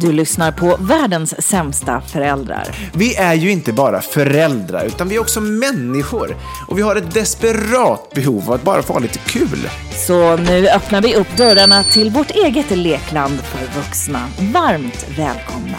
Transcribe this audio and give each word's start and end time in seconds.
Du 0.00 0.12
lyssnar 0.12 0.52
på 0.52 0.76
världens 0.80 1.42
sämsta 1.48 2.00
föräldrar. 2.00 2.90
Vi 2.92 3.16
är 3.16 3.34
ju 3.34 3.50
inte 3.50 3.72
bara 3.72 4.00
föräldrar, 4.00 4.84
utan 4.84 5.08
vi 5.08 5.16
är 5.16 5.20
också 5.20 5.40
människor. 5.40 6.36
Och 6.68 6.78
vi 6.78 6.82
har 6.82 6.96
ett 6.96 7.14
desperat 7.14 8.10
behov 8.14 8.42
av 8.46 8.52
att 8.52 8.62
bara 8.62 8.82
få 8.82 8.92
ha 8.92 9.00
lite 9.00 9.18
kul. 9.18 9.68
Så 10.06 10.36
nu 10.36 10.68
öppnar 10.68 11.02
vi 11.02 11.14
upp 11.14 11.36
dörrarna 11.36 11.84
till 11.84 12.10
vårt 12.10 12.30
eget 12.30 12.70
lekland 12.70 13.40
för 13.40 13.80
vuxna. 13.80 14.28
Varmt 14.38 15.06
välkomna. 15.16 15.78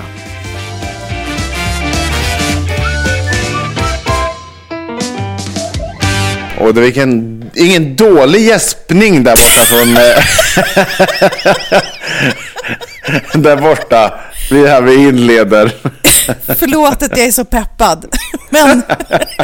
Och 6.60 6.74
det 6.74 6.82
vilken, 6.82 7.44
ingen 7.56 7.96
dålig 7.96 8.42
gäspning 8.42 9.24
där 9.24 9.32
borta 9.32 9.66
från... 9.66 9.98
eh, 13.08 13.22
där 13.42 13.58
borta. 13.62 14.20
Det 14.50 14.60
är 14.60 14.68
här 14.68 14.82
vi 14.82 14.96
inleder. 15.08 15.76
Förlåt 16.56 17.04
att 17.04 17.18
jag 17.18 17.28
är 17.28 17.32
så 17.32 17.46
peppad. 17.46 18.06
Men 18.50 18.84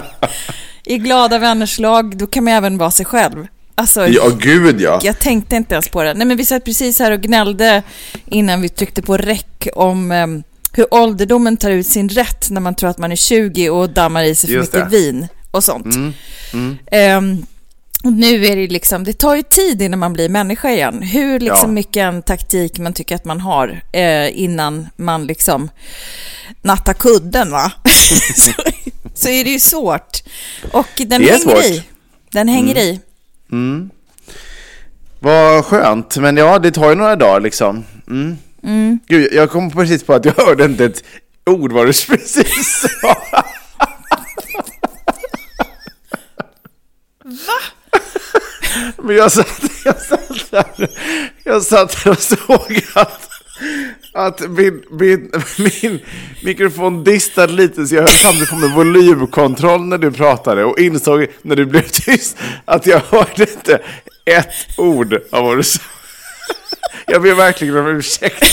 i 0.85 0.97
glada 0.97 1.39
vänners 1.39 1.79
lag, 1.79 2.17
då 2.17 2.27
kan 2.27 2.43
man 2.43 2.53
även 2.53 2.77
vara 2.77 2.91
sig 2.91 3.05
själv. 3.05 3.47
Alltså, 3.75 4.07
Ja, 4.07 4.29
gud 4.39 4.81
ja. 4.81 4.99
jag 5.03 5.19
tänkte 5.19 5.55
inte 5.55 5.73
ens 5.75 5.89
på 5.89 6.03
det. 6.03 6.13
Nej, 6.13 6.27
men 6.27 6.37
vi 6.37 6.45
satt 6.45 6.65
precis 6.65 6.99
här 6.99 7.11
och 7.11 7.21
gnällde 7.21 7.83
innan 8.25 8.61
vi 8.61 8.69
tryckte 8.69 9.01
på 9.01 9.17
räck 9.17 9.67
om 9.75 10.11
em, 10.11 10.43
hur 10.71 10.93
ålderdomen 10.93 11.57
tar 11.57 11.69
ut 11.71 11.87
sin 11.87 12.09
rätt 12.09 12.49
när 12.49 12.61
man 12.61 12.75
tror 12.75 12.89
att 12.89 12.97
man 12.97 13.11
är 13.11 13.15
20 13.15 13.69
och 13.69 13.89
dammar 13.89 14.23
i 14.23 14.35
sig 14.35 14.49
för 14.49 14.55
Just 14.57 14.73
mycket 14.73 14.89
det. 14.91 14.97
vin 14.97 15.27
och 15.51 15.63
sånt. 15.63 15.95
Mm, 15.95 16.77
Em, 16.91 17.41
och 17.41 17.47
nu 18.11 18.45
är 18.45 18.55
det 18.55 18.67
liksom, 18.67 19.03
det 19.03 19.13
tar 19.13 19.35
ju 19.35 19.43
tid 19.43 19.81
innan 19.81 19.99
man 19.99 20.13
blir 20.13 20.29
människa 20.29 20.69
igen. 20.69 21.01
Hur 21.01 21.39
liksom 21.39 21.69
Ja. 21.69 21.73
mycket 21.73 22.01
en 22.01 22.21
taktik 22.21 22.79
man 22.79 22.93
tycker 22.93 23.15
att 23.15 23.25
man 23.25 23.41
har 23.41 23.81
eh, 23.93 24.39
innan 24.39 24.87
man 24.95 25.27
liksom 25.27 25.69
nattar 26.61 26.93
kudden 26.93 27.51
va? 27.51 27.71
så, 28.35 28.51
så 29.13 29.29
är 29.29 29.43
det 29.43 29.49
ju 29.49 29.59
svårt. 29.59 30.17
Och 30.71 30.87
den 30.97 31.11
hänger 31.21 31.37
svårt. 31.37 31.65
i. 31.65 31.83
Den 32.31 32.47
hänger 32.47 32.77
i. 32.77 32.99
Vad 35.19 35.65
skönt. 35.65 36.17
Men 36.17 36.37
ja, 36.37 36.59
det 36.59 36.71
tar 36.71 36.89
ju 36.89 36.95
några 36.95 37.15
dagar 37.15 37.39
liksom. 37.39 37.83
Mm. 38.07 38.99
Gud, 39.07 39.33
jag 39.33 39.49
kom 39.51 39.71
precis 39.71 40.03
på 40.03 40.13
att 40.13 40.25
jag 40.25 40.33
hörde 40.33 40.65
inte 40.65 40.85
ett 40.85 41.03
ord 41.45 41.71
vad 41.71 41.85
du 41.87 41.93
precis 41.93 42.87
sa. 43.01 43.07
Va? 47.23 47.59
Men 48.97 49.15
jag 49.15 49.31
satt, 49.31 49.61
jag 49.85 50.01
satt 50.01 50.51
där, 50.51 50.89
jag 51.43 51.63
satt 51.63 52.03
där 52.03 52.11
och 52.11 52.21
såg 52.21 52.81
att, 52.93 53.29
att 54.13 54.49
min, 54.49 54.83
min, 54.91 55.31
min 55.57 55.99
mikrofon 56.43 57.03
distade 57.03 57.53
lite 57.53 57.87
så 57.87 57.95
jag 57.95 58.01
höll 58.01 58.09
samtidigt 58.09 58.49
på 58.49 58.55
med 58.55 58.71
volymkontroll 58.71 59.81
när 59.81 59.97
du 59.97 60.11
pratade 60.11 60.63
och 60.63 60.79
insåg 60.79 61.27
när 61.41 61.55
du 61.55 61.65
blev 61.65 61.87
tyst 61.87 62.37
att 62.65 62.85
jag 62.85 63.01
hörde 63.09 63.41
inte 63.41 63.81
ett 64.25 64.77
ord 64.77 65.21
av 65.31 65.43
vad 65.43 65.57
du 65.57 65.63
sa. 65.63 65.81
Jag 67.07 67.21
ber 67.21 67.33
verkligen 67.33 67.77
om 67.77 67.87
ursäkt. 67.87 68.43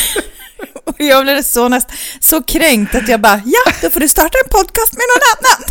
Och 0.84 0.96
jag 0.98 1.24
blev 1.24 1.42
så, 1.42 1.68
näst, 1.68 1.88
så 2.20 2.42
kränkt 2.42 2.94
att 2.94 3.08
jag 3.08 3.20
bara, 3.20 3.42
ja, 3.44 3.72
då 3.82 3.90
får 3.90 4.00
du 4.00 4.08
starta 4.08 4.38
en 4.44 4.50
podcast 4.50 4.92
med 4.92 5.02
någon 5.14 5.22
annan. 5.34 5.64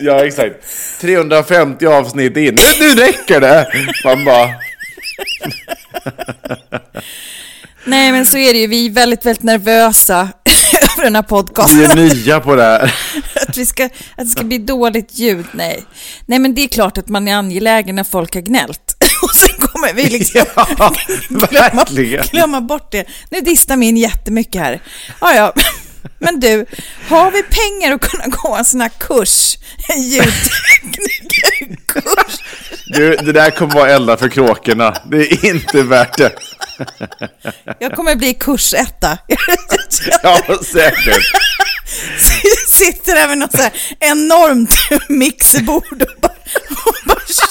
Ja, 0.00 0.26
exakt. 0.26 0.54
350 1.00 1.86
avsnitt 1.86 2.36
in. 2.36 2.54
Nu, 2.54 2.86
nu 2.86 2.94
räcker 2.94 3.40
det! 3.40 3.66
Man 4.04 4.24
bara... 4.24 4.48
Nej, 7.84 8.12
men 8.12 8.26
så 8.26 8.38
är 8.38 8.52
det 8.52 8.58
ju. 8.58 8.66
Vi 8.66 8.86
är 8.86 8.90
väldigt, 8.90 9.26
väldigt 9.26 9.42
nervösa 9.42 10.28
över 10.82 11.04
den 11.04 11.14
här 11.14 11.22
podcasten. 11.22 11.78
Vi 11.78 11.84
är 11.84 11.94
nya 11.96 12.40
på 12.40 12.56
det 12.56 12.62
här. 12.62 12.94
att, 13.48 13.56
vi 13.56 13.66
ska, 13.66 13.84
att 13.84 13.90
det 14.16 14.26
ska 14.26 14.44
bli 14.44 14.58
dåligt 14.58 15.18
ljud. 15.18 15.46
Nej. 15.52 15.84
Nej, 16.26 16.38
men 16.38 16.54
det 16.54 16.64
är 16.64 16.68
klart 16.68 16.98
att 16.98 17.08
man 17.08 17.28
är 17.28 17.34
angelägen 17.34 17.96
när 17.96 18.04
folk 18.04 18.34
har 18.34 18.42
gnällt. 18.42 18.96
Och 19.22 19.30
sen 19.30 19.68
kommer 19.68 19.92
vi 19.94 20.02
liksom 20.02 20.44
Ja, 20.78 20.94
glömma, 21.28 21.84
glömma 22.30 22.60
bort 22.60 22.92
det. 22.92 23.04
Nu 23.30 23.40
distar 23.40 23.76
min 23.76 23.96
jättemycket 23.96 24.62
här. 24.62 24.80
Ja, 25.20 25.34
ja. 25.34 25.52
Men 26.18 26.40
du, 26.40 26.66
har 27.08 27.30
vi 27.30 27.42
pengar 27.42 27.92
att 27.94 28.00
kunna 28.00 28.24
gå 28.26 28.54
en 28.54 28.64
sån 28.64 28.80
här 28.80 28.90
kurs? 28.98 29.58
En 29.88 30.02
ljudteknikerkurs? 30.02 32.38
Du, 32.86 33.16
det 33.16 33.32
där 33.32 33.50
kommer 33.50 33.74
vara 33.74 33.90
elda 33.90 34.16
för 34.16 34.28
kråkorna. 34.28 34.94
Det 35.10 35.32
är 35.32 35.44
inte 35.44 35.82
värt 35.82 36.18
det. 36.18 36.32
Jag 37.78 37.92
kommer 37.92 38.14
bli 38.14 38.34
kursetta. 38.34 39.18
Ja, 40.22 40.40
säkert. 40.72 41.22
Sitter 42.68 43.14
där 43.14 43.28
med 43.28 43.38
något 43.38 43.52
så 43.52 43.62
här 43.62 43.72
enormt 44.00 44.74
mixerbord 45.08 46.02
och 46.02 46.20
bara, 46.20 46.32
och 46.86 46.94
bara 47.06 47.20
kör. 47.26 47.48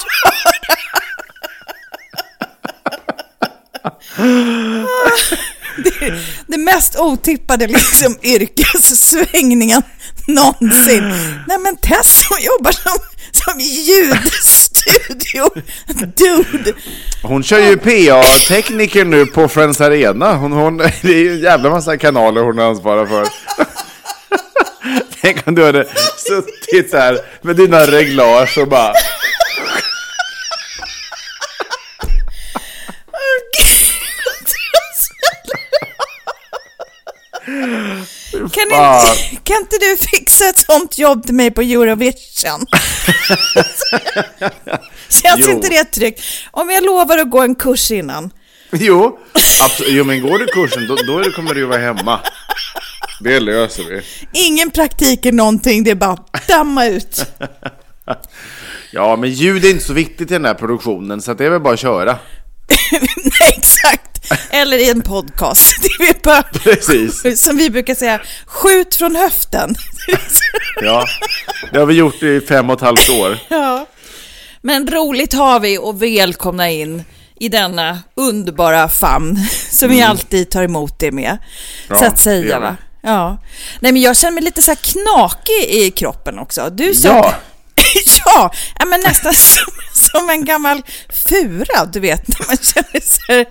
Det, 5.84 6.14
det 6.46 6.58
mest 6.58 6.96
otippade 6.98 7.66
liksom 7.66 8.16
yrkessvängningen 8.22 9.82
någonsin. 10.26 11.08
Nej 11.48 11.58
men 11.58 11.76
Tess 11.76 12.28
som 12.28 12.36
jobbar 12.40 12.72
som, 12.72 12.98
som 13.32 13.60
ljudstudio. 13.60 15.50
Dude. 16.16 16.72
Hon 17.22 17.42
kör 17.42 17.58
ju 17.58 17.76
PA-tekniker 17.76 19.04
nu 19.04 19.26
på 19.26 19.48
Friends 19.48 19.80
Arena. 19.80 20.34
Hon, 20.34 20.52
hon, 20.52 20.76
det 20.76 21.14
är 21.14 21.18
ju 21.18 21.34
en 21.34 21.40
jävla 21.40 21.70
massa 21.70 21.98
kanaler 21.98 22.42
hon 22.42 22.58
ansvarar 22.58 23.06
för. 23.06 23.28
Tänk 25.20 25.48
om 25.48 25.54
du 25.54 25.64
hade 25.64 25.86
suttit 26.16 26.92
där 26.92 27.18
med 27.42 27.56
dina 27.56 27.86
reglage 27.86 28.58
och 28.58 28.68
bara... 28.68 28.92
Kan, 38.50 38.62
inte, 38.64 39.40
kan 39.44 39.56
inte 39.56 39.76
du 39.80 39.96
fixa 39.96 40.48
ett 40.48 40.58
sånt 40.58 40.98
jobb 40.98 41.24
till 41.26 41.34
mig 41.34 41.50
på 41.50 41.60
Eurovision? 41.60 42.66
Känns 45.08 45.38
Jo. 45.38 45.50
inte 45.50 45.68
det 45.68 45.84
tryggt? 45.84 46.20
Om 46.50 46.70
jag 46.70 46.84
lovar 46.84 47.18
att 47.18 47.30
gå 47.30 47.40
en 47.40 47.54
kurs 47.54 47.90
innan. 47.90 48.30
Jo, 48.72 49.18
absolut. 49.64 49.92
jo 49.92 50.04
men 50.04 50.22
går 50.22 50.38
du 50.38 50.46
kursen 50.46 50.86
då, 50.88 50.96
då 50.96 51.30
kommer 51.30 51.54
du 51.54 51.60
ju 51.60 51.66
vara 51.66 51.80
hemma. 51.80 52.20
Det 53.20 53.40
löser 53.40 53.84
vi. 53.84 54.02
Ingen 54.46 54.70
praktik 54.70 55.26
är 55.26 55.32
någonting, 55.32 55.84
det 55.84 55.90
är 55.90 55.94
bara 55.94 56.16
damma 56.48 56.86
ut. 56.86 57.24
Ja, 58.92 59.16
men 59.16 59.30
ljud 59.30 59.64
är 59.64 59.70
inte 59.70 59.84
så 59.84 59.92
viktigt 59.92 60.30
i 60.30 60.34
den 60.34 60.44
här 60.44 60.54
produktionen 60.54 61.22
så 61.22 61.30
att 61.32 61.38
det 61.38 61.46
är 61.46 61.50
väl 61.50 61.60
bara 61.60 61.74
att 61.74 61.80
köra. 61.80 62.18
Nej, 63.40 63.54
exakt. 63.58 64.32
Eller 64.50 64.78
i 64.78 64.90
en 64.90 65.02
podcast. 65.02 65.74
Det 65.98 66.04
är 66.08 66.22
bara, 66.22 66.42
Precis. 66.42 67.42
som 67.42 67.56
vi 67.56 67.70
brukar 67.70 67.94
säga, 67.94 68.20
skjut 68.46 68.94
från 68.96 69.16
höften. 69.16 69.74
Ja, 70.82 71.04
det 71.72 71.78
har 71.78 71.86
vi 71.86 71.94
gjort 71.94 72.22
i 72.22 72.40
fem 72.40 72.70
och 72.70 72.76
ett 72.76 72.82
halvt 72.82 73.10
år. 73.10 73.38
ja. 73.48 73.86
Men 74.62 74.86
roligt 74.90 75.32
har 75.32 75.60
vi 75.60 75.78
och 75.78 76.02
välkomna 76.02 76.70
in 76.70 77.04
i 77.40 77.48
denna 77.48 77.98
underbara 78.14 78.88
famn 78.88 79.38
som 79.70 79.90
vi 79.90 80.02
alltid 80.02 80.50
tar 80.50 80.62
emot 80.62 80.98
det 80.98 81.12
med. 81.12 81.28
Mm. 81.30 81.38
Ja, 81.88 81.98
så 81.98 82.04
att 82.04 82.18
säga 82.18 82.60
va. 82.60 82.76
Ja. 83.02 83.42
Nej 83.80 83.92
men 83.92 84.02
jag 84.02 84.16
känner 84.16 84.32
mig 84.34 84.42
lite 84.42 84.62
så 84.62 84.70
här 84.70 84.78
knakig 84.82 85.68
i 85.70 85.90
kroppen 85.90 86.38
också. 86.38 86.70
Du 86.72 86.94
sa 86.94 87.08
Ja. 87.08 87.34
ja, 88.24 88.52
men 88.86 89.00
nästan 89.00 89.32
som, 89.34 89.72
som 89.92 90.30
en 90.30 90.44
gammal 90.44 90.82
fura, 91.28 91.84
du 91.92 92.00
vet, 92.00 92.28
när 92.28 92.46
man 92.46 92.56
känner 92.56 93.00
så 93.00 93.32
här. 93.32 93.46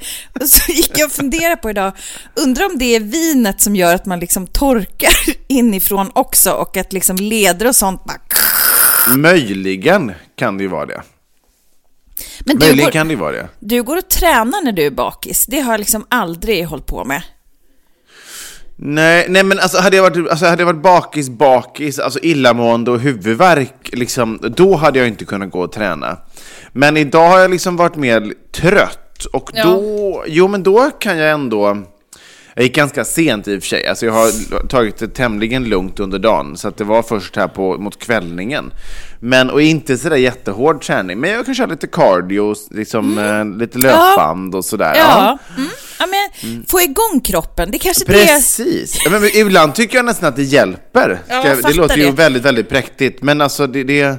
Så 0.48 0.72
gick 0.72 0.92
jag 0.96 1.06
och 1.06 1.12
funderade 1.12 1.56
på 1.56 1.70
idag, 1.70 1.94
undrar 2.36 2.66
om 2.66 2.78
det 2.78 2.96
är 2.96 3.00
vinet 3.00 3.62
som 3.62 3.76
gör 3.76 3.96
att 3.96 4.06
man 4.06 4.20
liksom 4.20 4.48
torkar 4.48 5.16
inifrån 5.48 6.12
också 6.16 6.52
och 6.52 6.78
att 6.78 6.94
liksom 6.94 7.16
leder 7.16 7.68
och 7.68 7.76
sånt 7.76 8.04
bara... 8.06 8.18
Möjligen 9.16 10.14
kan 10.36 10.58
det 10.58 10.64
ju 10.64 10.70
vara 10.70 10.86
det. 10.86 11.02
Men 12.40 12.58
Möjligen 12.60 12.86
går, 12.86 12.92
kan 12.92 13.08
det 13.08 13.14
ju 13.14 13.20
vara 13.20 13.32
det. 13.32 13.50
du 13.60 13.84
går 13.84 13.98
och 13.98 14.10
tränar 14.10 14.64
när 14.64 14.72
du 14.72 14.86
är 14.86 14.92
bakis, 14.92 15.46
det 15.46 15.60
har 15.60 15.74
jag 15.74 15.80
liksom 15.80 16.06
aldrig 16.10 16.66
hållit 16.66 16.86
på 16.86 17.04
med. 17.06 17.24
Nej, 18.80 19.26
nej 19.30 19.44
men 19.44 19.60
alltså 19.60 19.78
hade 19.78 19.96
jag 19.96 20.04
varit, 20.04 20.30
alltså, 20.30 20.46
hade 20.46 20.62
jag 20.62 20.66
varit 20.66 20.82
bakis, 20.82 21.30
bakis, 21.30 22.00
alltså 22.00 22.20
illamående 22.22 22.92
och 22.92 23.00
huvudvärk, 23.00 23.90
liksom, 23.94 24.40
då 24.42 24.76
hade 24.76 25.00
jag 25.00 25.08
inte 25.08 25.26
kunnat 25.26 25.52
gå 25.52 25.60
och 25.62 25.72
träna. 25.72 26.18
Men 26.72 26.98
idag 26.98 27.30
har 27.30 27.40
jag 27.40 27.52
liksom 27.52 27.78
varit 27.78 27.96
mer 27.96 28.34
trött 28.52 29.26
och 29.34 29.52
Ja. 29.54 29.64
då, 29.64 30.24
jo 30.28 30.48
men 30.48 30.64
då 30.64 30.92
kan 31.00 31.18
jag 31.18 31.32
ändå, 31.32 31.78
jag 32.58 32.64
gick 32.64 32.76
ganska 32.76 33.06
sent 33.06 33.48
i 33.48 33.58
och 33.58 33.62
för 33.62 33.68
sig, 33.68 33.88
alltså 33.88 34.06
jag 34.06 34.14
har 34.14 34.68
tagit 34.68 34.98
det 34.98 35.08
tämligen 35.08 35.66
lugnt 35.66 36.00
under 36.00 36.20
dagen, 36.20 36.58
så 36.58 36.68
att 36.68 36.78
det 36.78 36.84
var 36.84 37.04
först 37.04 37.36
här 37.36 37.48
på, 37.48 37.78
mot 37.78 38.00
kvällningen. 38.00 38.74
Men, 39.20 39.50
och 39.50 39.62
inte 39.62 39.98
sådär 39.98 40.16
jättehård 40.16 40.82
träning, 40.82 41.20
men 41.20 41.30
jag 41.30 41.46
kan 41.46 41.56
köra 41.56 41.68
lite 41.68 41.88
cardio, 41.88 42.56
liksom, 42.72 43.18
eh, 43.18 43.60
lite 43.60 43.78
löpband 43.78 44.56
och 44.56 44.66
sådär. 44.66 44.94
Mm. 44.94 45.00
Ja, 45.00 45.38
mm. 45.58 45.70
ja 46.00 46.06
men 46.06 46.66
få 46.68 46.82
igång 46.82 47.22
kroppen, 47.24 47.72
det 47.72 47.78
kanske 47.78 48.06
det 48.06 48.24
är... 48.24 48.36
Precis. 48.36 49.02
Ja, 49.06 49.28
ibland 49.34 49.76
tycker 49.76 49.98
jag 49.98 50.06
nästan 50.06 50.30
att 50.30 50.36
det 50.36 50.44
hjälper. 50.44 51.20
Ja, 51.28 51.48
jag 51.48 51.64
det 51.64 51.74
låter 51.74 51.98
ju 51.98 52.06
det. 52.06 52.12
väldigt, 52.12 52.46
väldigt 52.46 52.70
präktigt. 52.70 53.22
Men 53.22 53.42
alltså 53.42 53.68
det, 53.68 53.84
det, 53.84 54.16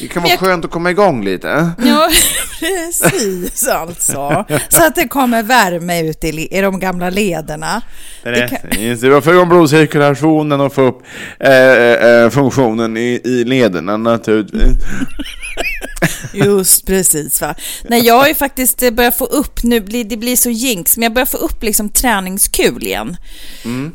det 0.00 0.08
kan 0.08 0.22
vara 0.22 0.30
jag- 0.32 0.40
skönt 0.40 0.64
att 0.64 0.70
komma 0.70 0.90
igång 0.90 1.24
lite. 1.24 1.70
Ja, 1.86 2.08
precis 2.60 3.68
alltså. 3.68 4.44
Så 4.68 4.86
att 4.86 4.94
det 4.94 5.08
kommer 5.08 5.42
värme 5.42 6.02
ut 6.02 6.24
i, 6.24 6.56
i 6.56 6.60
de 6.60 6.80
gamla 6.80 7.10
lederna. 7.10 7.82
Det 8.22 8.48
kan- 8.48 8.70
Precis. 8.70 9.00
Det 9.00 9.08
var 9.10 9.20
för 9.20 9.32
igång 9.32 9.48
blodcirkulationen 9.48 10.60
och 10.60 10.74
få 10.74 10.82
upp 10.82 11.02
eh, 11.40 11.50
eh, 11.52 12.30
funktionen 12.30 12.96
i, 12.96 13.20
i 13.24 13.44
lederna 13.44 13.96
naturligtvis. 13.96 14.76
Just 16.32 16.86
precis 16.86 17.40
va. 17.40 17.54
Nej, 17.88 18.06
jag 18.06 18.14
har 18.14 18.28
ju 18.28 18.34
faktiskt 18.34 18.82
eh, 18.82 18.90
börjat 18.90 19.18
få 19.18 19.24
upp, 19.24 19.62
nu 19.62 19.80
blir 19.80 20.04
det 20.04 20.16
blir 20.16 20.36
så 20.36 20.50
jinx, 20.50 20.96
men 20.96 21.02
jag 21.02 21.12
börjar 21.12 21.26
få 21.26 21.36
upp 21.36 21.62
liksom 21.62 21.88
träningskul 21.88 22.82
igen. 22.82 23.16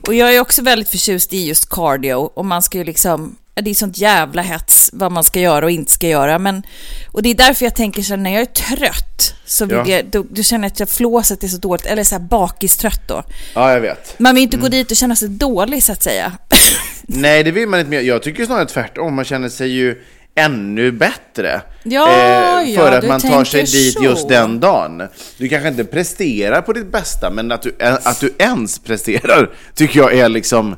Och 0.02 0.14
jag 0.14 0.36
är 0.36 0.40
också 0.40 0.62
väldigt 0.62 0.90
förtjust 0.90 1.34
i 1.34 1.48
just 1.48 1.70
cardio 1.70 2.14
och 2.16 2.46
man 2.46 2.62
ska 2.62 2.78
ju 2.78 2.84
liksom, 2.84 3.36
det 3.62 3.70
är 3.70 3.74
sånt 3.74 3.98
jävla 3.98 4.42
hets 4.42 4.90
vad 4.94 5.12
man 5.12 5.24
ska 5.24 5.40
göra 5.40 5.66
och 5.66 5.72
inte 5.72 5.92
ska 5.92 6.08
göra. 6.08 6.40
Men, 6.40 6.64
och 7.12 7.24
det 7.24 7.30
är 7.30 7.36
därför 7.36 7.66
jag 7.66 7.76
tänker 7.76 8.02
så 8.02 8.10
här, 8.14 8.18
när 8.18 8.32
jag 8.32 8.42
är 8.42 8.46
trött 8.46 9.34
så 9.46 9.66
vill 9.66 9.78
Ja. 9.78 9.88
jag, 9.88 10.06
då, 10.06 10.26
då 10.30 10.44
känner 10.44 10.66
jag 10.66 10.72
att 10.72 10.80
jag 10.80 10.90
flåset 10.90 11.44
är 11.44 11.48
så 11.48 11.58
dåligt, 11.58 11.86
eller 11.86 12.04
så 12.04 12.16
här 12.16 12.20
bakistrött 12.22 13.02
då. 13.08 13.24
Ja, 13.56 13.74
jag 13.74 13.82
vet. 13.82 14.20
Man 14.20 14.36
vill 14.36 14.44
inte 14.44 14.58
gå 14.58 14.68
dit 14.68 14.92
och 14.92 14.98
känna 14.98 15.16
sig 15.16 15.30
dålig 15.30 15.84
så 15.84 15.92
att 15.92 16.04
säga. 16.04 16.32
Nej, 17.02 17.44
det 17.44 17.52
vill 17.52 17.68
man 17.68 17.80
inte. 17.80 17.96
Jag 17.96 18.24
tycker 18.24 18.46
snarare 18.46 18.66
tvärtom. 18.66 19.16
Man 19.16 19.26
känner 19.26 19.50
sig 19.50 19.70
ju 19.70 20.02
ännu 20.36 20.92
bättre. 20.92 21.62
Ja, 21.84 22.06
för 22.06 22.92
ja, 22.92 22.98
att 22.98 23.08
man 23.08 23.22
tar 23.22 23.44
sig 23.44 23.60
tänker 23.66 23.78
dit 23.78 23.94
så. 23.94 24.04
just 24.04 24.30
den 24.30 24.60
dagen. 24.60 25.04
Du 25.38 25.50
kanske 25.50 25.68
inte 25.70 25.84
presterar 25.84 26.62
på 26.62 26.74
ditt 26.74 26.92
bästa, 26.92 27.30
men 27.30 27.52
att 27.52 27.62
du, 27.62 27.76
att 27.80 28.20
du 28.20 28.34
ens 28.40 28.80
presterar 28.80 29.50
tycker 29.76 30.00
jag 30.00 30.14
är 30.14 30.30
liksom 30.30 30.76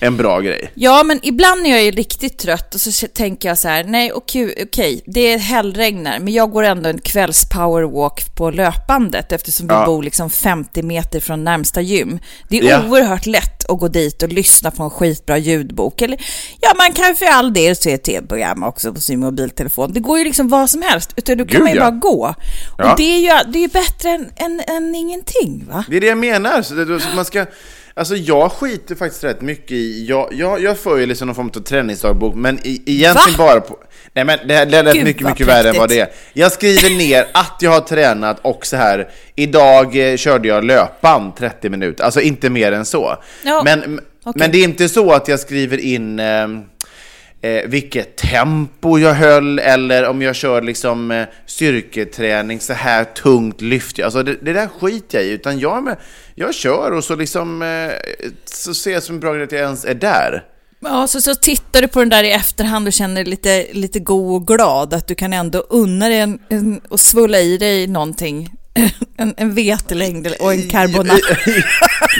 en 0.00 0.16
bra 0.16 0.40
grej. 0.40 0.70
Ja, 0.74 1.02
men 1.02 1.20
ibland 1.22 1.62
när 1.62 1.70
jag 1.70 1.80
är 1.80 1.92
riktigt 1.92 2.38
trött 2.38 2.74
och 2.74 2.80
så 2.80 3.06
tänker 3.06 3.48
jag 3.48 3.58
så 3.58 3.68
här, 3.68 3.84
nej 3.84 4.12
okej, 4.12 4.54
okej, 4.62 5.02
det 5.06 5.20
är 5.20 5.38
hällregnar, 5.38 6.18
men 6.18 6.32
jag 6.32 6.50
går 6.50 6.62
ändå 6.62 6.88
en 6.88 6.98
kvälls 6.98 7.48
powerwalk 7.48 8.36
på 8.36 8.50
löpbandet 8.50 9.32
eftersom 9.32 9.68
vi 9.68 9.74
Ja. 9.74 9.86
bor 9.86 10.02
liksom 10.02 10.30
50 10.30 10.82
meter 10.82 11.20
från 11.20 11.44
närmsta 11.44 11.80
gym. 11.80 12.18
Det 12.48 12.58
är 12.58 12.64
Ja. 12.64 12.82
oerhört 12.88 13.26
lätt 13.26 13.70
att 13.70 13.78
gå 13.78 13.88
dit 13.88 14.22
och 14.22 14.28
lyssna 14.28 14.70
på 14.70 14.82
en 14.82 14.90
skitbra 14.90 15.38
ljudbok. 15.38 16.02
Eller 16.02 16.18
ja, 16.60 16.72
man 16.76 16.92
kan 16.92 17.14
för 17.14 17.26
all 17.26 17.52
del 17.52 17.76
se 17.76 17.98
tv-program 17.98 18.62
också 18.62 18.92
på 18.94 19.00
sin 19.00 19.20
mobiltelefon. 19.20 19.92
Det 19.92 20.00
går 20.00 20.18
ju 20.18 20.24
liksom 20.24 20.48
vad 20.48 20.70
som 20.70 20.82
helst, 20.82 21.12
utan 21.16 21.38
då 21.38 21.44
kan 21.44 21.52
Gud, 21.52 21.60
man 21.62 21.70
ju 21.72 21.76
ja. 21.76 21.90
bara 21.90 21.98
gå. 21.98 22.34
Ja. 22.78 22.90
Och 22.92 22.96
det 22.96 23.02
är 23.02 23.18
ju 23.18 23.52
det 23.52 23.64
är 23.64 23.68
bättre 23.68 24.08
än, 24.10 24.30
än, 24.36 24.60
än 24.76 24.94
ingenting, 24.94 25.66
va? 25.70 25.84
Det 25.88 25.96
är 25.96 26.00
det 26.00 26.06
jag 26.06 26.18
menar. 26.18 26.62
Så 26.62 27.16
man 27.16 27.24
ska, 27.24 27.46
alltså 27.96 28.16
jag 28.16 28.52
skiter 28.52 28.94
faktiskt 28.94 29.24
rätt 29.24 29.40
mycket 29.40 29.72
i, 29.72 30.06
jag, 30.08 30.28
jag, 30.32 30.62
jag 30.62 30.78
för 30.78 30.96
ju 30.96 31.06
liksom 31.06 31.26
någon 31.26 31.34
form 31.34 31.50
av 31.56 31.60
träningsdagbok, 31.60 32.34
men 32.34 32.58
i, 32.62 32.82
egentligen 32.86 33.38
Va? 33.38 33.44
bara 33.46 33.60
på... 33.60 33.78
Nej 34.12 34.24
men 34.24 34.38
det, 34.48 34.64
det 34.64 34.82
lät 34.82 34.94
Gud, 34.94 35.04
mycket, 35.04 35.26
mycket 35.26 35.46
värre 35.46 35.68
än 35.68 35.76
vad 35.78 35.88
det 35.88 36.00
är. 36.00 36.08
Jag 36.32 36.52
skriver 36.52 36.98
ner 36.98 37.26
att 37.34 37.56
jag 37.60 37.70
har 37.70 37.80
tränat 37.80 38.38
och 38.42 38.66
så 38.66 38.76
här, 38.76 39.10
idag 39.34 40.10
eh, 40.10 40.16
körde 40.16 40.48
jag 40.48 40.64
löpband 40.64 41.36
30 41.36 41.68
minuter, 41.68 42.04
alltså 42.04 42.20
inte 42.20 42.50
mer 42.50 42.72
än 42.72 42.84
så. 42.84 43.16
Ja, 43.44 43.62
Men, 43.64 44.00
okej. 44.24 44.32
men 44.34 44.52
det 44.52 44.58
är 44.58 44.64
inte 44.64 44.88
så 44.88 45.12
att 45.12 45.28
jag 45.28 45.40
skriver 45.40 45.78
in... 45.78 46.18
Eh, 46.18 46.48
eh, 47.46 47.68
vilket 47.68 48.16
tempo 48.16 48.98
jag 48.98 49.14
höll 49.14 49.58
eller 49.58 50.08
om 50.08 50.22
jag 50.22 50.36
kör 50.36 50.62
liksom 50.62 51.10
eh, 51.10 51.26
styrketräning, 51.46 52.60
så 52.60 52.72
här 52.72 53.04
tungt 53.04 53.60
lyft. 53.60 54.00
Alltså 54.00 54.22
det, 54.22 54.36
det 54.42 54.52
där 54.52 54.68
skiter 54.80 55.18
jag 55.18 55.26
i, 55.26 55.30
utan 55.30 55.58
jag, 55.58 55.84
med, 55.84 55.96
jag 56.34 56.54
kör 56.54 56.92
och 56.92 57.04
så 57.04 57.16
liksom 57.16 57.62
eh, 57.62 58.28
så 58.44 58.74
ser 58.74 58.92
jag 58.92 59.02
som 59.02 59.14
en 59.14 59.20
bra 59.20 59.34
grej 59.34 59.44
att 59.44 59.52
jag 59.52 59.60
ens 59.60 59.84
är 59.84 59.94
där. 59.94 60.44
Ja, 60.80 61.06
så, 61.06 61.20
så 61.20 61.34
tittar 61.34 61.82
du 61.82 61.88
på 61.88 61.98
den 61.98 62.08
där 62.08 62.24
i 62.24 62.30
efterhand 62.30 62.86
och 62.86 62.92
känner 62.92 63.14
dig 63.14 63.24
lite, 63.24 63.66
lite 63.72 64.00
god 64.00 64.34
och 64.34 64.46
glad 64.46 64.94
att 64.94 65.08
du 65.08 65.14
kan 65.14 65.32
ändå 65.32 65.58
unna 65.58 66.08
dig 66.08 66.18
en, 66.18 66.38
en, 66.48 66.80
och 66.88 67.00
svulla 67.00 67.38
i 67.38 67.58
dig 67.58 67.86
någonting. 67.86 68.50
En, 69.18 69.34
en 69.36 69.54
vetelängd 69.54 70.26
och 70.40 70.52
en 70.52 70.68
carbonara. 70.68 71.18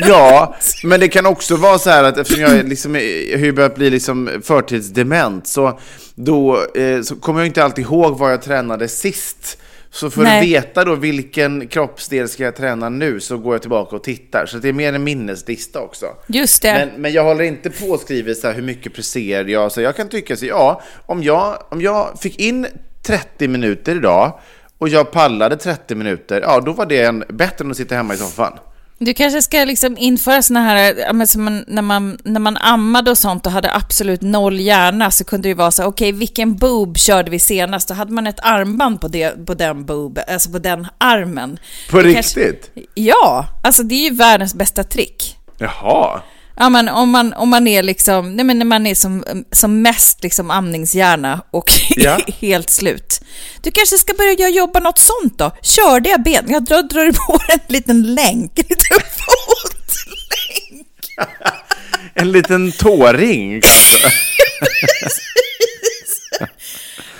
ja, 0.08 0.56
men 0.84 1.00
det 1.00 1.08
kan 1.08 1.26
också 1.26 1.56
vara 1.56 1.78
så 1.78 1.90
här 1.90 2.04
att 2.04 2.18
eftersom 2.18 2.42
jag, 2.42 2.68
liksom, 2.68 2.94
jag 3.30 3.38
har 3.38 3.44
ju 3.44 3.52
börjat 3.52 3.74
bli 3.74 3.90
liksom 3.90 4.30
förtidsdement 4.42 5.46
så 5.46 5.80
då 6.14 6.66
eh, 6.74 7.02
så 7.02 7.16
kommer 7.16 7.40
jag 7.40 7.46
inte 7.46 7.64
alltid 7.64 7.84
ihåg 7.84 8.18
vad 8.18 8.32
jag 8.32 8.42
tränade 8.42 8.88
sist. 8.88 9.58
Så 9.90 10.10
för 10.10 10.22
Nej. 10.22 10.38
att 10.38 10.46
veta 10.46 10.84
då 10.84 10.94
vilken 10.94 11.68
kroppsdel 11.68 12.28
ska 12.28 12.44
jag 12.44 12.56
träna 12.56 12.88
nu 12.88 13.20
så 13.20 13.38
går 13.38 13.54
jag 13.54 13.60
tillbaka 13.60 13.96
och 13.96 14.04
tittar. 14.04 14.46
Så 14.46 14.58
det 14.58 14.68
är 14.68 14.72
mer 14.72 14.92
en 14.92 15.04
minneslista 15.04 15.80
också. 15.80 16.06
Just 16.26 16.62
det. 16.62 16.72
Men, 16.72 17.02
men 17.02 17.12
jag 17.12 17.24
håller 17.24 17.44
inte 17.44 17.70
på 17.70 17.86
och 17.86 18.00
skriver 18.00 18.34
så 18.34 18.46
här 18.46 18.54
hur 18.54 18.62
mycket 18.62 18.94
presterade 18.94 19.52
jag. 19.52 19.72
Så 19.72 19.80
jag 19.80 19.96
kan 19.96 20.08
tycka 20.08 20.36
så 20.36 20.46
ja, 20.46 20.82
om 21.06 21.22
jag, 21.22 21.62
om 21.68 21.80
jag 21.80 22.18
fick 22.20 22.40
in 22.40 22.66
30 23.02 23.48
minuter 23.48 23.96
idag 23.96 24.38
och 24.78 24.88
jag 24.88 25.10
pallade 25.10 25.56
30 25.56 25.94
minuter, 25.94 26.40
ja 26.40 26.60
då 26.60 26.72
var 26.72 26.86
det 26.86 27.02
en, 27.04 27.24
bättre 27.28 27.64
än 27.64 27.70
att 27.70 27.76
sitta 27.76 27.94
hemma 27.94 28.14
i 28.14 28.16
soffan. 28.16 28.52
Du 28.98 29.14
kanske 29.14 29.42
ska 29.42 29.64
liksom 29.64 29.98
införa 29.98 30.42
såna 30.42 30.60
här, 30.60 31.24
som 31.26 31.44
man, 31.44 31.64
när, 31.66 31.82
man, 31.82 32.18
när 32.24 32.40
man 32.40 32.56
ammade 32.56 33.10
och 33.10 33.18
sånt 33.18 33.46
och 33.46 33.52
hade 33.52 33.74
absolut 33.74 34.22
noll 34.22 34.60
hjärna 34.60 35.10
så 35.10 35.24
kunde 35.24 35.42
det 35.42 35.48
ju 35.48 35.54
vara 35.54 35.70
så, 35.70 35.84
okej 35.84 36.12
vilken 36.12 36.56
boob 36.56 36.98
körde 36.98 37.30
vi 37.30 37.38
senast? 37.38 37.88
Då 37.88 37.94
hade 37.94 38.12
man 38.12 38.26
ett 38.26 38.40
armband 38.42 39.00
på, 39.00 39.08
det, 39.08 39.46
på 39.46 39.54
den 39.54 39.84
boob, 39.84 40.18
alltså 40.28 40.50
på 40.50 40.58
den 40.58 40.86
armen. 40.98 41.58
På 41.90 42.02
Det 42.02 42.08
riktigt? 42.08 42.70
ja, 42.94 43.46
alltså 43.62 43.82
det 43.82 43.94
är 43.94 44.10
ju 44.10 44.16
världens 44.16 44.54
bästa 44.54 44.84
trick. 44.84 45.36
Jaha. 45.58 46.20
Ja, 46.56 46.68
men 46.68 46.88
om 46.88 47.10
man, 47.10 47.32
om 47.34 47.48
man 47.48 47.66
är 47.66 47.82
liksom, 47.82 48.36
nej 48.36 48.44
men 48.44 48.58
när 48.58 48.66
man 48.66 48.86
är 48.86 48.94
som, 48.94 49.24
som 49.52 49.82
mest 49.82 50.22
liksom 50.22 50.50
amningshjärna 50.50 51.42
och 51.50 51.72
Ja. 51.96 52.18
helt 52.40 52.70
slut. 52.70 53.20
Du 53.62 53.70
kanske 53.70 53.98
ska 53.98 54.14
börja 54.14 54.48
jobba 54.48 54.80
något 54.80 54.98
sånt 54.98 55.38
då? 55.38 55.50
Kör 55.62 56.18
ben. 56.18 56.44
Jag 56.48 56.64
drar, 56.64 56.82
drar 56.82 57.12
på 57.12 57.38
en 57.52 57.60
liten 57.68 58.14
länk, 58.14 58.58
en 58.58 58.64
liten 58.68 59.00
fotlänk. 59.00 60.86
En 62.18 62.32
liten 62.32 62.72
tåring 62.72 63.60
kanske? 63.62 64.10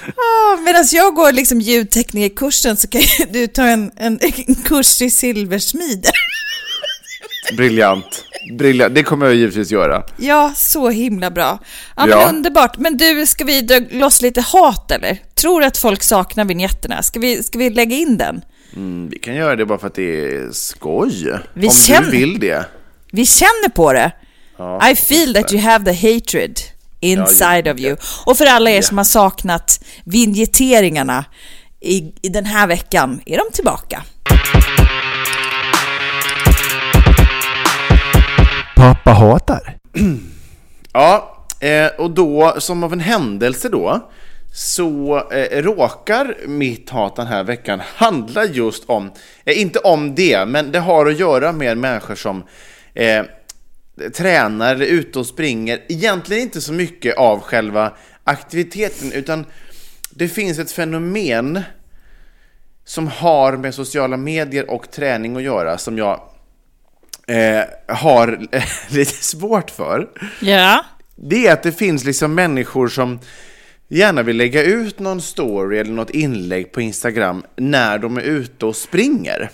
Ah, 0.06 0.56
Medan 0.56 0.84
jag 0.92 1.14
går 1.14 1.32
liksom 1.32 1.60
ljudteknikerkursen 1.60 2.76
så 2.76 2.88
kan 2.88 3.02
du 3.30 3.46
ta 3.46 3.62
en, 3.62 3.90
en, 3.96 4.18
en 4.22 4.54
kurs 4.54 5.02
i 5.02 5.10
silversmide. 5.10 6.10
Briljant. 7.56 8.24
Briljant. 8.58 8.94
Det 8.94 9.02
kommer 9.02 9.26
jag 9.26 9.34
givetvis 9.34 9.70
göra. 9.70 10.02
Ja, 10.16 10.52
så 10.56 10.88
himla 10.90 11.30
bra. 11.30 11.58
Ja, 11.96 12.08
Ja. 12.08 12.16
men 12.16 12.36
underbart. 12.36 12.76
Men 12.78 12.96
du, 12.96 13.26
ska 13.26 13.44
vi 13.44 13.60
dra 13.60 13.80
loss 13.90 14.22
lite 14.22 14.40
hat 14.40 14.90
eller? 14.90 15.18
Tror 15.34 15.60
du 15.60 15.66
att 15.66 15.76
folk 15.78 16.02
saknar 16.02 16.44
vinjetterna? 16.44 17.02
Ska 17.02 17.20
vi, 17.20 17.42
ska 17.42 17.58
vi 17.58 17.70
lägga 17.70 17.96
in 17.96 18.16
den? 18.16 18.42
Mm, 18.76 19.08
vi 19.08 19.18
kan 19.18 19.34
göra 19.34 19.56
det 19.56 19.66
bara 19.66 19.78
för 19.78 19.86
att 19.86 19.94
det 19.94 20.24
är 20.34 20.52
skoj. 20.52 21.38
Vi 21.54 21.68
Om 21.68 21.74
känner- 21.74 22.10
du 22.10 22.18
vill 22.18 22.40
det. 22.40 22.64
Vi 23.12 23.26
känner 23.26 23.68
på 23.68 23.92
det. 23.92 24.12
Ja, 24.58 24.90
I 24.90 24.96
feel 24.96 25.34
that 25.34 25.52
you 25.52 25.62
have 25.62 25.92
the 25.94 26.08
hatred. 26.14 26.60
inside 27.00 27.66
Ja, 27.66 27.72
of 27.74 27.80
you. 27.80 27.96
Och 28.26 28.36
för 28.38 28.46
alla 28.46 28.70
er 28.70 28.82
som 28.82 28.98
har 28.98 29.04
saknat 29.04 29.80
vinjetteringarna 30.04 31.24
i, 31.80 31.96
i 32.22 32.28
den 32.28 32.46
här 32.46 32.66
veckan 32.66 33.20
är 33.26 33.36
de 33.36 33.44
tillbaka. 33.52 34.02
Pappa 38.76 39.10
hatar. 39.10 39.76
Ja, 40.92 41.36
eh, 41.60 41.86
och 41.98 42.10
då 42.10 42.54
som 42.58 42.84
av 42.84 42.92
en 42.92 43.00
händelse 43.00 43.68
då 43.68 44.10
så 44.52 45.22
eh, 45.30 45.62
råkar 45.62 46.36
mitt 46.46 46.90
hat 46.90 47.16
den 47.16 47.26
här 47.26 47.44
veckan 47.44 47.80
handla 47.94 48.44
just 48.44 48.84
om, 48.86 49.10
eh, 49.44 49.60
inte 49.60 49.78
om 49.78 50.14
det, 50.14 50.46
men 50.48 50.72
det 50.72 50.78
har 50.78 51.06
att 51.06 51.18
göra 51.18 51.52
med 51.52 51.78
människor 51.78 52.14
som 52.14 52.42
eh, 52.94 53.24
tränar 54.16 54.74
eller 54.74 54.86
är 54.86 54.90
ute 54.90 55.18
och 55.18 55.26
springer. 55.26 55.80
Egentligen 55.88 56.42
inte 56.42 56.60
så 56.60 56.72
mycket 56.72 57.16
av 57.16 57.40
själva 57.40 57.92
aktiviteten, 58.24 59.12
utan 59.12 59.44
det 60.10 60.28
finns 60.28 60.58
ett 60.58 60.72
fenomen 60.72 61.62
som 62.84 63.08
har 63.08 63.56
med 63.56 63.74
sociala 63.74 64.16
medier 64.16 64.70
och 64.70 64.90
träning 64.90 65.36
att 65.36 65.42
göra 65.42 65.78
som 65.78 65.98
jag 65.98 66.20
eh, 67.26 67.94
har 67.96 68.46
lite 68.94 69.24
svårt 69.24 69.70
för. 69.70 70.08
Ja. 70.40 70.84
Det 71.16 71.46
är 71.46 71.52
att 71.52 71.62
det 71.62 71.72
finns 71.72 72.04
liksom 72.04 72.34
människor 72.34 72.88
som 72.88 73.18
gärna 73.88 74.22
vill 74.22 74.36
lägga 74.36 74.62
ut 74.62 74.98
någon 74.98 75.22
story 75.22 75.78
eller 75.78 75.92
något 75.92 76.10
inlägg 76.10 76.72
på 76.72 76.80
Instagram 76.80 77.42
när 77.56 77.98
de 77.98 78.16
är 78.16 78.22
ute 78.22 78.66
och 78.66 78.76
springer. 78.76 79.50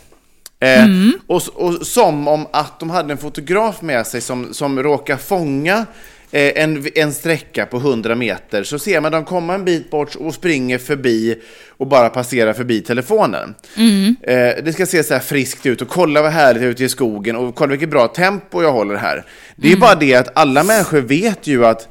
Eh, 0.60 0.86
och, 1.26 1.42
och 1.54 1.86
som 1.86 2.28
om 2.28 2.46
att 2.52 2.80
de 2.80 2.90
hade 2.90 3.12
en 3.12 3.18
fotograf 3.18 3.82
med 3.82 4.06
sig 4.06 4.20
som, 4.20 4.54
som 4.54 4.82
råkar 4.82 5.16
fånga 5.16 5.86
en, 6.32 6.86
en 6.94 7.12
sträcka 7.12 7.66
på 7.66 7.76
100 7.76 8.14
meter 8.14 8.62
så 8.64 8.78
ser 8.78 9.00
man 9.00 9.12
dem 9.12 9.24
komma 9.24 9.54
en 9.54 9.64
bit 9.64 9.90
bort 9.90 10.14
och 10.14 10.34
springer 10.34 10.78
förbi 10.78 11.38
och 11.68 11.86
bara 11.86 12.08
passerar 12.08 12.52
förbi 12.52 12.80
telefonen. 12.80 13.54
Eh, 14.22 14.64
det 14.64 14.72
ska 14.72 14.86
se 14.86 15.04
så 15.04 15.14
här 15.14 15.20
friskt 15.20 15.66
ut 15.66 15.82
och 15.82 15.88
kolla 15.88 16.22
vad 16.22 16.32
härligt 16.32 16.62
ute 16.62 16.84
i 16.84 16.88
skogen 16.88 17.36
och 17.36 17.54
kolla 17.54 17.70
vilket 17.70 17.90
bra 17.90 18.08
tempo 18.08 18.62
jag 18.62 18.72
håller 18.72 18.94
här. 18.96 19.24
Det 19.56 19.72
är 19.72 19.76
bara 19.76 19.94
det 19.94 20.14
att 20.14 20.38
alla 20.38 20.64
människor 20.64 21.00
vet 21.00 21.46
ju 21.46 21.66
att 21.66 21.88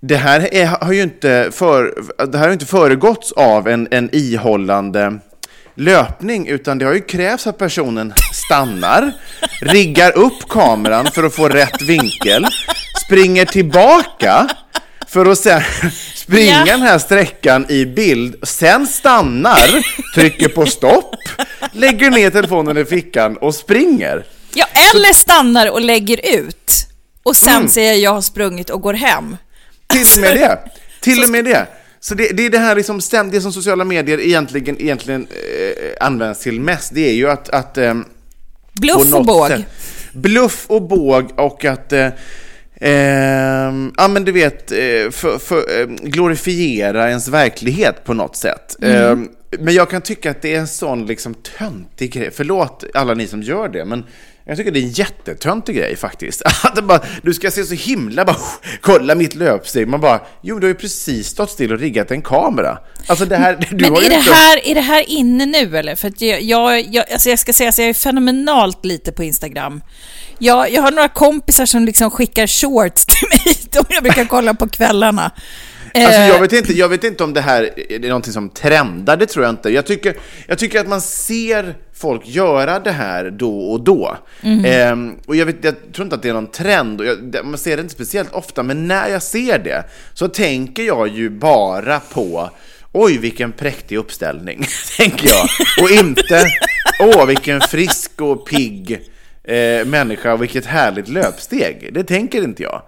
det 0.00 0.16
här 0.16 0.54
är, 0.54 0.66
har 0.66 0.92
ju 0.92 1.02
inte, 1.02 1.50
för, 1.52 1.94
det 2.26 2.38
här 2.38 2.46
har 2.46 2.52
inte 2.52 2.66
föregåtts 2.66 3.32
av 3.32 3.68
en, 3.68 3.88
en 3.90 4.08
ihållande 4.12 5.18
löpning, 5.74 6.48
utan 6.48 6.78
det 6.78 6.84
har 6.84 6.94
ju 6.94 7.00
krävts 7.00 7.46
att 7.46 7.58
personen 7.58 8.12
stannar, 8.32 9.12
riggar 9.60 10.18
upp 10.18 10.48
kameran 10.48 11.06
för 11.06 11.24
att 11.24 11.34
få 11.34 11.48
rätt 11.48 11.82
vinkel, 11.82 12.46
springer 13.08 13.44
tillbaka 13.44 14.48
för 15.08 15.26
att 15.26 15.38
sen 15.38 15.62
springa 16.14 16.64
Ja. 16.66 16.72
den 16.72 16.82
här 16.82 16.98
sträckan 16.98 17.66
i 17.70 17.86
bild, 17.86 18.36
sen 18.42 18.86
stannar, 18.86 19.84
trycker 20.14 20.48
på 20.48 20.66
stopp, 20.66 21.14
lägger 21.72 22.10
ner 22.10 22.30
telefonen 22.30 22.78
i 22.78 22.84
fickan 22.84 23.36
och 23.36 23.54
springer. 23.54 24.24
ja, 24.54 24.66
eller 24.94 25.12
stannar 25.14 25.70
och 25.70 25.80
lägger 25.80 26.20
ut. 26.38 26.72
Och 27.22 27.36
sen 27.36 27.56
Mm. 27.56 27.68
säger 27.68 27.94
jag 27.94 28.14
har 28.14 28.20
sprungit 28.20 28.70
och 28.70 28.80
går 28.80 28.94
hem. 28.94 29.36
Till 29.86 30.06
och 30.16 30.20
med 30.20 30.36
det. 30.36 30.58
Till 31.00 31.22
och 31.24 31.30
med 31.30 31.44
det. 31.44 31.66
Så 32.00 32.14
det, 32.14 32.28
det 32.28 32.46
är 32.46 32.50
det 32.50 32.58
här 32.58 32.74
liksom, 32.76 33.00
det 33.32 33.40
som 33.40 33.52
sociala 33.52 33.84
medier 33.84 34.20
egentligen, 34.20 34.80
egentligen 34.82 35.26
eh, 35.30 36.06
används 36.06 36.40
till 36.40 36.60
mest. 36.60 36.94
Det 36.94 37.08
är 37.08 37.12
ju 37.14 37.30
att... 37.30 37.48
att 37.48 37.78
eh, 37.78 37.94
Bluff 38.72 39.14
och 39.14 39.24
båg. 39.24 39.48
sätt- 39.48 39.64
Bluff 40.12 40.64
och 40.66 40.82
båg 40.82 41.30
och 41.40 41.64
att... 41.64 41.92
Eh, 41.92 42.08
ehm, 42.80 43.92
ja 43.96 44.08
men 44.08 44.24
du 44.24 44.32
vet, 44.32 44.72
eh, 44.72 45.10
för, 45.10 45.38
för, 45.38 45.80
eh, 45.80 45.86
glorifiera 45.86 47.08
ens 47.08 47.28
verklighet 47.28 48.04
på 48.04 48.14
något 48.14 48.36
sätt. 48.36 48.76
Ehm, 48.82 49.28
men 49.58 49.74
jag 49.74 49.90
kan 49.90 50.02
tycka 50.02 50.30
att 50.30 50.42
det 50.42 50.54
är 50.54 50.58
en 50.58 50.68
sån 50.68 51.06
liksom 51.06 51.34
töntig 51.34 52.12
grej. 52.12 52.30
Förlåt 52.34 52.84
alla 52.94 53.14
ni 53.14 53.26
som 53.26 53.42
gör 53.42 53.68
det, 53.68 53.84
men 53.84 54.04
jag 54.48 54.56
tycker 54.56 54.70
det 54.70 54.80
är 54.80 54.82
en 54.82 54.90
jättetöntig 54.90 55.76
grej 55.76 55.96
faktiskt. 55.96 56.42
Att 56.64 56.84
bara, 56.84 57.00
du 57.22 57.34
ska 57.34 57.50
se 57.50 57.64
så 57.64 57.74
himla 57.74 58.24
bara, 58.24 58.36
kolla 58.80 59.14
mitt 59.14 59.34
löpsteg. 59.34 59.88
Man 59.88 60.00
bara, 60.00 60.20
jo 60.42 60.58
du 60.58 60.66
har 60.66 60.68
ju 60.68 60.74
precis 60.74 61.28
stått 61.28 61.50
still 61.50 61.72
och 61.72 61.78
riggat 61.78 62.10
en 62.10 62.22
kamera. 62.22 62.78
Alltså 63.06 63.24
det 63.24 63.36
här, 63.36 63.56
du 63.70 63.84
Men 63.84 63.90
har 63.90 63.98
är 63.98 64.02
ju 64.02 64.08
det, 64.08 64.14
inte... 64.14 64.32
här, 64.32 64.66
är 64.66 64.74
det 64.74 64.80
här 64.80 65.10
inne 65.10 65.46
nu 65.46 65.78
eller? 65.78 65.94
För 65.94 66.12
jag, 66.18 66.42
jag, 66.42 66.80
jag, 66.94 67.12
alltså 67.12 67.30
jag 67.30 67.38
ska 67.38 67.52
säga 67.52 67.68
att 67.68 67.78
jag 67.78 67.88
är 67.88 67.94
fenomenalt 67.94 68.84
lite 68.84 69.12
på 69.12 69.24
Instagram. 69.24 69.80
Jag, 70.38 70.72
jag 70.72 70.82
har 70.82 70.90
några 70.90 71.08
kompisar 71.08 71.66
som 71.66 71.84
liksom 71.84 72.10
skickar 72.10 72.46
shorts 72.46 73.06
till 73.06 73.28
mig 73.28 73.54
som 73.72 73.84
jag 73.88 74.02
brukar 74.02 74.24
kolla 74.24 74.54
på 74.54 74.68
kvällarna. 74.68 75.32
Alltså, 75.94 76.20
Eh, 76.20 76.28
jag, 76.28 76.40
vet 76.40 76.52
inte, 76.52 76.72
jag 76.72 76.88
vet 76.88 77.04
inte 77.04 77.24
om 77.24 77.34
det 77.34 77.40
här 77.40 77.70
är 77.92 77.98
någonting 78.08 78.32
som 78.32 78.50
trendar, 78.50 79.16
det 79.16 79.26
tror 79.26 79.44
jag 79.44 79.52
inte. 79.52 79.70
Jag 79.70 79.86
tycker, 79.86 80.16
jag 80.46 80.58
tycker 80.58 80.80
att 80.80 80.88
man 80.88 81.00
ser 81.00 81.74
folk 81.94 82.22
göra 82.26 82.80
det 82.80 82.90
här 82.90 83.30
då 83.30 83.60
och 83.60 83.80
då. 83.80 84.16
Ehm, 84.64 85.16
och 85.26 85.36
jag, 85.36 85.46
vet, 85.46 85.64
jag 85.64 85.74
tror 85.92 86.04
inte 86.04 86.16
att 86.16 86.22
det 86.22 86.28
är 86.28 86.32
någon 86.32 86.50
trend, 86.50 87.00
och 87.00 87.06
jag, 87.06 87.44
man 87.44 87.58
ser 87.58 87.76
det 87.76 87.82
inte 87.82 87.94
speciellt 87.94 88.32
ofta, 88.32 88.62
men 88.62 88.88
när 88.88 89.08
jag 89.08 89.22
ser 89.22 89.58
det 89.58 89.84
så 90.14 90.28
tänker 90.28 90.82
jag 90.82 91.08
ju 91.08 91.30
bara 91.30 92.00
på 92.00 92.50
Oj, 92.92 93.18
vilken 93.18 93.52
präktig 93.52 93.96
uppställning, 93.96 94.66
tänker 94.96 95.28
jag. 95.28 95.48
Och 95.82 95.90
inte, 95.90 96.46
åh, 97.00 97.26
vilken 97.26 97.60
frisk 97.60 98.20
och 98.20 98.46
pigg 98.46 99.00
eh, 99.48 99.84
människa 99.86 100.32
och 100.32 100.42
vilket 100.42 100.66
härligt 100.66 101.08
löpsteg. 101.08 101.90
Det 101.92 102.04
tänker 102.04 102.42
inte 102.44 102.62
jag. 102.62 102.82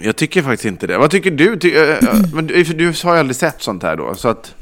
Jag 0.00 0.16
tycker 0.16 0.42
faktiskt 0.42 0.64
inte 0.64 0.86
det. 0.86 0.98
Vad 0.98 1.10
tycker 1.10 1.30
du? 1.30 1.58
Ty, 1.58 1.74
eh, 1.76 1.96
men 2.32 2.46
du, 2.46 2.62
du 2.64 2.86
har 3.04 3.14
ju 3.14 3.20
aldrig 3.20 3.36
sett 3.36 3.62
sånt 3.62 3.82
här 3.82 3.96
då, 3.96 4.14
så 4.14 4.28
att... 4.28 4.54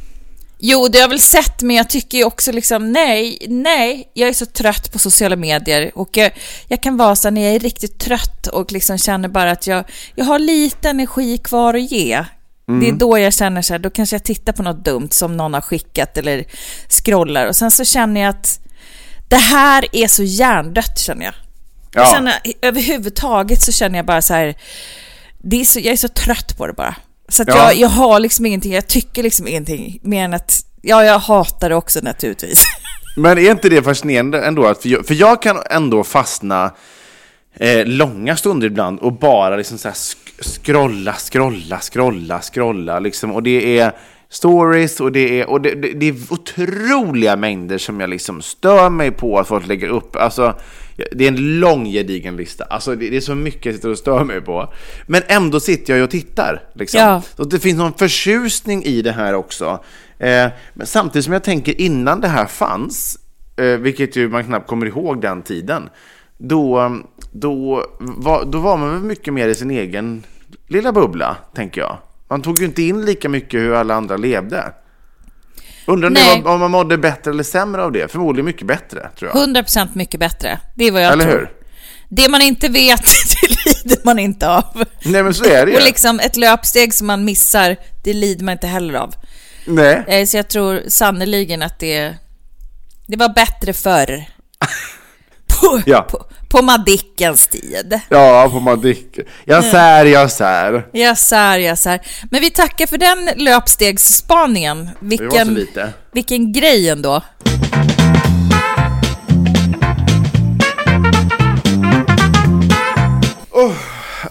Jo, 0.65 0.89
det 0.89 0.99
har 0.99 1.03
jag 1.03 1.09
väl 1.09 1.21
sett, 1.21 1.63
men 1.63 1.77
jag 1.77 1.91
tycker 1.91 2.19
ju 2.19 2.25
också 2.25 2.53
liksom, 2.53 2.93
nej, 2.93 3.39
nej, 3.49 4.11
jag 4.15 4.29
är 4.29 4.33
så 4.33 4.47
trött 4.47 4.93
på 4.93 4.99
sociala 4.99 5.37
medier 5.37 5.91
och 5.95 6.17
jag, 6.17 6.33
jag 6.69 6.83
kan 6.83 6.97
vara 6.97 7.17
så 7.17 7.31
när 7.31 7.43
jag 7.43 7.55
är 7.55 7.59
riktigt 7.59 7.99
trött 7.99 8.47
och 8.47 8.73
liksom 8.73 8.99
känner 8.99 9.29
bara 9.29 9.51
att 9.51 9.67
jag, 9.67 9.85
jag 10.15 10.25
har 10.25 10.39
lite 10.39 10.91
energi 10.91 11.39
kvar 11.39 11.75
att 11.75 11.91
ge. 11.91 12.25
Det 12.81 12.89
är 12.89 12.93
då 12.93 13.19
jag 13.19 13.35
känner 13.35 13.63
så 13.63 13.75
här, 13.75 13.79
då 13.79 13.91
kanske 13.91 14.17
jag 14.17 14.25
tittar 14.25 14.53
på 14.53 14.63
något 14.63 14.85
dumt 14.85 15.09
som 15.11 15.37
någon 15.37 15.55
har 15.55 15.61
skickat 15.61 16.17
eller 16.17 16.45
scrollar 16.89 17.47
och 17.47 17.57
sen 17.57 17.71
så 17.71 17.85
känner 17.85 18.21
jag 18.21 18.31
att 18.31 18.61
det 19.29 19.37
här 19.37 19.85
är 19.93 20.09
så 20.09 20.23
hjärndött 20.23 20.99
känner 20.99 21.25
jag. 21.25 21.35
Ja. 21.95 22.07
känner, 22.15 22.35
överhuvudtaget 22.63 23.63
så 23.63 23.73
känner 23.73 23.99
jag 23.99 24.07
bara 24.07 24.23
så 24.23 24.35
här, 24.35 24.55
det 25.39 25.61
är 25.61 25.65
så, 25.65 25.79
jag 25.79 25.93
är 25.93 25.97
så 25.97 26.09
trött 26.09 26.59
på 26.59 26.67
det 26.67 26.73
bara. 26.73 26.95
Så 27.33 27.43
att 27.43 27.49
Ja. 27.49 27.57
jag, 27.57 27.75
jag 27.77 27.89
har 27.89 28.21
liksom 28.21 28.47
ingenting, 28.47 28.73
jag 28.73 28.87
tycker 28.87 29.23
liksom 29.23 29.49
ingenting 29.49 29.99
mer 30.03 30.25
än 30.25 30.35
att, 30.35 30.61
ja 30.83 31.05
jag 31.05 31.19
hatar 31.19 31.69
det 31.69 31.75
också 31.75 32.01
naturligtvis. 32.03 32.65
Men 33.17 33.39
är 33.39 33.51
inte 33.51 33.69
det 33.69 33.83
fascinerande 33.83 34.45
ändå? 34.45 34.67
Att 34.67 34.83
för, 34.83 34.89
jag, 34.89 35.07
för 35.07 35.15
jag 35.15 35.43
kan 35.43 35.59
ändå 35.71 36.05
fastna 36.05 36.71
eh, 37.57 37.87
långa 37.87 38.37
stunder 38.37 38.67
ibland 38.67 38.99
och 39.01 39.13
bara 39.13 39.57
liksom 39.57 39.79
så 39.79 39.89
här 39.89 39.97
scrolla, 40.43 41.15
scrolla, 41.15 41.79
scrolla, 41.81 42.41
scrolla. 42.41 42.99
Liksom. 42.99 43.33
Och 43.33 43.43
det 43.43 43.79
är 43.79 43.93
stories 44.31 45.01
och 45.01 45.13
det 45.13 45.41
är, 45.41 45.51
och 45.51 45.61
det, 45.61 45.75
det, 45.75 45.93
det 45.93 46.09
är 46.09 46.15
otroliga 46.31 47.37
mängder 47.37 47.79
som 47.79 48.01
jag 48.01 48.11
liksom 48.11 48.43
stör 48.43 48.91
mig 48.91 49.11
på 49.11 49.39
att 49.39 49.49
folk 49.49 49.67
lägger 49.67 49.89
upp. 49.89 50.17
Alltså, 50.17 50.55
det 51.13 51.25
är 51.25 51.29
en 51.29 51.61
lång 51.61 51.85
gedigen 51.85 52.37
lista. 52.37 52.65
Alltså, 52.65 52.97
det, 52.97 53.17
är 53.17 53.21
så 53.21 53.35
mycket 53.35 53.67
jag 53.67 53.75
sitter 53.75 53.91
och 53.91 53.99
stör 53.99 54.25
mig 54.25 54.41
på. 54.41 54.73
Men 55.07 55.23
ändå 55.27 55.61
sitter 55.61 55.93
jag 55.93 55.99
ju 55.99 56.05
och 56.05 56.11
tittar. 56.11 56.63
Liksom. 56.75 57.01
Ja. 57.01 57.23
Så 57.37 57.45
det 57.45 57.59
finns 57.59 57.79
någon 57.79 57.93
förtjusning 57.93 58.85
i 58.85 59.03
det 59.03 59.13
här 59.13 59.35
också. 59.35 59.85
Eh, 60.19 60.49
men 60.75 60.87
samtidigt 60.87 61.25
som 61.25 61.33
jag 61.33 61.45
tänker 61.45 61.81
innan 61.81 62.21
det 62.21 62.29
här 62.29 62.47
fanns, 62.47 63.19
eh, 63.57 63.65
vilket 63.65 64.17
ju 64.17 64.29
man 64.29 64.45
knappt 64.45 64.67
kommer 64.67 64.87
ihåg 64.87 65.21
den 65.21 65.43
tiden, 65.43 65.89
då, 66.39 66.97
då, 67.33 67.87
var, 67.99 68.45
då 68.45 68.59
var 68.59 68.77
man 68.77 68.91
väl 68.91 69.03
mycket 69.03 69.35
mer 69.35 69.49
i 69.49 69.55
sin 69.55 69.71
egen 69.71 70.23
lilla 70.69 70.93
bubbla, 70.93 71.37
tänker 71.55 71.81
jag. 71.81 71.99
Man 72.29 72.43
tog 72.43 72.59
ju 72.59 72.65
inte 72.65 72.83
in 72.83 73.05
lika 73.05 73.29
mycket 73.29 73.61
hur 73.61 73.75
alla 73.75 73.95
andra 73.95 74.17
levde. 74.17 74.73
Undrar 75.87 76.43
var, 76.43 76.53
om 76.55 76.61
man 76.61 76.71
mådde 76.71 76.99
bättre 76.99 77.31
eller 77.31 77.43
sämre 77.43 77.83
av 77.83 77.93
det? 77.93 78.11
Förmodligen 78.13 78.45
mycket 78.47 78.67
bättre, 78.67 79.11
tror 79.19 79.31
jag. 79.35 79.49
100% 79.49 79.89
mycket 79.93 80.21
bättre. 80.21 80.61
Det 80.77 80.85
är 80.85 80.93
vad 80.93 81.03
jag 81.03 81.13
Eller 81.13 81.25
tror. 81.25 81.33
hur? 81.39 81.51
Det 82.09 82.29
man 82.29 82.43
inte 82.43 82.69
vet, 82.69 83.03
det 83.41 83.49
lider 83.67 84.01
man 84.05 84.19
inte 84.19 84.49
av. 84.49 84.85
Nej, 85.05 85.23
men 85.23 85.35
så 85.35 85.45
är 85.45 85.67
det 85.67 85.73
ju. 85.73 85.79
Och 85.79 85.85
liksom 85.85 86.21
ett 86.21 86.37
löpsteg 86.37 86.95
som 86.95 87.07
man 87.07 87.25
missar, 87.25 87.77
det 88.05 88.13
lider 88.13 88.45
man 88.45 88.53
inte 88.53 88.67
heller 88.67 88.95
av. 88.95 89.15
Nej. 89.67 90.05
Eh, 90.09 90.27
Så 90.27 90.37
jag 90.37 90.49
tror 90.49 90.83
sannoliken 90.89 91.63
att 91.63 91.79
det, 91.79 92.15
det 93.07 93.17
var 93.17 93.29
bättre 93.29 93.73
förr. 93.73 94.25
På, 95.61 95.83
Ja. 95.87 96.03
på, 96.03 96.25
på 96.53 96.63
Madickens 96.63 97.49
tid. 97.49 98.01
Ja, 98.09 98.49
på 98.53 98.61
Madick. 98.61 99.19
Jag 99.45 99.65
sär, 99.65 100.05
jag 100.05 100.31
sär. 100.31 100.87
Jag 100.93 101.19
sär, 101.19 101.59
jag 101.59 101.79
sär. 101.79 102.01
Men 102.31 102.41
vi 102.41 102.51
tackar 102.51 102.87
för 102.87 102.99
den 102.99 103.31
löpstegsspaningen. 103.45 104.91
Vilken, 105.01 105.67
vilken 106.13 106.53
grej 106.53 106.89
ändå. 106.89 107.23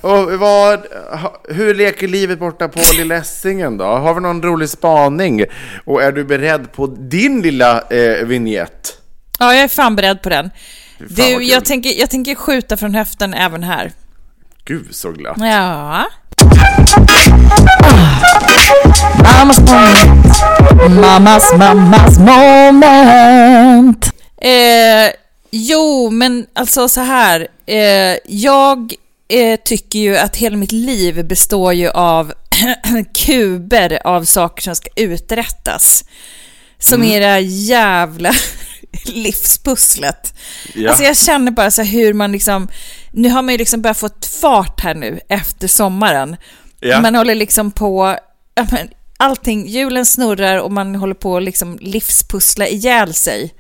Och 0.02 0.32
vad, 0.40 0.80
ha- 1.22 1.42
hur 1.50 1.74
leker 1.76 2.08
livet 2.08 2.40
borta 2.40 2.68
på 2.68 2.80
Lilla 2.98 3.16
Essingen 3.16 3.78
då? 3.78 3.86
Har 3.86 4.14
vi 4.14 4.22
någon 4.22 4.44
rolig 4.44 4.70
spaning? 4.70 5.44
Och 5.86 6.04
är 6.04 6.12
du 6.12 6.24
beredd 6.24 6.72
på 6.74 6.88
din 6.88 7.42
lilla 7.42 7.82
eh, 7.90 8.26
vignett? 8.26 8.98
Ja, 9.40 9.54
jag 9.54 9.64
är 9.64 9.68
fan 9.68 9.96
beredd 9.96 10.22
på 10.22 10.30
den. 10.30 10.50
Du, 11.10 11.44
jag 11.44 11.66
tänker, 11.66 12.00
jag 12.00 12.10
tänker 12.10 12.36
skjuta 12.36 12.78
från 12.78 12.96
höften 12.96 13.34
även 13.34 13.64
här. 13.64 13.92
Gud 14.66 14.96
så 14.96 15.12
glatt. 15.12 15.38
Ja. 15.40 16.06
Mammas 19.24 19.60
moment. 19.60 20.26
Mammas, 21.02 21.54
mammas 21.58 22.20
moment. 22.20 24.06
Eh, 24.42 25.12
jo, 25.52 26.10
men 26.10 26.46
alltså 26.54 26.90
så 26.90 27.02
här. 27.02 27.48
Eh, 27.66 28.18
jag 28.26 28.94
eh, 29.28 29.60
tycker 29.66 30.00
ju 30.00 30.18
att 30.18 30.36
hela 30.36 30.58
mitt 30.58 30.72
liv 30.72 31.26
består 31.26 31.74
ju 31.74 31.90
av 31.90 32.34
kuber 33.26 34.08
av 34.08 34.24
saker 34.24 34.62
som 34.62 34.76
ska 34.76 34.90
uträttas. 34.96 36.06
Som 36.80 37.04
är 37.04 37.20
det 37.20 37.26
här 37.26 37.40
jävla 37.40 38.34
livspusslet. 39.06 40.34
Ja. 40.76 40.90
Alltså 40.90 41.04
jag 41.04 41.18
känner 41.18 41.52
bara 41.52 41.72
så 41.72 41.82
hur 41.84 42.14
man 42.14 42.32
liksom, 42.32 42.68
nu 43.12 43.30
har 43.30 43.42
man 43.42 43.52
ju 43.54 43.58
liksom 43.58 43.82
börjat 43.82 43.98
få 43.98 44.10
fart 44.42 44.80
här 44.82 44.96
nu 44.96 45.20
efter 45.30 45.68
sommaren. 45.68 46.36
Ja. 46.80 47.02
Man 47.02 47.16
håller 47.16 47.36
liksom 47.36 47.72
på, 47.72 48.18
allting, 49.18 49.68
hjulen 49.68 50.06
snurrar 50.06 50.58
och 50.58 50.72
man 50.72 50.96
håller 50.96 51.14
på 51.14 51.38
att 51.38 51.44
liksom 51.44 51.78
livspussla 51.82 52.68
ihjäl 52.68 53.14
sig. 53.14 53.54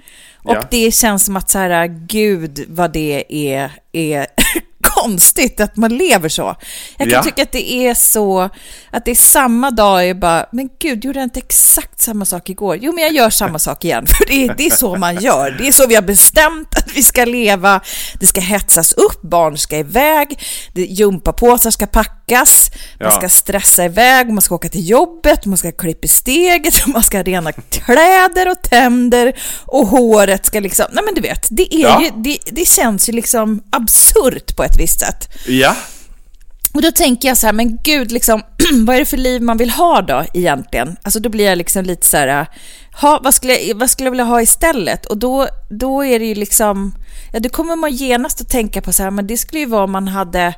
Och 0.43 0.55
Ja. 0.55 0.63
det 0.71 0.91
känns 0.91 1.25
som 1.25 1.37
att 1.37 1.49
så 1.49 1.57
här, 1.59 1.87
gud 2.07 2.65
vad 2.67 2.93
det 2.93 3.25
är, 3.29 3.71
är 3.91 4.27
konstigt 5.01 5.59
att 5.61 5.77
man 5.77 5.97
lever 5.97 6.29
så. 6.29 6.55
Jag 6.97 7.09
kan 7.09 7.17
Ja. 7.17 7.23
tycka 7.23 7.43
att 7.43 7.51
det 7.51 7.71
är 7.73 7.93
så, 7.93 8.49
att 8.91 9.05
det 9.05 9.11
är 9.11 9.15
samma 9.15 9.71
dag, 9.71 10.07
jag 10.07 10.19
bara, 10.19 10.45
men 10.51 10.69
gud, 10.79 11.05
gjorde 11.05 11.19
jag 11.19 11.25
inte 11.25 11.39
exakt 11.39 12.01
samma 12.01 12.25
sak 12.25 12.49
igår? 12.49 12.77
Jo, 12.81 12.91
men 12.93 13.03
jag 13.03 13.13
gör 13.13 13.29
samma 13.29 13.59
sak 13.67 13.85
igen, 13.85 14.05
för 14.07 14.25
det 14.25 14.45
är, 14.45 14.53
det 14.57 14.65
är 14.65 14.69
så 14.75 14.95
man 14.95 15.15
gör. 15.21 15.51
Det 15.51 15.67
är 15.67 15.71
så 15.71 15.87
vi 15.87 15.95
har 15.95 16.01
bestämt 16.01 16.77
att 16.77 16.91
vi 16.95 17.03
ska 17.03 17.25
leva. 17.25 17.81
Det 18.19 18.27
ska 18.27 18.41
hetsas 18.41 18.93
upp, 18.93 19.21
barn 19.21 19.57
ska 19.57 19.77
iväg, 19.77 20.39
gympapåsar 20.75 21.71
ska 21.71 21.85
packas, 21.87 22.71
man 22.99 23.09
Ja. 23.11 23.17
ska 23.17 23.29
stressa 23.29 23.85
iväg, 23.85 24.29
man 24.29 24.41
ska 24.41 24.55
åka 24.55 24.69
till 24.69 24.89
jobbet, 24.89 25.45
man 25.45 25.57
ska 25.57 25.71
klippa 25.71 26.05
i 26.05 26.07
steget, 26.07 26.87
man 26.87 27.03
ska 27.03 27.17
ha 27.17 27.23
rena 27.23 27.51
kläder 27.51 28.49
och 28.51 28.61
tänder 28.61 29.33
och 29.65 29.87
håret 29.87 30.45
ska 30.45 30.59
liksom, 30.59 30.85
nej 30.91 31.03
men 31.05 31.13
du 31.15 31.21
vet, 31.21 31.47
det, 31.49 31.75
är 31.75 31.79
Ja. 31.79 32.01
ju, 32.01 32.09
det, 32.15 32.37
det 32.51 32.67
känns 32.67 33.09
ju 33.09 33.13
liksom 33.13 33.63
absurt 33.71 34.55
på 34.55 34.63
ett 34.63 34.79
visst 34.79 34.90
sätt. 34.99 35.29
Ja. 35.47 35.75
Och 36.73 36.81
då 36.81 36.91
tänker 36.91 37.27
jag 37.27 37.37
så 37.37 37.47
här, 37.47 37.53
men 37.53 37.77
gud, 37.83 38.11
liksom, 38.11 38.41
vad 38.85 38.95
är 38.95 38.99
det 38.99 39.05
för 39.05 39.17
liv 39.17 39.41
man 39.41 39.57
vill 39.57 39.69
ha 39.69 40.01
då 40.01 40.25
egentligen? 40.33 40.97
Alltså 41.03 41.19
då 41.19 41.29
blir 41.29 41.45
jag 41.45 41.57
liksom 41.57 41.85
lite 41.85 42.07
så 42.07 42.17
här, 42.17 42.47
ha, 43.01 43.19
vad, 43.23 43.33
skulle 43.33 43.59
jag, 43.59 43.75
vad 43.75 43.89
skulle 43.89 44.05
jag 44.05 44.11
vilja 44.11 44.25
ha 44.25 44.41
istället? 44.41 45.05
Och 45.05 45.17
då, 45.17 45.47
då 45.69 46.05
är 46.05 46.19
det 46.19 46.25
ju 46.25 46.35
liksom, 46.35 46.95
ja 47.33 47.39
då 47.39 47.49
kommer 47.49 47.75
man 47.75 47.91
genast 47.91 48.41
att 48.41 48.49
tänka 48.49 48.81
på 48.81 48.93
så 48.93 49.03
här, 49.03 49.11
men 49.11 49.27
det 49.27 49.37
skulle 49.37 49.59
ju 49.59 49.65
vara 49.65 49.83
om 49.83 49.91
man 49.91 50.07
hade, 50.07 50.53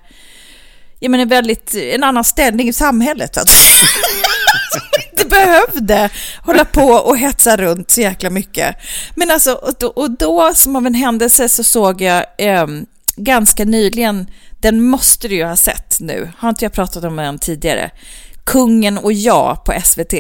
jag 1.00 1.12
menar 1.12 1.26
väldigt, 1.26 1.76
en 1.76 2.04
annan 2.04 2.24
ställning 2.24 2.68
i 2.68 2.74
samhället. 2.74 3.38
Att 3.38 3.50
inte 5.12 5.26
behövde 5.26 6.10
hålla 6.42 6.66
på 6.66 6.88
och 6.88 7.18
hetsa 7.18 7.58
runt 7.58 7.92
så 7.92 8.02
jäkla 8.02 8.30
mycket. 8.30 8.76
Men 9.16 9.32
alltså, 9.32 9.54
och 9.54 9.74
då, 9.80 9.88
och 9.88 10.12
då 10.12 10.54
som 10.54 10.76
av 10.76 10.88
en 10.88 10.94
händelse 10.94 11.50
så 11.50 11.64
såg 11.64 12.02
jag 12.02 12.26
ehm, 12.38 12.86
ganska 13.16 13.66
nyligen, 13.66 14.28
den 14.60 14.84
måste 14.84 15.28
du 15.28 15.36
ju 15.36 15.46
ha 15.46 15.56
sett 15.56 15.98
nu, 16.00 16.32
har 16.38 16.50
inte 16.50 16.66
jag 16.66 16.74
pratat 16.74 17.04
om 17.04 17.16
den 17.16 17.40
tidigare? 17.40 17.92
Kungen 18.46 18.98
och 18.98 19.14
jag 19.14 19.66
på 19.66 19.74
SVT. 19.84 20.14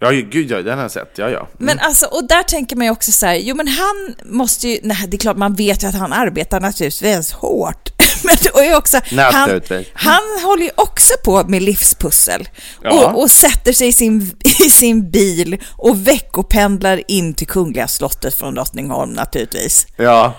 Ja, 0.00 0.10
gud 0.10 0.50
ja, 0.50 0.62
den 0.62 0.74
har 0.74 0.84
jag 0.84 0.90
sett. 0.90 1.12
Ja, 1.16 1.28
ja. 1.28 1.48
Men 1.58 1.78
alltså, 1.78 2.06
och 2.06 2.28
där 2.28 2.42
tänker 2.42 2.76
man 2.76 2.86
ju 2.86 2.92
också 2.92 3.12
så 3.12 3.26
här, 3.26 3.34
jo 3.34 3.54
men 3.54 3.68
han 3.68 4.14
måste 4.24 4.68
ju, 4.68 4.78
nej 4.82 4.96
det 5.08 5.16
är 5.16 5.18
klart 5.18 5.36
man 5.36 5.54
vet 5.54 5.82
ju 5.82 5.86
att 5.86 5.94
han 5.94 6.12
arbetar 6.12 6.60
naturligtvis 6.60 7.32
hårt. 7.32 7.88
Men 8.24 8.36
och 8.54 8.64
är 8.64 8.76
också, 8.76 9.00
han, 9.32 9.60
han 9.94 10.22
håller 10.44 10.62
ju 10.62 10.70
också 10.74 11.14
på 11.24 11.44
med 11.48 11.62
livspussel. 11.62 12.48
Ja. 12.82 12.90
Och, 12.90 13.22
och 13.22 13.30
sätter 13.30 13.72
sig 13.72 13.88
i 13.88 13.92
sin, 13.92 14.32
i 14.44 14.70
sin 14.70 15.10
bil 15.10 15.62
och 15.76 16.06
veckopendlar 16.06 17.02
in 17.08 17.34
till 17.34 17.46
Kungliga 17.46 17.88
slottet 17.88 18.34
från 18.34 18.54
Drottningholm 18.54 19.12
naturligtvis. 19.12 19.86
ja. 19.96 20.34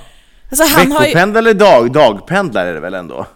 Alltså 0.50 0.78
han 0.78 0.92
har 0.92 1.06
ju, 1.06 1.12
eller 1.12 1.54
dag, 1.54 1.92
dagpendlar 1.92 2.66
är 2.66 2.74
det 2.74 2.80
väl 2.80 2.94
ändå? 2.94 3.28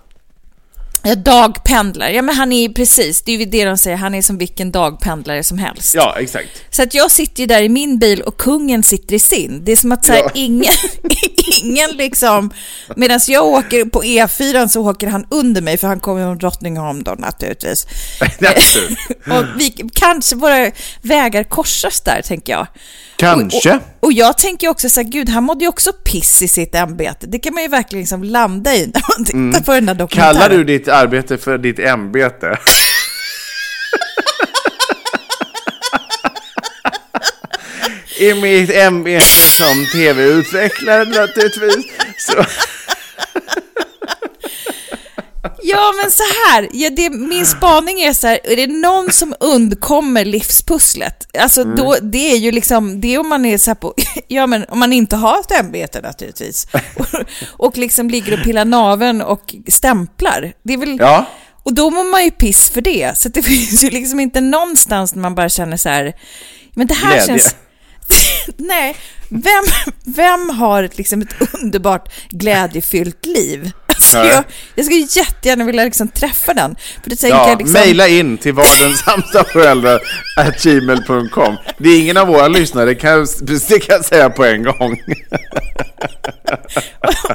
ja, 1.04 1.16
dagpendlar, 1.16 2.10
ja 2.10 2.22
men 2.22 2.36
han 2.36 2.52
är 2.52 2.62
ju 2.62 2.74
precis, 2.74 3.22
det 3.22 3.32
är 3.32 3.38
ju 3.38 3.46
det 3.46 3.66
de 3.66 3.78
säger, 3.78 3.98
han 3.98 4.16
är 4.16 4.22
som 4.22 4.38
vilken 4.38 4.72
dagpendlare 4.72 5.44
som 5.44 5.58
helst. 5.58 5.96
Ja, 5.96 6.16
exakt. 6.20 6.48
Så 6.70 6.84
att 6.84 6.94
jag 6.94 7.12
sitter 7.12 7.42
ju 7.42 7.48
där 7.48 7.62
i 7.62 7.70
min 7.70 8.00
bil 8.00 8.22
och 8.22 8.38
kungen 8.38 8.84
sitter 8.84 9.16
i 9.16 9.20
sin. 9.20 9.62
Det 9.64 9.72
är 9.72 9.76
som 9.76 9.92
att 9.92 10.06
så 10.06 10.12
här, 10.12 10.20
Ja. 10.20 10.32
ingen, 10.34 10.74
ingen 11.64 11.90
liksom... 11.90 12.50
Medan 12.96 13.20
jag 13.28 13.46
åker 13.46 13.86
på 13.86 14.04
E4 14.04 14.68
så 14.68 14.90
åker 14.90 15.08
han 15.08 15.26
under 15.30 15.62
mig 15.62 15.78
för 15.78 15.88
han 15.88 16.00
kommer 16.00 16.22
från 16.22 16.38
Drottningholm 16.38 17.04
då 17.04 17.16
naturligtvis. 17.18 17.88
Och 19.32 19.46
vi, 19.58 19.76
kanske 19.94 20.36
våra 20.36 20.72
vägar 21.02 21.44
korsas 21.44 22.02
där 22.02 22.22
tänker 22.22 22.54
jag. 22.54 22.68
Kanske. 23.16 23.70
Och, 23.70 23.76
och, 23.76 23.82
och 24.04 24.14
jag 24.14 24.38
tänker 24.38 24.68
också 24.68 24.90
så 24.90 25.02
här, 25.02 25.08
gud 25.08 25.30
han 25.30 25.44
mådde 25.44 25.64
ju 25.64 25.70
också 25.70 25.94
piss 25.94 26.42
i 26.42 26.48
sitt 26.48 26.76
ämbete. 26.76 27.28
Det 27.28 27.40
kan 27.40 27.54
man 27.54 27.64
ju 27.64 27.70
verkligen 27.70 28.02
liksom 28.02 28.24
landa 28.24 28.76
i 28.76 28.92
när 28.94 29.02
man 29.18 29.26
tittar 29.26 29.66
på 29.66 29.74
den 29.74 29.86
där 29.86 29.94
dokumentären. 29.94 30.36
Kallar 30.36 30.50
du 30.50 30.64
ditt 30.64 30.88
arbete 30.88 31.38
för 31.38 31.58
ditt 31.58 31.80
ämbete? 31.80 32.58
I 38.20 38.34
mitt 38.34 38.70
ämbete 38.70 39.26
som 39.58 39.86
tv-utvecklare 39.94 41.06
naturligtvis. 41.06 41.86
Så, 42.18 42.46
Ja, 45.64 45.94
men 46.04 46.12
så 46.12 46.24
här, 46.24 46.70
ja, 46.74 46.90
det, 46.90 47.10
min 47.10 47.46
spaning 47.46 48.02
är 48.02 48.14
så 48.14 48.28
här, 48.28 48.40
är 48.44 48.56
det 48.56 48.68
någon 48.68 49.12
som 49.12 49.36
undkommer 49.40 50.26
livspusslet, 50.26 51.28
alltså 51.40 51.62
Mm. 51.62 51.76
då, 51.76 51.96
det 52.02 52.32
är 52.32 52.38
ju 52.38 52.52
liksom, 52.52 53.02
det 53.02 53.14
är 53.14 53.20
om 53.20 53.30
man 53.30 53.46
är 53.46 53.58
så 53.58 53.70
här 53.70 53.76
på, 53.76 53.94
ja 54.28 54.48
men 54.48 54.66
om 54.70 54.80
man 54.80 54.94
inte 54.94 55.16
har 55.16 55.40
ett 55.40 55.52
ämbete 55.52 56.02
naturligtvis, 56.02 56.68
och, 56.98 57.06
och 57.66 57.78
liksom 57.78 58.10
ligger 58.10 58.34
och 58.40 58.44
pillar 58.44 58.66
naveln 58.66 59.22
och 59.22 59.56
stämplar, 59.68 60.54
det 60.64 60.74
är 60.74 60.78
väl, 60.78 60.98
Ja. 61.00 61.26
och 61.64 61.74
då 61.74 61.90
mår 61.90 62.04
man 62.12 62.24
ju 62.24 62.32
piss 62.32 62.70
för 62.70 62.82
det, 62.82 63.18
så 63.18 63.30
det 63.30 63.42
finns 63.44 63.84
ju 63.84 63.90
liksom 63.90 64.20
inte 64.20 64.42
någonstans 64.42 65.16
när 65.16 65.22
man 65.22 65.36
bara 65.36 65.50
känner 65.50 65.78
så 65.78 65.90
här, 65.90 66.14
men 66.76 66.88
det 66.88 66.94
här 66.94 67.14
Glädje. 67.14 67.28
känns, 67.28 67.56
nej, 68.58 68.96
vem, 69.30 69.64
vem 70.06 70.50
har 70.50 70.90
liksom 70.96 71.22
ett 71.22 71.54
underbart 71.62 72.14
glädjefyllt 72.30 73.26
liv? 73.26 73.72
Alltså 73.96 74.18
Ja. 74.18 74.26
jag, 74.26 74.44
jag 74.76 74.86
skulle 74.86 75.08
jättegärna 75.10 75.64
vilja 75.64 75.84
liksom 75.84 76.08
träffa 76.08 76.54
den. 76.54 76.76
För 77.04 77.10
då 77.10 77.16
tänker 77.16 77.38
Ja, 77.38 77.50
jag 77.50 77.58
liksom, 77.58 77.74
mejla 77.74 78.08
in 78.08 78.38
till 78.38 78.54
vardensamstaföräldrar 78.54 80.00
at 80.38 80.64
gmail.com. 80.64 81.58
Det 81.78 81.90
är 81.90 82.00
ingen 82.00 82.18
av 82.18 82.28
våra 82.28 82.48
lyssnare, 82.48 82.86
det 82.86 82.96
kan, 82.96 83.28
det 83.42 83.80
kan 83.80 83.96
jag 83.96 84.06
säga 84.06 84.30
på 84.30 84.46
en 84.46 84.64
gång. 84.64 84.98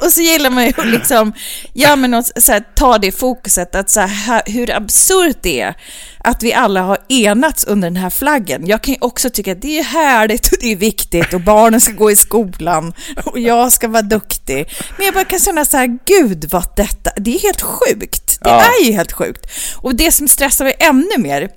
och 0.01 0.11
så 0.11 0.21
gillar 0.21 0.49
man 0.49 0.65
ju 0.65 0.73
liksom, 0.83 1.33
ja 1.73 1.95
men 1.95 2.13
att 2.13 2.43
så 2.43 2.51
här, 2.51 2.63
ta 2.75 2.97
det 2.97 3.11
fokuset 3.11 3.75
att 3.75 3.89
så 3.89 4.01
här, 4.01 4.41
hur 4.45 4.71
absurt 4.71 5.37
det 5.41 5.61
är 5.61 5.75
att 6.23 6.43
vi 6.43 6.53
alla 6.53 6.81
har 6.81 6.97
enats 7.09 7.63
under 7.63 7.89
den 7.89 7.95
här 7.97 8.09
flaggen. 8.09 8.67
Jag 8.67 8.81
kan 8.83 8.93
ju 8.93 8.99
också 9.01 9.29
tycka 9.29 9.51
att 9.51 9.61
det 9.61 9.79
är 9.79 9.83
härligt 9.83 10.51
och 10.51 10.57
det 10.61 10.71
är 10.71 10.75
viktigt 10.75 11.33
och 11.33 11.41
barnen 11.41 11.81
ska 11.81 11.91
gå 11.93 12.11
i 12.11 12.15
skolan 12.15 12.93
och 13.25 13.39
jag 13.39 13.71
ska 13.71 13.87
vara 13.87 14.01
duktig. 14.01 14.69
Men 14.97 15.05
jag 15.05 15.13
bara 15.15 15.25
kan 15.25 15.39
känna 15.39 15.65
så 15.65 15.77
här, 15.77 15.97
gud 16.05 16.45
vad 16.51 16.75
detta, 16.75 17.11
det 17.17 17.35
är 17.35 17.39
helt 17.39 17.61
sjukt. 17.61 18.39
Det 18.41 18.49
Ja. 18.49 18.61
är 18.81 18.85
ju 18.85 18.91
helt 18.91 19.11
sjukt. 19.11 19.45
Och 19.75 19.95
det 19.95 20.11
som 20.11 20.27
stressar 20.27 20.65
mig 20.65 20.75
ännu 20.79 21.17
mer, 21.17 21.49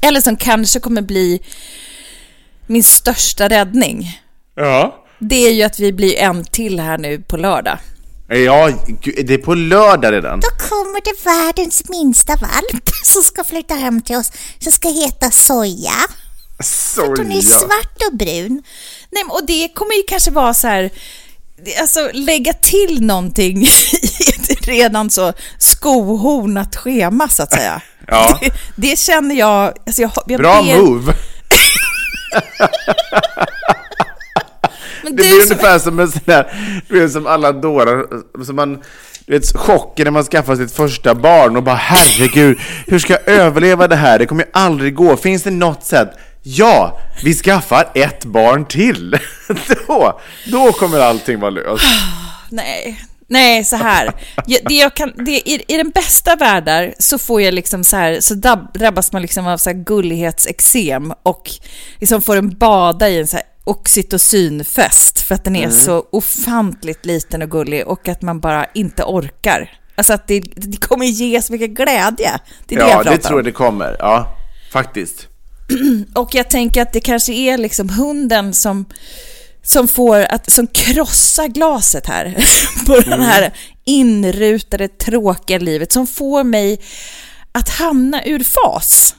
eller 0.00 0.20
som 0.20 0.36
kanske 0.36 0.80
kommer 0.80 1.02
bli 1.02 1.42
min 2.66 2.84
största 2.84 3.48
räddning, 3.48 4.20
Ja. 4.56 5.04
det 5.18 5.46
är 5.46 5.52
ju 5.52 5.62
att 5.62 5.80
vi 5.80 5.92
blir 5.92 6.16
en 6.18 6.44
till 6.44 6.80
här 6.80 6.98
nu 6.98 7.18
på 7.20 7.36
lördag. 7.36 7.78
Ja, 8.32 8.70
det 9.24 9.34
är 9.34 9.38
på 9.38 9.54
lördag 9.54 10.12
redan. 10.12 10.40
Då 10.40 10.48
kommer 10.68 11.00
det 11.04 11.24
världens 11.24 11.88
minsta 11.88 12.32
valp 12.36 12.88
som 13.04 13.22
ska 13.22 13.44
flytta 13.44 13.74
hem 13.74 14.02
till 14.02 14.16
oss, 14.16 14.32
som 14.58 14.72
ska 14.72 14.88
heta 14.88 15.30
Soja. 15.30 15.92
Hon 16.96 17.32
är 17.32 17.40
Soja. 17.40 17.58
svart 17.58 18.02
och 18.10 18.16
brun. 18.18 18.62
Nej, 19.10 19.24
och 19.28 19.46
det 19.46 19.68
kommer 19.74 19.94
ju 19.94 20.02
kanske 20.08 20.30
vara 20.30 20.54
så 20.54 20.66
här, 20.66 20.90
alltså 21.80 22.10
lägga 22.12 22.52
till 22.52 23.02
någonting 23.06 23.62
i 23.92 24.52
ett 24.52 24.66
redan 24.66 25.10
så 25.10 25.32
skohornat 25.58 26.76
schema 26.76 27.28
så 27.28 27.42
att 27.42 27.52
säga. 27.52 27.82
Ja. 28.12 28.38
Det, 28.40 28.52
det 28.76 28.98
känner 28.98 29.34
jag, 29.34 29.72
alltså 29.86 30.02
jag, 30.02 30.10
jag 30.26 30.40
Bra 30.40 30.62
ber, 30.62 30.78
move. 30.78 31.14
Men 35.02 35.16
Det 35.16 35.22
du 35.22 35.28
blir 35.28 35.42
ungefär 35.42 35.78
som 35.78 36.00
en 36.00 36.10
sån 36.10 36.22
där, 36.24 36.52
du 36.88 37.00
vet 37.00 37.12
som 37.12 37.26
alla 37.26 37.52
dårar, 37.52 38.06
som 38.44 38.56
man, 38.56 38.82
du 39.26 39.32
vet 39.32 39.56
chocken 39.56 40.04
när 40.04 40.10
man 40.10 40.24
skaffar 40.24 40.56
sitt 40.56 40.72
första 40.72 41.14
barn 41.14 41.56
och 41.56 41.62
bara 41.62 41.76
herregud, 41.76 42.58
hur 42.86 42.98
ska 42.98 43.12
jag 43.12 43.28
överleva 43.28 43.88
det 43.88 43.96
här? 43.96 44.18
Det 44.18 44.26
kommer 44.26 44.42
ju 44.42 44.50
aldrig 44.52 44.94
gå. 44.94 45.16
Finns 45.16 45.42
det 45.42 45.50
något 45.50 45.84
sätt? 45.84 46.10
Ja, 46.42 46.98
vi 47.22 47.34
skaffar 47.34 47.88
ett 47.94 48.24
barn 48.24 48.64
till. 48.64 49.18
då, 49.86 50.20
då 50.46 50.72
kommer 50.72 51.00
allting 51.00 51.40
vara 51.40 51.50
löst. 51.50 51.84
nej, 52.50 53.00
nej 53.26 53.64
så 53.64 53.76
här. 53.76 54.12
Det 54.46 54.74
jag 54.74 54.94
kan, 54.94 55.12
det, 55.16 55.50
i, 55.50 55.64
I 55.68 55.76
den 55.76 55.90
bästa 55.90 56.36
världar 56.36 56.94
så 56.98 57.18
får 57.18 57.42
jag 57.42 57.54
liksom 57.54 57.84
så 57.84 57.96
här, 57.96 58.20
så 58.20 58.34
drabbas 58.74 59.12
man 59.12 59.22
liksom 59.22 59.46
av 59.46 59.56
så 59.56 59.70
här 59.70 59.76
gullighetsexem 59.76 61.12
och 61.22 61.50
liksom 61.98 62.22
får 62.22 62.36
en 62.36 62.58
bada 62.58 63.08
i 63.08 63.18
en 63.18 63.26
så 63.26 63.36
här 63.36 63.46
oxytocinfest 63.70 65.20
för 65.20 65.34
att 65.34 65.44
den 65.44 65.56
är 65.56 65.64
Mm. 65.64 65.80
så 65.80 66.06
ofantligt 66.12 67.06
liten 67.06 67.42
och 67.42 67.50
gullig 67.50 67.86
och 67.86 68.08
att 68.08 68.22
man 68.22 68.40
bara 68.40 68.66
inte 68.74 69.02
orkar. 69.04 69.70
Alltså 69.94 70.12
att 70.12 70.26
det, 70.28 70.40
det 70.56 70.76
kommer 70.80 71.06
ge 71.06 71.42
så 71.42 71.52
mycket 71.52 71.70
glädje. 71.70 72.30
Det 72.66 72.74
är 72.74 72.78
det 72.78 72.84
Ja, 72.84 72.88
jag 72.88 72.92
pratar 73.02 73.10
det 73.10 73.18
tror 73.22 73.38
jag 73.38 73.44
det 73.44 73.52
kommer. 73.52 73.96
Ja, 73.98 74.36
faktiskt. 74.72 75.26
Och 76.14 76.34
jag 76.34 76.50
tänker 76.50 76.82
att 76.82 76.92
det 76.92 77.00
kanske 77.00 77.32
är 77.32 77.58
liksom 77.58 77.88
hunden 77.88 78.54
som, 78.54 78.84
som 79.62 79.88
får 79.88 80.20
att, 80.20 80.50
som 80.52 80.66
krossar 80.66 81.46
glaset 81.48 82.06
här 82.06 82.44
på 82.86 82.94
Mm. 82.94 83.18
det 83.20 83.24
här 83.26 83.52
inrutade 83.84 84.88
tråkiga 84.88 85.58
livet 85.58 85.92
som 85.92 86.06
får 86.06 86.44
mig 86.44 86.80
att 87.52 87.68
hamna 87.68 88.24
ur 88.24 88.42
fas. 88.44 89.14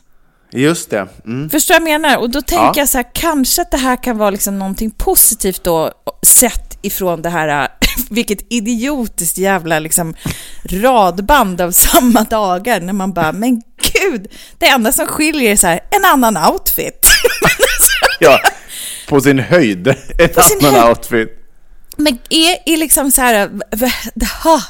Just 0.54 0.90
det. 0.90 1.08
Mm. 1.26 1.50
Förstår 1.50 1.74
jag 1.74 1.84
menar? 1.84 2.18
Och 2.18 2.30
då 2.30 2.42
tänker 2.42 2.64
Ja. 2.66 2.74
jag 2.76 2.90
så 2.90 2.98
här, 2.98 3.06
kanske 3.14 3.62
att 3.62 3.72
det 3.72 3.78
här 3.78 4.04
kan 4.04 4.18
vara 4.18 4.30
liksom 4.30 4.60
någonting 4.60 4.92
positivt 4.92 5.64
då, 5.64 5.92
sett 6.26 6.78
ifrån 6.82 7.22
det 7.22 7.30
här, 7.30 7.68
vilket 8.10 8.54
idiotiskt 8.54 9.38
jävla 9.38 9.80
liksom 9.80 10.14
radband 10.70 11.62
av 11.62 11.72
samma 11.72 12.24
dagar, 12.24 12.80
när 12.82 12.94
man 12.94 13.14
bara, 13.14 13.32
men 13.32 13.62
gud, 13.94 14.28
det 14.58 14.66
enda 14.68 14.92
som 14.92 15.06
skiljer 15.08 15.52
är 15.52 15.56
så 15.56 15.68
här, 15.68 15.80
en 15.92 16.06
annan 16.06 16.38
outfit. 16.54 17.06
Ja, 18.24 18.40
på 19.08 19.22
sin 19.22 19.40
höjd. 19.40 19.88
En 19.88 19.96
På 20.34 20.42
annan 20.64 20.74
höjd. 20.74 20.90
outfit. 20.90 21.30
Men 21.98 22.20
är, 22.30 22.58
är 22.74 22.78
liksom 22.78 23.12
så 23.12 23.22
här, 23.22 23.50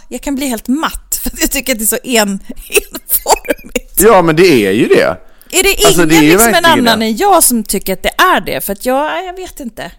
jag 0.10 0.22
kan 0.22 0.36
bli 0.36 0.48
helt 0.48 0.67
matt, 0.67 1.20
för 1.24 1.32
jag 1.41 1.52
tycker 1.52 1.74
att 1.74 1.80
det 1.80 1.86
är 1.86 1.88
så 1.88 1.98
en, 2.04 2.39
enformigt. 2.70 4.00
Ja, 4.02 4.22
men 4.22 4.36
det 4.36 4.65
är 4.67 4.72
ju 4.72 4.88
det. 4.88 5.17
Är 5.52 5.64
det 5.64 5.86
Alltså, 5.86 6.02
ingen 6.04 6.10
det 6.10 6.16
är 6.16 6.22
liksom 6.22 6.54
en 6.54 6.66
annan 6.66 7.00
det. 7.00 7.06
än 7.06 7.18
jag 7.18 7.44
som 7.44 7.64
tycker 7.64 7.94
att 7.94 8.04
det 8.04 8.22
är 8.22 8.42
det? 8.42 8.62
För 8.66 8.74
att 8.74 8.86
jag, 8.86 9.26
jag 9.26 9.36
vet 9.36 9.60
inte. 9.60 9.92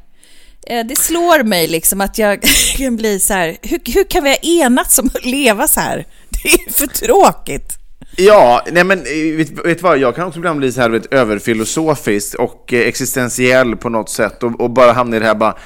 Eh, 0.67 0.87
Det 0.87 0.97
slår 0.99 1.43
mig 1.43 1.69
liksom 1.69 2.01
att 2.01 2.19
jag 2.19 2.43
kan 2.77 2.97
bli 2.97 3.21
så 3.21 3.35
här, 3.35 3.57
hur, 3.63 3.81
hur 3.95 4.05
kan 4.05 4.25
vi 4.25 4.31
ha 4.31 4.37
enats 4.37 4.99
om 4.99 5.07
att 5.15 5.25
leva 5.25 5.69
så 5.69 5.81
här? 5.81 6.07
Det 6.43 6.49
är 6.49 6.73
för 6.73 6.87
tråkigt. 6.87 7.79
Ja, 8.17 8.63
nej 8.73 8.85
men 8.85 8.99
eh, 8.99 9.37
vet, 9.37 9.51
vet 9.51 9.79
du 9.79 9.83
vad, 9.83 9.99
jag 9.99 10.17
kan 10.17 10.27
också 10.27 10.39
ibland 10.39 10.59
bli 10.59 10.73
så 10.73 10.81
här 10.81 10.91
vet, 10.91 11.07
överfilosofisk 11.15 12.35
och 12.35 12.73
eh, 12.73 12.81
existentiell 12.89 13.77
på 13.77 13.89
något 13.89 14.11
sätt 14.11 14.43
och, 14.43 14.61
och 14.61 14.71
bara 14.71 14.93
hamna 14.93 15.17
i 15.17 15.21
det 15.21 15.27
här 15.27 15.35
bara, 15.35 15.57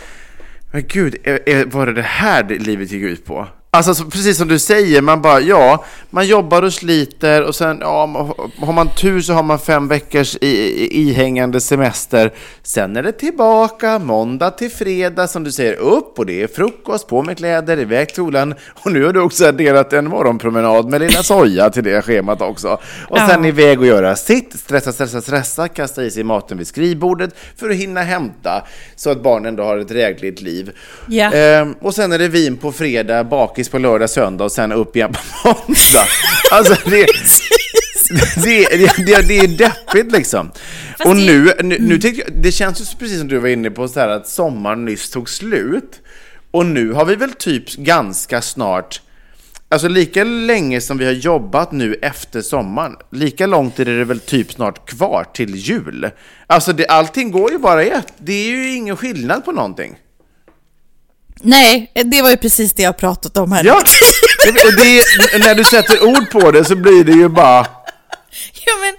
men 0.73 0.85
gud, 0.89 1.17
är, 1.25 1.49
är, 1.49 1.65
var 1.65 1.87
det 1.87 1.93
det 1.93 2.03
här 2.03 2.45
livet 2.59 2.91
gick 2.93 3.03
ut 3.03 3.25
på? 3.25 3.49
Alltså 3.77 3.95
så, 3.95 4.05
precis 4.05 4.37
som 4.39 4.49
du 4.49 4.59
säger, 4.59 5.03
man 5.03 5.23
bara, 5.23 5.41
ja, 5.41 5.85
man 6.11 6.27
jobbar 6.27 6.63
och 6.63 6.73
sliter 6.73 7.43
och 7.43 7.55
sen, 7.55 7.79
ja, 7.81 8.07
har 8.59 8.73
man 8.73 8.89
tur 8.89 9.21
så 9.21 9.33
har 9.33 9.43
man 9.43 9.59
fem 9.59 9.89
veckors 9.89 10.37
i, 10.41 10.47
i, 10.47 11.01
ihängande 11.01 11.61
semester. 11.61 12.33
Sen 12.63 12.97
är 12.97 13.03
det 13.03 13.13
tillbaka, 13.13 13.99
måndag 13.99 14.51
till 14.51 14.71
fredag, 14.71 15.29
som 15.29 15.45
du 15.45 15.53
säger, 15.53 15.75
upp 15.75 16.19
och 16.19 16.27
det 16.27 16.43
är 16.43 16.47
frukost, 16.47 17.09
på 17.09 17.23
med 17.23 17.37
kläder, 17.37 17.79
iväg 17.79 18.07
till 18.09 18.15
skolan. 18.15 18.55
Och 18.69 18.93
nu 18.93 19.05
har 19.05 19.13
du 19.13 19.21
också 19.21 19.47
adderat 19.47 19.93
en 19.93 20.09
morgonpromenad 20.09 20.91
med 20.91 21.01
lilla 21.01 21.23
soja 21.23 21.71
till 21.71 21.85
det 21.85 22.03
schemat 22.03 22.43
också. 22.43 22.79
Och 23.09 23.19
sen 23.19 23.43
Ja. 23.43 23.49
iväg 23.49 23.81
och 23.81 23.87
göra 23.87 24.17
sitt, 24.17 24.59
stressa, 24.59 24.93
stressa, 24.93 25.21
stressa, 25.21 25.69
kasta 25.69 26.05
i 26.05 26.11
sig 26.11 26.25
maten 26.25 26.59
vid 26.59 26.67
skrivbordet 26.67 27.31
för 27.57 27.71
att 27.71 27.77
hinna 27.77 28.03
hämta 28.03 28.63
så 28.97 29.11
att 29.11 29.23
barnen 29.23 29.47
ändå 29.47 29.63
har 29.63 29.79
ett 29.79 29.89
drägligt 29.89 30.41
liv. 30.41 30.71
Ja. 31.09 31.33
Ehm, 31.33 31.75
och 31.81 31.95
sen 31.95 32.13
är 32.13 32.19
det 32.19 32.29
vin 32.29 32.57
på 32.57 32.73
fredag, 32.73 33.25
bakis 33.25 33.66
på 33.69 33.79
lördag, 33.79 34.11
söndag 34.11 34.45
och 34.45 34.53
sen 34.53 34.73
upp 34.73 34.97
igen 34.97 35.13
på 35.13 35.49
måndag. 35.49 36.07
Alltså 36.51 36.77
det, 36.91 37.07
det, 38.45 38.69
det, 38.71 39.07
det, 39.07 39.29
det 39.29 39.39
är 39.39 39.59
deppigt 39.59 40.13
liksom. 40.13 40.51
Fast 40.99 41.07
och 41.07 41.17
nu, 41.17 41.53
nu, 41.63 41.79
nu 41.81 41.99
tycker 41.99 42.23
jag, 42.23 42.43
det 42.43 42.53
känns 42.53 42.81
ju 42.81 42.99
precis 42.99 43.19
som 43.19 43.29
du 43.29 43.39
var 43.39 43.49
inne 43.49 43.71
på 43.71 43.89
så 43.89 44.01
här 44.01 44.09
att 44.09 44.29
sommaren 44.29 44.85
nyss 44.85 45.11
tog 45.11 45.31
slut. 45.31 46.01
Och 46.51 46.67
nu 46.67 46.93
har 46.93 47.05
vi 47.05 47.17
väl 47.17 47.33
typ 47.33 47.73
ganska 47.73 48.43
snart 48.43 49.01
Alltså 49.69 49.89
lika 49.89 50.25
länge 50.25 50.81
som 50.81 50.99
vi 50.99 51.05
har 51.05 51.13
jobbat 51.13 51.73
nu 51.73 51.95
efter 51.95 52.41
sommaren, 52.41 52.97
lika 53.11 53.47
långt 53.47 53.81
är 53.81 53.85
det 53.85 54.05
väl 54.05 54.21
typ 54.21 54.53
snart 54.53 54.89
kvar 54.89 55.27
till 55.35 55.55
jul. 55.55 56.11
Alltså 56.47 56.73
det, 56.73 56.87
allting 56.87 57.31
går 57.31 57.53
ju 57.53 57.59
bara 57.59 57.85
i 57.85 57.91
ett. 57.91 58.13
Det 58.19 58.33
är 58.33 58.51
ju 58.51 58.75
ingen 58.75 58.97
skillnad 58.97 59.45
på 59.45 59.53
någonting. 59.53 59.97
Nej, 61.41 61.91
det 62.05 62.23
var 62.23 62.31
ju 62.31 62.37
precis 62.37 62.73
det 62.73 62.83
jag 62.83 62.97
pratat 62.97 63.37
om 63.37 63.53
här. 63.53 63.65
Ja, 63.65 63.75
och 64.67 64.73
det, 64.85 65.05
när 65.47 65.55
du 65.55 65.65
sätter 65.65 66.05
ord 66.05 66.31
på 66.31 66.51
det 66.51 66.65
så 66.65 66.77
blir 66.77 67.05
det 67.05 67.13
ju 67.13 67.29
bara... 67.29 67.59
ja 68.67 68.73
men 68.81 68.95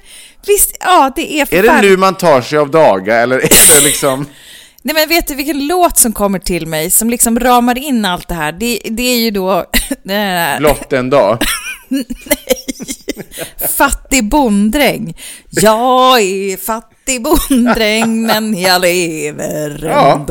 visst, 0.48 0.78
ja 0.80 1.12
det 1.16 1.40
är 1.40 1.54
Är 1.54 1.64
det 1.64 1.82
nu 1.82 1.98
man 1.98 2.16
tar 2.16 2.42
sig 2.42 2.60
av 2.60 2.72
daga 2.72 3.16
eller 3.16 3.38
är 3.38 3.76
det 3.80 3.84
liksom... 3.84 4.26
Nej 4.82 4.94
men 4.96 5.10
vet 5.10 5.28
du 5.28 5.36
vilken 5.36 5.68
låt 5.68 5.98
som 5.98 6.14
kommer 6.14 6.40
till 6.40 6.68
mig 6.68 6.90
som 6.92 7.10
liksom 7.10 7.40
ramar 7.40 7.78
in 7.78 8.06
allt 8.06 8.28
det 8.28 8.36
här? 8.36 8.52
Det, 8.52 8.80
det 8.92 9.04
är 9.04 9.18
ju 9.18 9.32
då 9.32 9.66
Blott 10.60 10.94
en 10.94 11.10
dag? 11.10 11.38
fattig 13.78 14.30
bonddräng. 14.30 15.18
Jag 15.50 16.22
är 16.22 16.58
fattig 16.58 17.24
bonddräng 17.24 18.22
men 18.22 18.62
jag 18.62 18.82
lever 18.82 19.80
Ja. 19.84 20.26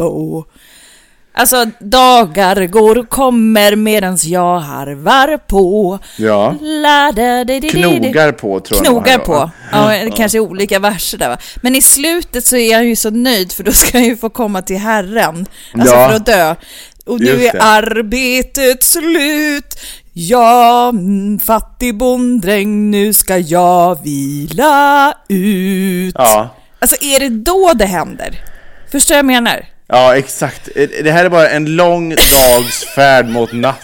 Alltså, 1.38 1.64
dagar 1.78 2.66
går 2.66 2.98
och 2.98 3.08
kommer 3.08 3.76
medans 3.76 4.24
jag 4.24 4.58
harvar 4.58 5.36
på. 5.36 5.98
Ja. 6.18 6.54
La, 6.60 7.12
da, 7.12 7.44
di, 7.44 7.60
di. 7.60 7.68
Knogar 7.68 8.32
på 8.32 8.60
tror 8.60 8.78
jag 8.78 8.86
Knogar 8.86 9.18
på. 9.18 9.50
Ja, 9.72 9.88
det 9.88 10.10
kanske 10.10 10.38
är 10.38 10.40
olika 10.40 10.78
verser 10.78 11.18
där 11.18 11.28
va. 11.28 11.38
Men 11.56 11.74
i 11.76 11.82
slutet 11.82 12.44
så 12.44 12.56
är 12.56 12.72
jag 12.72 12.84
ju 12.84 12.96
så 12.96 13.10
nöjd 13.10 13.52
för 13.52 13.62
då 13.64 13.72
ska 13.72 13.98
jag 13.98 14.06
ju 14.06 14.16
få 14.16 14.30
komma 14.30 14.62
till 14.62 14.78
Herren. 14.78 15.46
Alltså 15.74 15.94
Ja. 15.94 16.08
för 16.08 16.16
att 16.16 16.26
dö. 16.26 16.54
Och 17.06 17.20
nu 17.20 17.44
är 17.46 17.56
arbetet 17.60 18.82
slut. 18.82 19.80
Ja, 20.12 20.88
mm, 20.88 21.38
fattig 21.38 21.96
bonddräng, 21.98 22.90
nu 22.90 23.12
ska 23.12 23.38
jag 23.38 24.02
vila 24.04 25.14
ut. 25.28 26.14
Ja. 26.18 26.48
Alltså 26.78 26.96
är 27.04 27.20
det 27.20 27.28
då 27.28 27.72
det 27.74 27.86
händer? 27.86 28.40
Förstår 28.92 29.16
jag 29.16 29.26
menar? 29.26 29.75
Ja, 29.88 30.16
exakt. 30.16 30.68
Det 31.02 31.10
här 31.10 31.24
är 31.24 31.28
bara 31.28 31.48
en 31.50 31.76
lång 31.76 32.08
dags 32.10 32.84
färd 32.94 33.28
mot 33.28 33.52
natt. 33.52 33.78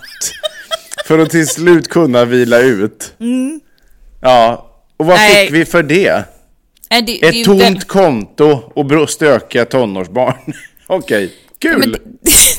För 1.07 1.19
att 1.19 1.31
till 1.31 1.47
slut 1.49 1.89
kunna 1.89 2.25
vila 2.25 2.59
ut. 2.59 3.13
Ja, 4.21 4.67
och 4.97 5.07
vad 5.07 5.17
Mm. 5.17 5.29
Nej. 5.33 5.47
fick 5.47 5.55
vi 5.55 5.65
för 5.65 5.83
det? 5.83 6.25
Nej, 6.91 7.03
det, 7.03 7.19
det 7.21 7.27
Ett 7.29 7.35
ju 7.35 7.45
tomt 7.45 7.63
väl- 7.63 7.81
konto 7.83 8.61
och 8.75 9.11
stökiga 9.11 9.65
tonårsbarn. 9.65 10.35
Okej, 10.87 11.33
kul! 11.59 11.79
Men 11.79 11.91
det, 11.93 11.99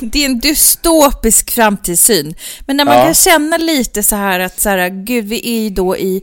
det 0.00 0.18
är 0.18 0.26
en 0.26 0.38
dystopisk 0.40 1.50
framtidssyn. 1.50 2.34
Men 2.66 2.76
när 2.76 2.84
man 2.84 2.96
Ja. 2.98 3.04
kan 3.04 3.14
känna 3.14 3.56
lite 3.56 4.02
så 4.02 4.16
här 4.16 4.40
att 4.40 4.60
så 4.60 4.68
här, 4.68 4.88
gud, 4.88 5.24
vi 5.24 5.56
är 5.56 5.60
ju 5.62 5.70
då 5.70 5.96
i, 5.96 6.22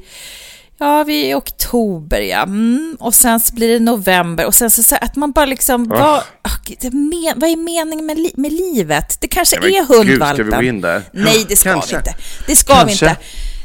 ja, 0.82 1.04
vi 1.04 1.26
är 1.26 1.30
i 1.30 1.34
oktober, 1.34 2.22
ja. 2.22 2.44
Mm. 2.44 2.98
Och 3.00 3.15
sen 3.15 3.39
så 3.39 3.56
blir 3.56 3.67
det 3.74 3.80
november 3.80 4.46
och 4.46 4.56
sen 4.56 4.72
så, 4.72 4.84
så 4.84 4.96
att 5.02 5.15
man 5.15 5.32
bara 5.32 5.46
liksom, 5.46 5.88
vad, 5.88 6.00
ah, 6.41 6.52
gud, 6.65 6.78
det 6.82 6.91
men, 6.94 7.34
vad 7.39 7.50
är 7.50 7.58
meningen 7.58 8.06
med, 8.06 8.17
li, 8.17 8.34
med 8.38 8.52
livet? 8.52 9.17
Det 9.22 9.28
kanske 9.28 9.60
men 9.60 9.70
är 9.70 9.78
gud, 9.78 9.86
ska 9.86 9.98
hundvalpen. 9.98 10.46
vi 10.46 10.52
gå 10.56 10.63
in 10.63 10.82
där? 10.82 11.02
Nej, 11.12 11.46
det 11.50 11.56
ska 11.56 11.74
Kanske. 11.74 11.96
vi 11.96 11.98
inte. 11.98 12.15
Det 12.48 12.56
ska 12.56 12.74
Kanske. 12.74 13.06
vi 13.06 13.12
inte. 13.12 13.22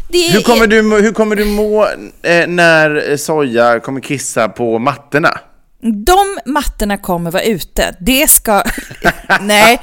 Det 0.09 0.26
är, 0.26 0.33
Hur 0.33 0.40
kommer, 0.40 0.66
du, 0.66 1.02
hur 1.02 1.12
kommer 1.12 1.37
du 1.37 1.44
må 1.44 1.85
eh, 2.22 2.46
när 2.46 3.16
Soja 3.16 3.81
kommer 3.81 4.00
kissa 4.00 4.48
på 4.48 4.79
mattorna? 4.79 5.38
De 5.83 6.39
mattorna 6.53 6.97
kommer 6.99 7.31
vara 7.31 7.43
ute. 7.43 7.97
Det 8.01 8.31
ska... 8.31 8.62
Nej, 9.41 9.81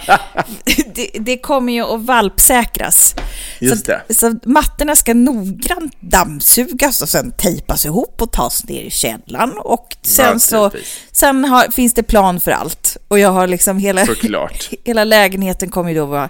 det, 0.96 1.10
det 1.20 1.38
kommer 1.38 1.74
ju 1.74 1.82
att 1.94 2.02
valpsäkras. 2.02 3.16
Just 3.60 3.86
så, 3.86 3.92
det. 4.08 4.14
så 4.16 4.36
mattorna 4.46 4.96
ska 4.96 5.14
noggrant 5.14 5.94
dammsugas 6.00 7.02
och 7.02 7.10
sen 7.10 7.32
tejpas 7.32 7.86
ihop 7.86 8.22
och 8.22 8.32
tas 8.32 8.64
ner 8.68 8.82
i 8.82 8.90
källaren. 8.90 9.54
Och 9.58 9.88
sen 10.02 10.40
så 10.40 10.72
sen 11.12 11.46
har, 11.46 11.72
finns 11.72 11.94
det 11.94 12.04
plan 12.04 12.40
för 12.40 12.52
allt. 12.52 12.98
Och 13.08 13.20
jag 13.20 13.30
har 13.32 13.48
liksom 13.48 13.78
hela, 13.78 14.06
Såklart. 14.06 14.70
hela 14.84 15.04
lägenheten 15.04 15.70
kommer 15.70 15.90
ju 15.90 15.96
då 15.98 16.06
vara 16.06 16.30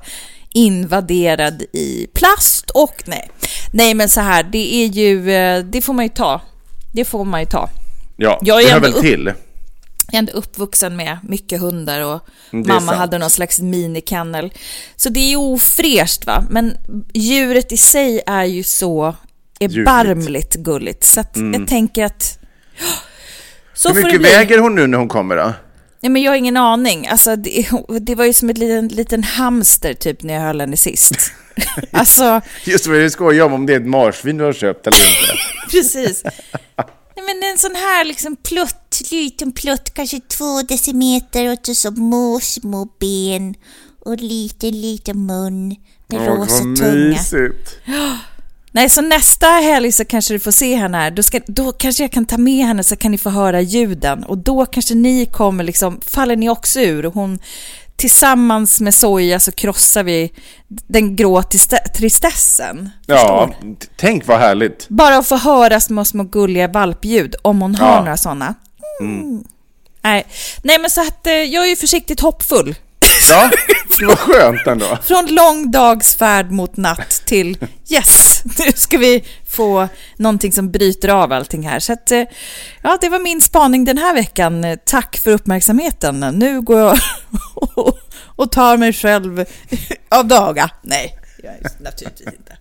invaderad 0.53 1.61
i 1.61 2.07
plast 2.13 2.69
och 2.69 3.03
nej. 3.05 3.29
Nej 3.73 3.93
men 3.93 4.09
så 4.09 4.21
här, 4.21 4.43
det 4.43 4.73
är 4.75 4.87
ju, 4.87 5.31
eh, 5.33 5.59
det 5.63 5.81
får 5.81 5.93
man 5.93 6.05
ju 6.05 6.09
ta. 6.09 6.41
Det 6.93 7.05
får 7.05 7.25
man 7.25 7.39
ju 7.39 7.45
ta. 7.45 7.69
Ja, 8.17 8.39
Jag 8.41 8.63
det 8.65 8.71
hör 8.71 8.79
väl 8.79 8.93
upp- 8.93 9.01
till. 9.01 9.33
Jag 10.07 10.13
är 10.15 10.19
ändå 10.19 10.31
uppvuxen 10.33 10.95
med 10.95 11.17
mycket 11.23 11.61
hundar 11.61 12.01
och 12.01 12.19
Mm, 12.51 12.63
det 12.63 12.69
mamma 12.73 12.87
sant. 12.87 12.97
hade 12.97 13.17
någon 13.17 13.29
slags 13.29 13.59
minikennel. 13.59 14.53
Så 14.95 15.09
det 15.09 15.19
är 15.19 15.29
ju 15.29 15.35
ofräscht 15.35 16.25
va, 16.25 16.43
men 16.49 16.77
djuret 17.13 17.71
i 17.71 17.77
sig 17.77 18.21
är 18.27 18.43
ju 18.43 18.63
så 18.63 19.15
erbarmligt 19.59 20.55
gulligt. 20.55 21.03
Så 21.03 21.19
att 21.19 21.37
jag 21.53 21.67
tänker 21.67 22.05
att... 22.05 22.39
Så 23.75 23.89
Mm. 23.89 23.97
Hur 23.97 24.03
mycket 24.11 24.23
det 24.23 24.37
väger 24.37 24.57
hon 24.59 24.75
nu 24.75 24.87
när 24.87 24.97
hon 24.97 25.07
kommer 25.07 25.37
då? 25.37 25.53
Nej, 25.99 26.09
men 26.09 26.21
jag 26.21 26.31
har 26.31 26.35
ingen 26.37 26.57
aning. 26.57 27.07
Alltså, 27.07 27.35
det, 27.35 27.67
det 28.01 28.15
var 28.15 28.25
ju 28.25 28.33
som 28.33 28.49
en 28.49 28.55
liten, 28.55 28.87
liten 28.87 29.23
hamster 29.23 29.93
typ 29.93 30.23
när 30.23 30.33
jag 30.33 30.41
höll 30.41 30.59
henne 30.61 30.77
sist. 30.77 31.15
alltså, 31.91 32.41
Just 32.65 32.87
vad 32.87 32.97
jag 32.97 33.11
skojar 33.11 33.45
om, 33.45 33.53
om 33.53 33.65
det 33.65 33.73
är 33.73 33.79
ett 33.79 33.87
marsvin 33.87 34.37
du 34.37 34.43
har 34.43 34.53
köpt 34.53 34.87
eller 34.87 34.97
inte. 34.97 35.33
precis. 35.71 36.23
Men 37.25 37.51
en 37.51 37.57
sån 37.57 37.75
här 37.75 38.05
liksom 38.05 38.35
plutt, 38.35 39.01
Liten 39.11 39.51
plutt, 39.51 39.93
kanske 39.93 40.19
två 40.19 40.61
decimeter 40.61 41.51
och 41.51 41.75
så 41.75 41.91
små, 41.91 42.39
små 42.39 42.87
ben 42.99 43.55
och 44.05 44.17
liten, 44.17 44.81
liten 44.81 45.25
mun 45.25 45.75
med 46.07 46.21
Åh, 46.21 46.25
rosa 46.27 46.63
vad 46.63 46.77
tunga. 46.77 46.93
mysigt. 46.93 47.77
Nej, 48.71 48.89
så 48.89 49.01
nästa 49.01 49.47
helg 49.47 49.91
så 49.91 50.05
kanske 50.05 50.33
du 50.33 50.39
får 50.39 50.51
se 50.51 50.75
henne 50.75 50.97
här. 50.97 51.11
Då, 51.11 51.23
ska, 51.23 51.39
då 51.47 51.71
kanske 51.71 52.03
jag 52.03 52.11
kan 52.11 52.25
ta 52.25 52.37
med 52.37 52.65
henne 52.65 52.83
så 52.83 52.95
kan 52.95 53.11
ni 53.11 53.17
få 53.17 53.29
höra 53.29 53.61
ljuden. 53.61 54.23
Och 54.23 54.37
då 54.37 54.65
kanske 54.65 54.95
ni 54.95 55.25
kommer 55.25 55.63
liksom, 55.63 56.01
faller 56.05 56.35
ni 56.35 56.49
också 56.49 56.79
ur. 56.79 57.05
Och 57.05 57.13
hon, 57.13 57.39
tillsammans 57.95 58.81
med 58.81 58.93
Soja 58.93 59.39
så 59.39 59.51
krossar 59.51 60.03
vi 60.03 60.31
den 60.67 61.15
grå 61.15 61.41
triste- 61.41 61.87
tristessen. 61.95 62.89
Ja, 63.05 63.49
tänk 63.97 64.27
vad 64.27 64.39
härligt. 64.39 64.89
Bara 64.89 65.17
att 65.17 65.27
få 65.27 65.35
höra 65.35 65.79
små, 65.79 66.05
små 66.05 66.23
gulliga 66.23 66.67
valpljud, 66.67 67.35
om 67.41 67.61
hon 67.61 67.75
har 67.75 67.87
Ja. 67.87 67.99
några 67.99 68.17
sådana. 68.17 68.55
Mm. 69.01 69.43
Nej. 70.01 70.25
Nej, 70.63 70.79
men 70.79 70.89
så 70.89 71.01
att 71.01 71.27
eh, 71.27 71.33
jag 71.33 71.65
är 71.65 71.69
ju 71.69 71.75
försiktigt 71.75 72.19
hoppfull. 72.19 72.75
Ja, 73.29 73.51
det 73.99 74.05
var 74.05 74.15
skönt 74.15 74.67
ändå. 74.67 74.97
Från 75.03 75.25
lång 75.25 75.71
dags 75.71 76.15
färd 76.15 76.51
mot 76.51 76.77
natt 76.77 77.09
till 77.25 77.57
yes, 77.89 78.43
nu 78.59 78.71
ska 78.75 78.97
vi 78.97 79.23
få 79.49 79.87
någonting 80.17 80.51
som 80.51 80.71
bryter 80.71 81.09
av 81.09 81.31
allting 81.31 81.67
här. 81.67 81.79
Så 81.79 81.93
att, 81.93 82.11
eh, 82.11 82.23
ja, 82.81 82.97
det 83.01 83.09
var 83.09 83.19
min 83.19 83.41
spaning 83.41 83.85
den 83.85 83.97
här 83.97 84.13
veckan. 84.13 84.77
Tack 84.85 85.17
för 85.17 85.31
uppmärksamheten. 85.31 86.19
Nu 86.19 86.61
går 86.61 86.79
jag 86.79 86.97
och, 87.55 87.99
och 88.35 88.51
tar 88.51 88.77
mig 88.77 88.93
själv 88.93 89.45
av 90.09 90.27
daga. 90.27 90.69
Nej, 90.83 91.19
jag 91.43 91.53
är 91.53 91.83
naturligtvis 91.83 92.27
inte. 92.27 92.57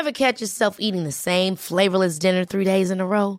Ever 0.00 0.12
catch 0.12 0.40
yourself 0.40 0.76
eating 0.78 1.04
the 1.04 1.12
same 1.12 1.56
flavorless 1.56 2.18
dinner 2.18 2.44
three 2.44 2.64
days 2.64 2.90
in 2.90 3.00
a 3.00 3.04
row? 3.04 3.38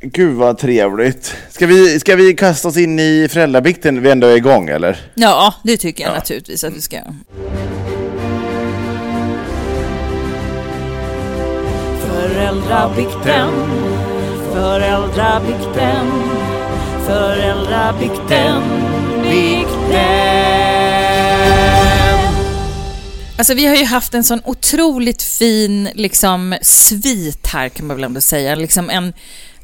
gud 0.00 0.36
vad 0.36 0.58
trevligt. 0.58 1.34
Ska 1.50 1.66
vi, 1.66 2.00
ska 2.00 2.16
vi 2.16 2.34
kasta 2.34 2.68
oss 2.68 2.76
in 2.76 2.98
i 2.98 3.28
föräldrabikten 3.30 4.02
vi 4.02 4.10
ändå 4.10 4.26
är 4.26 4.36
igång 4.36 4.68
eller? 4.68 4.96
Ja, 5.14 5.54
det 5.62 5.76
tycker 5.76 6.04
jag 6.04 6.14
naturligtvis 6.14 6.64
att 6.64 6.76
vi 6.76 6.80
ska. 6.80 6.98
Föräldrabikten, 12.06 13.50
föräldrabikten, 14.52 16.06
föräldrabikten, 17.06 18.62
bikten. 19.22 20.59
Alltså 23.40 23.54
vi 23.54 23.66
har 23.66 23.76
ju 23.76 23.84
haft 23.84 24.14
en 24.14 24.24
sån 24.24 24.40
otroligt 24.44 25.22
fin 25.22 25.88
liksom 25.94 26.56
svit 26.62 27.46
här 27.46 27.68
kan 27.68 27.86
man 27.86 27.96
väl 27.96 28.04
ändå 28.04 28.20
säga. 28.20 28.54
Liksom 28.54 28.90
en, 28.90 29.12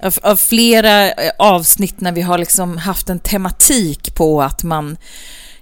av, 0.03 0.19
av 0.23 0.37
flera 0.37 1.11
eh, 1.11 1.31
avsnitt 1.39 2.01
när 2.01 2.12
vi 2.12 2.23
har 2.23 2.39
liksom 2.39 2.79
haft 2.79 3.09
en 3.09 3.19
tematik 3.19 4.15
på 4.15 4.43
att 4.43 4.62
man 4.62 4.97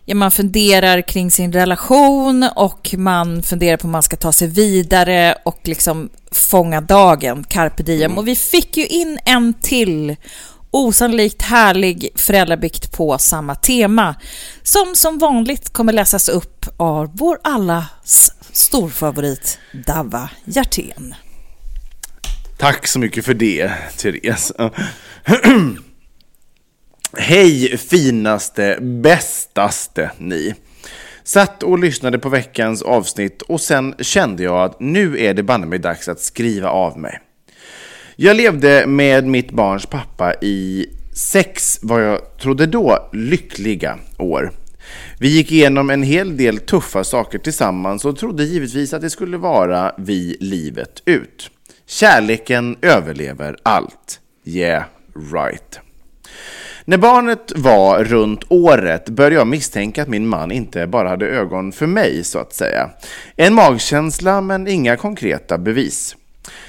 ja, 0.04 0.14
man 0.14 0.30
funderar 0.30 1.02
kring 1.02 1.30
sin 1.30 1.52
relation 1.52 2.48
och 2.56 2.94
man 2.98 3.42
funderar 3.42 3.76
på 3.76 3.84
om 3.84 3.92
man 3.92 4.02
ska 4.02 4.16
ta 4.16 4.32
sig 4.32 4.48
vidare 4.48 5.38
och 5.44 5.60
liksom 5.62 6.08
fånga 6.32 6.80
dagen, 6.80 7.44
carpe 7.48 7.82
diem. 7.82 8.02
Mm. 8.02 8.18
Och 8.18 8.28
vi 8.28 8.36
fick 8.36 8.76
ju 8.76 8.86
in 8.86 9.18
en 9.24 9.54
till 9.54 10.16
osannolikt 10.74 11.42
härlig 11.42 12.08
föräldrabikt 12.14 12.92
på 12.92 13.18
samma 13.18 13.54
tema 13.54 14.14
som 14.62 14.94
som 14.94 15.18
vanligt 15.18 15.72
kommer 15.72 15.92
läsas 15.92 16.28
upp 16.28 16.66
av 16.76 17.10
vår 17.14 17.38
allas 17.42 18.32
storfavorit 18.52 19.58
Dava 19.86 20.30
Hjertén. 20.44 21.14
Tack 22.58 22.86
så 22.86 22.98
mycket 22.98 23.24
för 23.24 23.34
det, 23.34 23.72
Therese. 23.96 24.52
Hej 27.18 27.78
finaste, 27.78 28.78
bästaste 28.80 30.10
ni. 30.18 30.54
Satt 31.24 31.62
och 31.62 31.78
lyssnade 31.78 32.18
på 32.18 32.28
veckans 32.28 32.82
avsnitt 32.82 33.42
och 33.42 33.60
sen 33.60 33.94
kände 33.98 34.42
jag 34.42 34.64
att 34.64 34.80
nu 34.80 35.18
är 35.18 35.34
det 35.34 35.42
banne 35.42 35.66
mig 35.66 35.78
dags 35.78 36.08
att 36.08 36.20
skriva 36.20 36.68
av 36.68 36.98
mig. 36.98 37.20
Jag 38.16 38.36
levde 38.36 38.86
med 38.86 39.26
mitt 39.26 39.50
barns 39.50 39.86
pappa 39.86 40.34
i 40.34 40.86
sex, 41.14 41.78
vad 41.82 42.04
jag 42.04 42.38
trodde 42.38 42.66
då, 42.66 43.08
lyckliga 43.12 43.98
år. 44.18 44.50
Vi 45.18 45.28
gick 45.28 45.52
igenom 45.52 45.90
en 45.90 46.02
hel 46.02 46.36
del 46.36 46.58
tuffa 46.58 47.04
saker 47.04 47.38
tillsammans 47.38 48.04
och 48.04 48.16
trodde 48.16 48.44
givetvis 48.44 48.94
att 48.94 49.00
det 49.00 49.10
skulle 49.10 49.36
vara 49.36 49.94
vi 49.98 50.36
livet 50.40 51.02
ut. 51.04 51.50
Kärleken 51.86 52.76
överlever 52.82 53.56
allt. 53.62 54.20
Yeah, 54.44 54.84
right. 55.32 55.80
När 56.84 56.98
barnet 56.98 57.52
var 57.56 58.04
runt 58.04 58.44
året 58.48 59.08
började 59.08 59.34
jag 59.34 59.46
misstänka 59.46 60.02
att 60.02 60.08
min 60.08 60.28
man 60.28 60.52
inte 60.52 60.86
bara 60.86 61.08
hade 61.08 61.26
ögon 61.26 61.72
för 61.72 61.86
mig, 61.86 62.24
så 62.24 62.38
att 62.38 62.54
säga. 62.54 62.90
En 63.36 63.54
magkänsla, 63.54 64.40
men 64.40 64.68
inga 64.68 64.96
konkreta 64.96 65.58
bevis. 65.58 66.16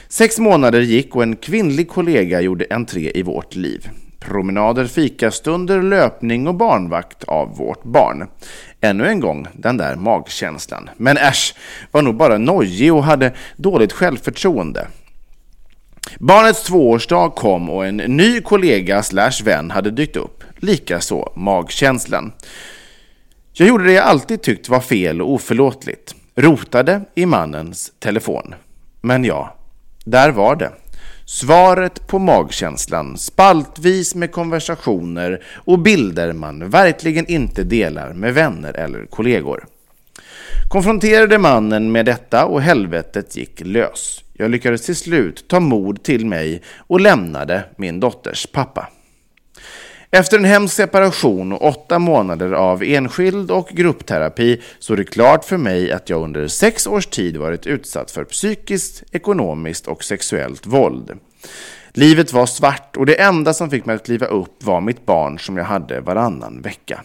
Sex 0.07 0.39
månader 0.39 0.81
gick 0.81 1.15
och 1.15 1.23
en 1.23 1.35
kvinnlig 1.35 1.89
kollega 1.89 2.41
gjorde 2.41 2.67
entré 2.69 3.11
i 3.15 3.23
vårt 3.23 3.55
liv. 3.55 3.89
Promenader, 4.19 4.85
fikastunder, 4.85 5.81
löpning 5.81 6.47
och 6.47 6.55
barnvakt 6.55 7.23
av 7.23 7.57
vårt 7.57 7.83
barn. 7.83 8.27
Ännu 8.81 9.07
en 9.07 9.19
gång 9.19 9.47
den 9.53 9.77
där 9.77 9.95
magkänslan. 9.95 10.89
Men 10.97 11.17
äsch, 11.17 11.55
var 11.91 12.01
nog 12.01 12.15
bara 12.15 12.37
nojig 12.37 12.93
och 12.93 13.03
hade 13.03 13.33
dåligt 13.55 13.93
självförtroende. 13.93 14.87
Barnets 16.19 16.63
tvåårsdag 16.63 17.29
kom 17.29 17.69
och 17.69 17.85
en 17.85 17.97
ny 17.97 18.41
kollega 18.41 19.03
slash 19.03 19.43
vän 19.43 19.71
hade 19.71 19.91
dykt 19.91 20.15
upp. 20.15 20.43
Likaså 20.55 21.31
magkänslan. 21.35 22.31
Jag 23.53 23.67
gjorde 23.67 23.83
det 23.83 23.93
jag 23.93 24.05
alltid 24.05 24.41
tyckt 24.41 24.69
var 24.69 24.79
fel 24.79 25.21
och 25.21 25.31
oförlåtligt. 25.31 26.15
Rotade 26.35 27.01
i 27.15 27.25
mannens 27.25 27.91
telefon. 27.99 28.55
Men 29.01 29.23
ja, 29.23 29.54
där 30.05 30.31
var 30.31 30.55
det. 30.55 30.71
Svaret 31.25 32.07
på 32.07 32.19
magkänslan, 32.19 33.17
spaltvis 33.17 34.15
med 34.15 34.31
konversationer 34.31 35.43
och 35.55 35.79
bilder 35.79 36.33
man 36.33 36.69
verkligen 36.69 37.25
inte 37.27 37.63
delar 37.63 38.13
med 38.13 38.33
vänner 38.33 38.73
eller 38.73 39.05
kollegor. 39.05 39.65
Konfronterade 40.69 41.37
mannen 41.37 41.91
med 41.91 42.05
detta 42.05 42.45
och 42.45 42.61
helvetet 42.61 43.35
gick 43.35 43.61
lös. 43.61 44.23
Jag 44.33 44.51
lyckades 44.51 44.85
till 44.85 44.95
slut 44.95 45.47
ta 45.47 45.59
mod 45.59 46.03
till 46.03 46.25
mig 46.25 46.61
och 46.77 47.01
lämnade 47.01 47.63
min 47.77 47.99
dotters 47.99 48.47
pappa. 48.51 48.87
Efter 50.15 50.37
en 50.37 50.45
hemsk 50.45 50.75
separation 50.75 51.51
och 51.51 51.67
åtta 51.67 51.99
månader 51.99 52.51
av 52.51 52.83
enskild 52.83 53.51
och 53.51 53.69
gruppterapi 53.69 54.61
så 54.79 54.95
det 54.95 55.03
klart 55.03 55.45
för 55.45 55.57
mig 55.57 55.91
att 55.91 56.09
jag 56.09 56.21
under 56.21 56.47
sex 56.47 56.87
års 56.87 57.05
tid 57.05 57.37
varit 57.37 57.67
utsatt 57.67 58.11
för 58.11 58.23
psykiskt, 58.23 59.03
ekonomiskt 59.11 59.87
och 59.87 60.03
sexuellt 60.03 60.65
våld. 60.65 61.11
Livet 61.93 62.33
var 62.33 62.45
svart 62.45 62.97
och 62.97 63.05
det 63.05 63.21
enda 63.21 63.53
som 63.53 63.69
fick 63.69 63.85
mig 63.85 63.95
att 63.95 64.05
kliva 64.05 64.25
upp 64.25 64.63
var 64.63 64.81
mitt 64.81 65.05
barn 65.05 65.39
som 65.39 65.57
jag 65.57 65.65
hade 65.65 66.01
varannan 66.01 66.61
vecka. 66.61 67.01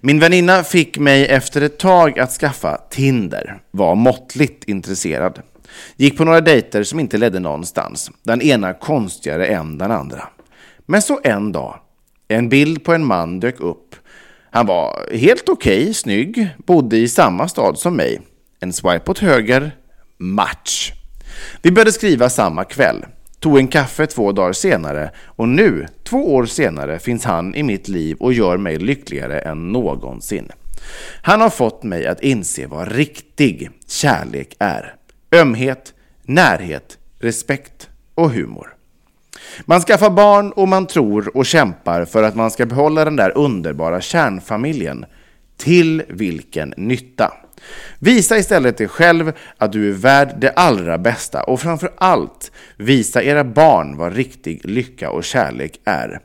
Min 0.00 0.18
väninna 0.18 0.64
fick 0.64 0.98
mig 0.98 1.26
efter 1.26 1.60
ett 1.60 1.78
tag 1.78 2.18
att 2.18 2.30
skaffa 2.30 2.76
Tinder, 2.90 3.60
var 3.70 3.94
måttligt 3.94 4.64
intresserad. 4.64 5.42
Gick 5.96 6.16
på 6.16 6.24
några 6.24 6.40
dejter 6.40 6.82
som 6.82 7.00
inte 7.00 7.18
ledde 7.18 7.40
någonstans, 7.40 8.10
den 8.22 8.42
ena 8.42 8.74
konstigare 8.74 9.46
än 9.46 9.78
den 9.78 9.90
andra. 9.90 10.28
Men 10.90 11.02
så 11.02 11.20
en 11.24 11.52
dag, 11.52 11.80
en 12.28 12.48
bild 12.48 12.84
på 12.84 12.94
en 12.94 13.04
man 13.04 13.40
dök 13.40 13.60
upp. 13.60 13.94
Han 14.50 14.66
var 14.66 15.08
helt 15.12 15.48
okej, 15.48 15.82
okay, 15.82 15.94
snygg, 15.94 16.48
bodde 16.66 16.96
i 16.96 17.08
samma 17.08 17.48
stad 17.48 17.78
som 17.78 17.96
mig. 17.96 18.20
En 18.60 18.72
swipe 18.72 19.10
åt 19.10 19.18
höger, 19.18 19.76
match. 20.16 20.92
Vi 21.62 21.70
började 21.70 21.92
skriva 21.92 22.30
samma 22.30 22.64
kväll. 22.64 23.04
Tog 23.40 23.58
en 23.58 23.68
kaffe 23.68 24.06
två 24.06 24.32
dagar 24.32 24.52
senare 24.52 25.10
och 25.24 25.48
nu, 25.48 25.86
två 26.04 26.34
år 26.34 26.46
senare, 26.46 26.98
finns 26.98 27.24
han 27.24 27.54
i 27.54 27.62
mitt 27.62 27.88
liv 27.88 28.16
och 28.20 28.32
gör 28.32 28.56
mig 28.56 28.78
lyckligare 28.78 29.38
än 29.38 29.72
någonsin. 29.72 30.52
Han 31.22 31.40
har 31.40 31.50
fått 31.50 31.82
mig 31.82 32.06
att 32.06 32.22
inse 32.22 32.66
vad 32.66 32.92
riktig 32.92 33.70
kärlek 33.86 34.56
är. 34.58 34.94
Ömhet, 35.32 35.94
närhet, 36.22 36.98
respekt 37.18 37.88
och 38.14 38.30
humor. 38.30 38.77
Man 39.64 39.80
skaffar 39.80 40.10
barn 40.10 40.52
och 40.52 40.68
man 40.68 40.86
tror 40.86 41.36
och 41.36 41.46
kämpar 41.46 42.04
för 42.04 42.22
att 42.22 42.36
man 42.36 42.50
ska 42.50 42.66
behålla 42.66 43.04
den 43.04 43.16
där 43.16 43.38
underbara 43.38 44.00
kärnfamiljen. 44.00 45.04
Till 45.56 46.02
vilken 46.08 46.74
nytta? 46.76 47.32
Visa 47.98 48.38
istället 48.38 48.78
dig 48.78 48.88
själv 48.88 49.32
att 49.58 49.72
du 49.72 49.88
är 49.88 49.92
värd 49.92 50.34
det 50.40 50.50
allra 50.50 50.98
bästa 50.98 51.42
och 51.42 51.60
framför 51.60 51.90
allt 51.96 52.52
visa 52.76 53.22
era 53.22 53.44
barn 53.44 53.96
vad 53.96 54.12
riktig 54.12 54.60
lycka 54.64 55.10
och 55.10 55.24
kärlek 55.24 55.80
är. 55.84 56.20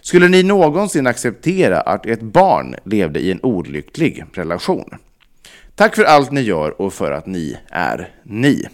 Skulle 0.00 0.28
ni 0.28 0.42
någonsin 0.42 1.06
acceptera 1.06 1.80
att 1.80 2.06
ett 2.06 2.22
barn 2.22 2.74
levde 2.84 3.20
i 3.20 3.32
en 3.32 3.40
olycklig 3.42 4.24
relation? 4.32 4.90
Tack 5.74 5.96
för 5.96 6.04
allt 6.04 6.30
ni 6.30 6.40
gör 6.40 6.80
och 6.80 6.92
för 6.92 7.12
att 7.12 7.26
ni 7.26 7.56
är 7.70 8.08
ni. 8.22 8.68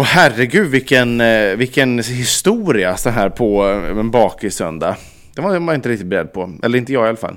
Och 0.00 0.06
herregud 0.06 0.70
vilken, 0.70 1.20
eh, 1.20 1.56
vilken 1.56 1.98
historia 1.98 2.96
så 2.96 3.10
här 3.10 3.30
på 3.30 3.62
en 3.62 4.10
bakig 4.10 4.52
söndag. 4.52 4.96
Det 5.34 5.40
var 5.42 5.58
man 5.58 5.74
inte 5.74 5.88
riktigt 5.88 6.06
beredd 6.06 6.32
på, 6.32 6.52
eller 6.62 6.78
inte 6.78 6.92
jag 6.92 7.06
i 7.06 7.08
alla 7.08 7.16
fall. 7.16 7.36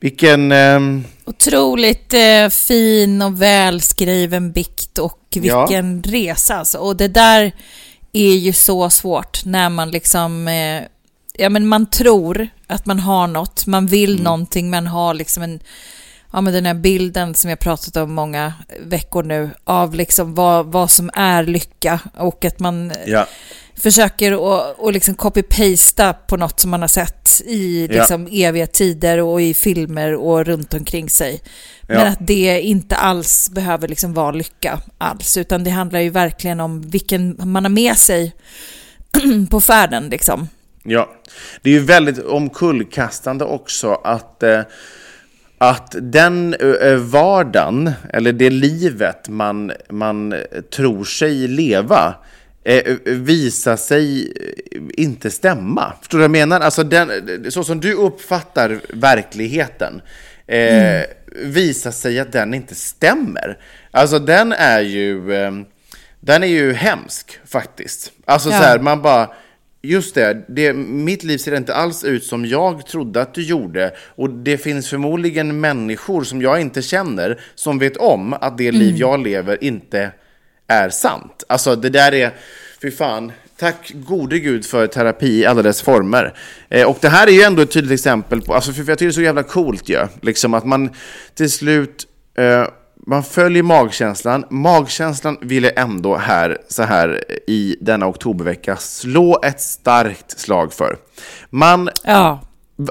Vilken... 0.00 0.52
Eh... 0.52 0.80
Otroligt 1.24 2.14
eh, 2.14 2.48
fin 2.48 3.22
och 3.22 3.42
välskriven 3.42 4.52
bikt 4.52 4.98
och 4.98 5.20
vilken 5.34 6.02
ja. 6.04 6.12
resa 6.12 6.56
alltså. 6.56 6.78
Och 6.78 6.96
det 6.96 7.08
där 7.08 7.52
är 8.12 8.34
ju 8.34 8.52
så 8.52 8.90
svårt 8.90 9.44
när 9.44 9.68
man 9.68 9.90
liksom... 9.90 10.48
Eh, 10.48 10.82
ja 11.32 11.48
men 11.48 11.66
man 11.66 11.86
tror 11.90 12.48
att 12.66 12.86
man 12.86 12.98
har 12.98 13.26
något, 13.26 13.66
man 13.66 13.86
vill 13.86 14.12
mm. 14.12 14.24
någonting, 14.24 14.70
man 14.70 14.86
har 14.86 15.14
liksom 15.14 15.42
en 15.42 15.60
ja, 16.36 16.40
men 16.40 16.52
den 16.52 16.66
här 16.66 16.74
bilden 16.74 17.34
som 17.34 17.50
jag 17.50 17.58
pratat 17.58 17.96
om 17.96 18.14
många 18.14 18.52
veckor 18.80 19.22
nu 19.22 19.50
av 19.64 19.94
liksom 19.94 20.34
vad, 20.34 20.66
vad 20.66 20.90
som 20.90 21.10
är 21.14 21.42
lycka 21.44 22.00
och 22.14 22.44
att 22.44 22.58
man 22.58 22.92
ja. 23.06 23.26
försöker 23.76 24.32
att 24.32 24.78
och 24.78 24.92
liksom 24.92 25.14
copy-pasta 25.14 26.12
på 26.12 26.36
något 26.36 26.60
som 26.60 26.70
man 26.70 26.80
har 26.80 26.88
sett 26.88 27.42
i 27.46 27.88
liksom 27.88 28.28
ja. 28.30 28.48
eviga 28.48 28.66
tider 28.66 29.20
och 29.20 29.42
i 29.42 29.54
filmer 29.54 30.14
och 30.14 30.46
runt 30.46 30.74
omkring 30.74 31.10
sig. 31.10 31.42
Men 31.82 31.98
ja. 31.98 32.06
att 32.06 32.18
det 32.20 32.60
inte 32.60 32.96
alls 32.96 33.50
behöver 33.50 33.88
liksom 33.88 34.14
vara 34.14 34.30
lycka 34.30 34.80
alls, 34.98 35.36
utan 35.36 35.64
det 35.64 35.70
handlar 35.70 36.00
ju 36.00 36.10
verkligen 36.10 36.60
om 36.60 36.82
vilken 36.82 37.36
man 37.38 37.64
har 37.64 37.70
med 37.70 37.96
sig 37.96 38.34
på 39.50 39.60
färden 39.60 40.08
liksom. 40.08 40.48
Ja, 40.82 41.10
det 41.62 41.70
är 41.70 41.74
ju 41.74 41.84
väldigt 41.84 42.18
omkullkastande 42.18 43.44
också 43.44 43.94
att 43.94 44.42
eh, 44.42 44.60
att 45.58 45.94
den 46.00 46.56
vardagen, 46.98 47.92
eller 48.12 48.32
det 48.32 48.50
livet 48.50 49.28
man, 49.28 49.72
man 49.90 50.34
tror 50.70 51.04
sig 51.04 51.48
leva, 51.48 52.14
visar 53.04 53.76
sig 53.76 54.32
inte 54.96 55.30
stämma. 55.30 55.92
Förstår 56.00 56.18
du 56.18 56.22
vad 56.22 56.24
jag 56.24 56.30
menar? 56.48 56.60
Alltså 56.60 56.82
den, 56.82 57.10
så 57.50 57.64
som 57.64 57.80
du 57.80 57.94
uppfattar 57.94 58.80
verkligheten 58.88 60.02
eh, 60.46 61.02
visar 61.42 61.90
sig 61.90 62.20
att 62.20 62.32
den 62.32 62.54
inte 62.54 62.74
stämmer. 62.74 63.58
Alltså 63.90 64.18
den 64.18 64.52
är 64.52 64.80
ju, 64.80 65.34
eh, 65.34 65.52
den 66.20 66.42
är 66.42 66.46
ju 66.48 66.72
hemsk 66.72 67.38
faktiskt. 67.46 68.12
Alltså 68.24 68.50
Ja. 68.50 68.58
så 68.58 68.62
här, 68.64 68.78
man 68.78 69.02
bara, 69.02 69.30
just 69.86 70.14
det, 70.14 70.44
det, 70.48 70.72
mitt 70.72 71.24
liv 71.24 71.38
ser 71.38 71.56
inte 71.56 71.74
alls 71.74 72.04
ut 72.04 72.24
som 72.24 72.46
jag 72.46 72.86
trodde 72.86 73.22
att 73.22 73.34
det 73.34 73.42
gjorde. 73.42 73.94
Och 74.16 74.30
det 74.30 74.58
finns 74.58 74.90
förmodligen 74.90 75.60
människor 75.60 76.24
som 76.24 76.42
jag 76.42 76.60
inte 76.60 76.82
känner 76.82 77.40
som 77.54 77.78
vet 77.78 77.96
om 77.96 78.32
att 78.32 78.58
det 78.58 78.72
liv 78.72 78.96
jag 78.96 79.22
lever 79.22 79.64
inte 79.64 80.10
är 80.66 80.88
sant. 80.88 81.44
Alltså 81.48 81.76
det 81.76 81.90
där 81.90 82.14
är, 82.14 82.30
fy 82.82 82.90
fan, 82.90 83.32
tack 83.58 83.92
gode 83.94 84.38
gud 84.38 84.66
för 84.66 84.86
terapi 84.86 85.40
i 85.40 85.46
alla 85.46 85.62
dess 85.62 85.82
former. 85.82 86.34
Eh, 86.68 86.88
och 86.88 86.98
det 87.00 87.08
här 87.08 87.26
är 87.26 87.32
ju 87.32 87.42
ändå 87.42 87.62
ett 87.62 87.70
tydligt 87.70 87.92
exempel 87.92 88.42
på, 88.42 88.54
alltså 88.54 88.72
för 88.72 88.78
jag 88.78 88.98
tycker 88.98 89.06
det 89.06 89.10
är 89.10 89.12
så 89.12 89.22
jävla 89.22 89.42
coolt 89.42 89.88
ju, 89.88 90.06
liksom 90.22 90.54
att 90.54 90.64
man 90.64 90.90
till 91.34 91.50
slut, 91.50 92.06
eh, 92.38 92.66
man 93.06 93.22
följer 93.22 93.62
magkänslan. 93.62 94.44
Magkänslan 94.50 95.38
ville 95.40 95.70
ändå 95.70 96.16
här, 96.16 96.58
så 96.68 96.82
här 96.82 97.24
i 97.46 97.76
denna 97.80 98.06
oktobervecka, 98.06 98.76
slå 98.76 99.40
ett 99.44 99.60
starkt 99.60 100.38
slag 100.40 100.72
för. 100.72 100.96
Man 101.50 101.90
Ja. 102.04 102.40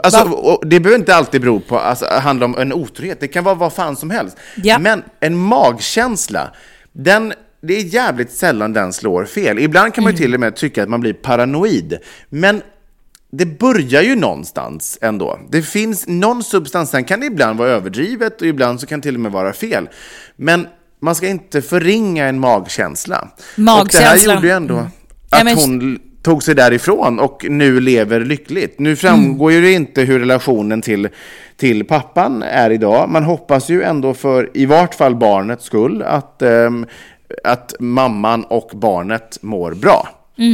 Alltså, 0.04 0.60
det 0.66 0.80
behöver 0.80 1.00
inte 1.00 1.16
alltid 1.16 1.42
bero 1.42 1.60
på, 1.60 1.80
alltså, 1.80 2.06
handla 2.12 2.46
om 2.46 2.58
en 2.58 2.74
otrohet. 2.74 3.20
Det 3.20 3.28
kan 3.28 3.44
vara 3.44 3.56
vad 3.56 3.74
fan 3.74 3.96
som 3.96 4.10
helst. 4.10 4.38
Ja. 4.56 4.80
Men 4.80 5.04
en 5.20 5.38
magkänsla, 5.38 6.52
den, 6.94 7.34
det 7.62 7.74
är 7.78 7.82
jävligt 7.84 8.32
sällan 8.32 8.74
den 8.74 8.94
slår 8.94 9.26
fel. 9.26 9.60
Ibland 9.60 9.94
kan 9.94 10.04
man 10.04 10.10
Mm. 10.12 10.18
ju 10.22 10.26
till 10.26 10.34
och 10.34 10.40
med 10.40 10.56
tycka 10.56 10.84
att 10.84 10.90
man 10.90 11.00
blir 11.00 11.14
paranoid. 11.14 11.98
Men 12.30 12.62
det 13.38 13.46
börjar 13.60 14.02
ju 14.02 14.16
någonstans 14.16 14.98
ändå. 15.02 15.40
Det 15.50 15.62
finns 15.62 16.08
någon 16.08 16.44
substans, 16.44 16.90
sen 16.90 17.04
kan 17.04 17.20
det 17.20 17.26
ibland 17.26 17.60
vara 17.60 17.70
överdrivet 17.70 18.42
och 18.42 18.48
ibland 18.48 18.80
så 18.80 18.88
kan 18.88 19.00
det 19.00 19.04
till 19.04 19.16
och 19.16 19.22
med 19.22 19.32
vara 19.32 19.54
fel. 19.54 19.90
Men 20.36 20.68
man 21.02 21.16
ska 21.16 21.28
inte 21.28 21.62
förringa 21.62 22.26
en 22.26 22.40
magkänsla. 22.40 23.28
Och 23.82 23.88
det 23.92 23.98
här 23.98 24.18
gjorde 24.36 24.48
ju 24.48 24.54
ändå 24.54 24.74
Mm. 24.74 24.86
att 24.86 24.92
Ja, 25.40 25.44
men- 25.44 25.58
hon 25.58 26.00
tog 26.24 26.44
sig 26.44 26.56
därifrån 26.56 27.20
och 27.20 27.46
nu 27.50 27.80
lever 27.80 28.20
lyckligt. 28.20 28.80
Nu 28.80 28.96
framgår 28.96 29.52
ju 29.52 29.62
det 29.62 29.72
inte 29.72 30.02
hur 30.02 30.20
relationen 30.20 30.82
till, 30.82 31.10
till 31.58 31.86
pappan 31.86 32.44
är 32.44 32.70
idag. 32.70 33.10
Man 33.10 33.24
hoppas 33.24 33.70
ju 33.70 33.84
ändå 33.84 34.14
för 34.14 34.50
i 34.54 34.66
vart 34.66 34.96
fall 34.96 35.16
barnets 35.16 35.66
skull 35.66 36.02
att, 36.04 36.42
ehm, 36.42 36.86
att 37.44 37.74
mamman 37.80 38.44
och 38.44 38.70
barnet 38.74 39.38
mår 39.42 39.72
bra. 39.74 40.10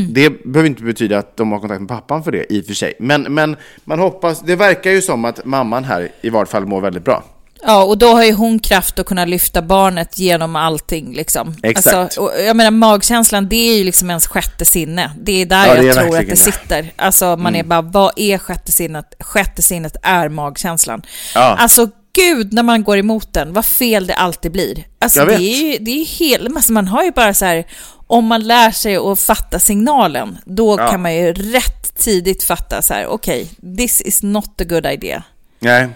Det 0.09 0.43
behöver 0.43 0.69
inte 0.69 0.83
betyda 0.83 1.17
att 1.17 1.37
de 1.37 1.51
har 1.51 1.59
kontakt 1.59 1.81
med 1.81 1.89
pappan 1.89 2.23
för 2.23 2.31
det 2.31 2.53
i 2.53 2.61
och 2.61 2.65
för 2.65 2.73
sig. 2.73 2.93
Men, 2.99 3.21
men 3.21 3.55
man 3.83 3.99
hoppas, 3.99 4.41
det 4.41 4.55
verkar 4.55 4.91
ju 4.91 5.01
som 5.01 5.25
att 5.25 5.45
mamman 5.45 5.83
här 5.83 6.09
i 6.21 6.29
vart 6.29 6.49
fall 6.49 6.65
mår 6.65 6.81
väldigt 6.81 7.05
bra. 7.05 7.23
Ja, 7.63 7.83
och 7.83 7.97
då 7.97 8.07
har 8.07 8.23
ju 8.23 8.33
hon 8.33 8.59
kraft 8.59 8.99
att 8.99 9.05
kunna 9.05 9.25
lyfta 9.25 9.61
barnet 9.61 10.19
genom 10.19 10.55
allting 10.55 11.13
liksom. 11.13 11.55
Exakt. 11.63 11.95
Alltså, 11.95 12.21
och 12.21 12.31
jag 12.47 12.55
menar 12.55 12.71
magkänslan, 12.71 13.49
det 13.49 13.55
är 13.55 13.77
ju 13.77 13.83
liksom 13.83 14.09
ens 14.09 14.27
sjätte 14.27 14.65
sinne. 14.65 15.11
Det 15.19 15.41
är 15.41 15.45
där 15.45 15.67
Ja, 15.67 15.75
det 15.75 15.83
jag 15.83 15.97
är 15.97 16.01
tror 16.01 16.17
att 16.19 16.27
det 16.27 16.35
sitter. 16.35 16.91
Alltså 16.95 17.37
man 17.37 17.55
är 17.55 17.63
bara, 17.63 17.81
vad 17.81 18.11
är 18.15 18.37
sjätte 18.37 18.71
sinnet? 18.71 19.05
Sjätte 19.19 19.61
sinnet 19.61 19.95
är 20.01 20.29
magkänslan. 20.29 21.01
Ja. 21.35 21.55
Alltså 21.59 21.89
gud, 22.13 22.53
när 22.53 22.63
man 22.63 22.83
går 22.83 22.97
emot 22.97 23.33
den, 23.33 23.53
vad 23.53 23.65
fel 23.65 24.07
det 24.07 24.13
alltid 24.13 24.51
blir. 24.51 24.83
Alltså 24.99 25.25
det 25.25 25.33
är 25.35 25.39
ju, 25.39 25.77
det 25.77 25.91
är 25.91 25.95
ju 25.95 26.03
hela, 26.03 26.49
alltså, 26.55 26.71
man 26.73 26.87
har 26.87 27.03
ju 27.03 27.11
bara 27.11 27.33
så 27.33 27.45
här, 27.45 27.65
om 28.07 28.25
man 28.25 28.41
lär 28.47 28.71
sig 28.71 28.95
att 28.97 29.19
fatta 29.19 29.59
signalen, 29.59 30.37
då 30.45 30.75
Ja. 30.79 30.89
kan 30.91 31.01
man 31.01 31.15
ju 31.15 31.33
rätt 31.33 31.95
tidigt 31.95 32.43
fatta 32.43 32.81
så 32.81 32.93
här, 32.93 33.07
okej, 33.07 33.47
this 33.77 34.01
is 34.01 34.23
not 34.23 34.61
a 34.61 34.63
good 34.63 34.85
idea. 34.85 35.23
Nej. 35.59 35.87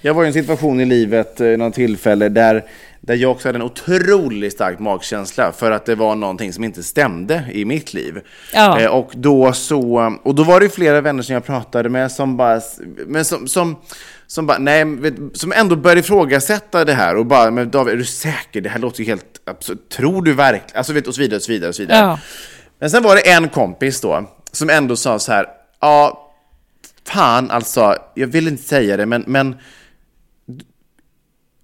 Jag 0.00 0.14
var 0.14 0.24
i 0.24 0.26
en 0.26 0.32
situation 0.32 0.80
i 0.80 0.84
livet, 0.84 1.40
eh, 1.40 1.46
något 1.46 1.74
tillfälle, 1.74 2.28
där, 2.28 2.64
där 3.00 3.14
jag 3.14 3.30
också 3.30 3.48
hade 3.48 3.58
en 3.58 3.62
otroligt 3.62 4.52
stark 4.52 4.78
magkänsla 4.78 5.52
för 5.52 5.70
att 5.70 5.86
det 5.86 5.94
var 5.94 6.14
någonting 6.14 6.52
som 6.52 6.64
inte 6.64 6.82
stämde 6.82 7.44
i 7.52 7.64
mitt 7.64 7.94
liv. 7.94 8.20
Ja. 8.54 8.80
Eh, 8.80 8.86
och, 8.90 9.10
då 9.14 9.52
så, 9.52 10.16
och 10.22 10.34
då 10.34 10.42
var 10.44 10.60
det 10.60 10.68
flera 10.68 11.00
vänner 11.00 11.22
som 11.22 11.34
jag 11.34 11.44
pratade 11.46 11.88
med 11.88 12.12
som 12.12 12.36
bara, 12.36 12.60
men 13.06 13.24
som, 13.24 13.48
som, 13.48 13.76
som 14.30 14.46
bara, 14.46 14.58
nej, 14.58 14.86
som 15.34 15.52
ändå 15.52 15.76
började 15.76 16.00
ifrågasätta 16.00 16.84
det 16.84 16.94
här 16.94 17.16
och 17.16 17.26
bara, 17.26 17.50
men 17.50 17.70
David, 17.70 17.94
är 17.94 17.98
du 17.98 18.04
säker? 18.04 18.60
Det 18.60 18.68
här 18.68 18.78
låter 18.78 19.00
ju 19.00 19.06
helt 19.06 19.40
absurt. 19.44 19.88
Tror 19.88 20.22
du 20.22 20.34
verkligen? 20.34 20.76
Alltså, 20.78 20.92
vet, 20.92 21.06
och 21.06 21.14
så 21.14 21.20
vidare, 21.20 21.36
och 21.36 21.42
så 21.42 21.52
vidare, 21.52 21.68
och 21.68 21.74
så 21.74 21.82
vidare. 21.82 21.98
Ja. 21.98 22.18
Men 22.78 22.90
sen 22.90 23.02
var 23.02 23.14
det 23.14 23.30
en 23.30 23.48
kompis 23.48 24.00
då, 24.00 24.30
som 24.52 24.70
ändå 24.70 24.96
sa 24.96 25.18
så 25.18 25.32
här, 25.32 25.46
ja, 25.80 26.30
fan 27.04 27.50
alltså, 27.50 27.96
jag 28.14 28.26
vill 28.26 28.48
inte 28.48 28.62
säga 28.62 28.96
det, 28.96 29.06
men, 29.06 29.24
men 29.26 29.56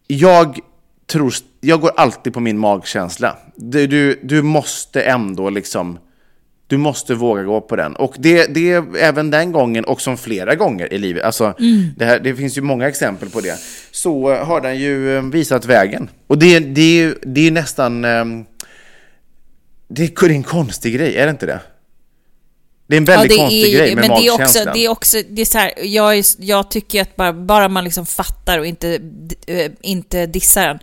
jag 0.07 0.59
tror, 1.07 1.33
jag 1.61 1.81
går 1.81 1.93
alltid 1.97 2.35
på 2.35 2.41
min 2.41 2.59
magkänsla. 2.59 3.37
Du, 3.57 3.87
du, 3.87 4.21
du 4.23 4.43
måste 4.43 5.03
ändå 5.03 5.51
liksom, 5.51 5.99
du 6.69 6.77
måste 6.77 7.15
våga 7.15 7.43
gå 7.43 7.61
på 7.61 7.77
den. 7.77 7.97
Och 7.97 8.15
det, 8.19 8.55
det 8.55 8.73
är 8.73 8.97
även 8.97 9.31
den 9.31 9.53
gången, 9.53 9.85
och 9.85 10.01
som 10.01 10.17
flera 10.19 10.55
gånger 10.55 10.93
i 10.93 10.99
livet, 10.99 11.25
alltså, 11.25 11.55
det, 11.97 12.05
här, 12.05 12.19
det 12.19 12.35
finns 12.35 12.59
ju 12.59 12.63
många 12.63 12.89
exempel 12.89 13.31
på 13.31 13.41
det, 13.41 13.59
så 13.91 14.33
eh, 14.33 14.47
har 14.47 14.61
den 14.61 14.79
ju 14.79 15.17
eh, 15.17 15.23
visat 15.23 15.65
vägen. 15.65 16.11
Och 16.27 16.39
det, 16.39 16.59
det, 16.59 16.81
är 16.81 17.03
ju- 17.03 17.19
det 17.23 17.41
är 17.41 17.45
ju 17.45 17.51
nästan, 17.51 18.05
ehm, 18.05 18.45
det 19.89 20.23
är 20.23 20.29
en 20.31 20.43
konstig 20.43 20.95
grej, 20.95 21.17
är 21.17 21.25
det 21.27 21.31
inte 21.31 21.47
det? 21.47 21.61
Det 22.89 22.95
är 22.97 22.99
en 22.99 23.05
väldigt 23.05 23.31
det 23.31 23.37
konstig 23.37 23.75
är 23.75 23.79
grej 23.79 23.95
med 23.95 24.09
men 24.09 24.21
det 24.21 24.27
är 24.27 24.43
också, 24.43 24.59
det 24.75 24.85
är 24.85 24.89
också, 24.89 25.19
det 25.31 25.43
är 25.43 25.47
så 25.47 25.59
här, 25.59 25.73
jag, 25.83 26.19
är, 26.19 26.25
jag 26.39 26.71
tycker 26.71 27.03
att 27.03 27.17
bara, 27.17 27.33
bara 27.33 27.69
man 27.69 27.85
liksom 27.85 28.07
fattar 28.07 28.59
och 28.59 28.67
inte, 28.67 29.01
eh, 29.47 29.71
inte 29.81 30.27
dissar 30.27 30.67
den. 30.67 30.79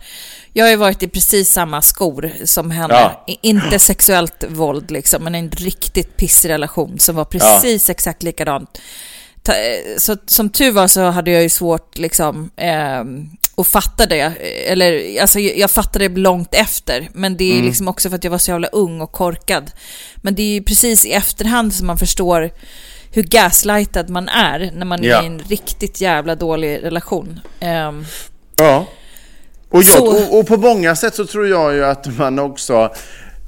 Jag 0.56 0.64
har 0.64 0.70
ju 0.70 0.76
varit 0.76 1.02
i 1.02 1.08
precis 1.08 1.52
samma 1.52 1.82
skor 1.82 2.32
som 2.44 2.70
henne. 2.70 2.94
Ja. 2.94 3.24
Inte 3.42 3.78
sexuellt 3.78 4.44
våld 4.48 4.90
liksom, 4.90 5.24
men 5.24 5.34
en 5.34 5.50
riktigt 5.50 6.16
pissig 6.16 6.48
relation 6.48 6.98
som 6.98 7.16
var 7.16 7.24
precis 7.24 7.90
exakt 7.90 8.22
likadant. 8.22 8.78
Eh, 9.48 9.98
så 9.98 10.16
som 10.26 10.50
tur 10.50 10.70
var 10.70 10.88
så 10.88 11.04
hade 11.04 11.30
jag 11.30 11.42
ju 11.42 11.48
svårt 11.48 11.98
liksom 11.98 12.50
eh, 12.56 13.00
att 13.56 13.66
fatta 13.66 14.06
det. 14.06 14.20
Eller 14.66 15.20
alltså 15.20 15.38
jag 15.40 15.70
fattade 15.70 16.08
det 16.08 16.20
långt 16.20 16.54
efter. 16.54 17.08
Men 17.12 17.36
det 17.36 17.44
är 17.44 17.52
Mm. 17.54 17.66
liksom 17.66 17.88
också 17.88 18.08
för 18.08 18.16
att 18.16 18.24
jag 18.24 18.30
var 18.30 18.38
så 18.38 18.50
jävla 18.50 18.68
ung 18.68 19.00
och 19.00 19.12
korkad. 19.12 19.70
Men 20.16 20.34
det 20.34 20.42
är 20.42 20.54
ju 20.54 20.62
precis 20.62 21.04
i 21.06 21.12
efterhand 21.12 21.74
som 21.74 21.86
man 21.86 21.98
förstår 21.98 22.50
hur 23.12 23.22
gaslightad 23.22 24.10
man 24.10 24.28
är 24.28 24.70
när 24.74 24.86
man 24.86 25.02
Ja. 25.02 25.18
är 25.18 25.22
i 25.22 25.26
en 25.26 25.38
riktigt 25.38 26.00
jävla 26.00 26.34
dålig 26.34 26.82
relation. 26.82 27.40
Ehm, 27.60 28.04
Ja. 28.56 28.86
Och, 29.74 29.82
jag, 29.82 30.02
och, 30.02 30.38
och 30.38 30.46
på 30.46 30.56
många 30.56 30.96
sätt 30.96 31.14
så 31.14 31.26
tror 31.26 31.46
jag 31.46 31.74
ju 31.74 31.84
att 31.84 32.18
man 32.18 32.38
också... 32.38 32.90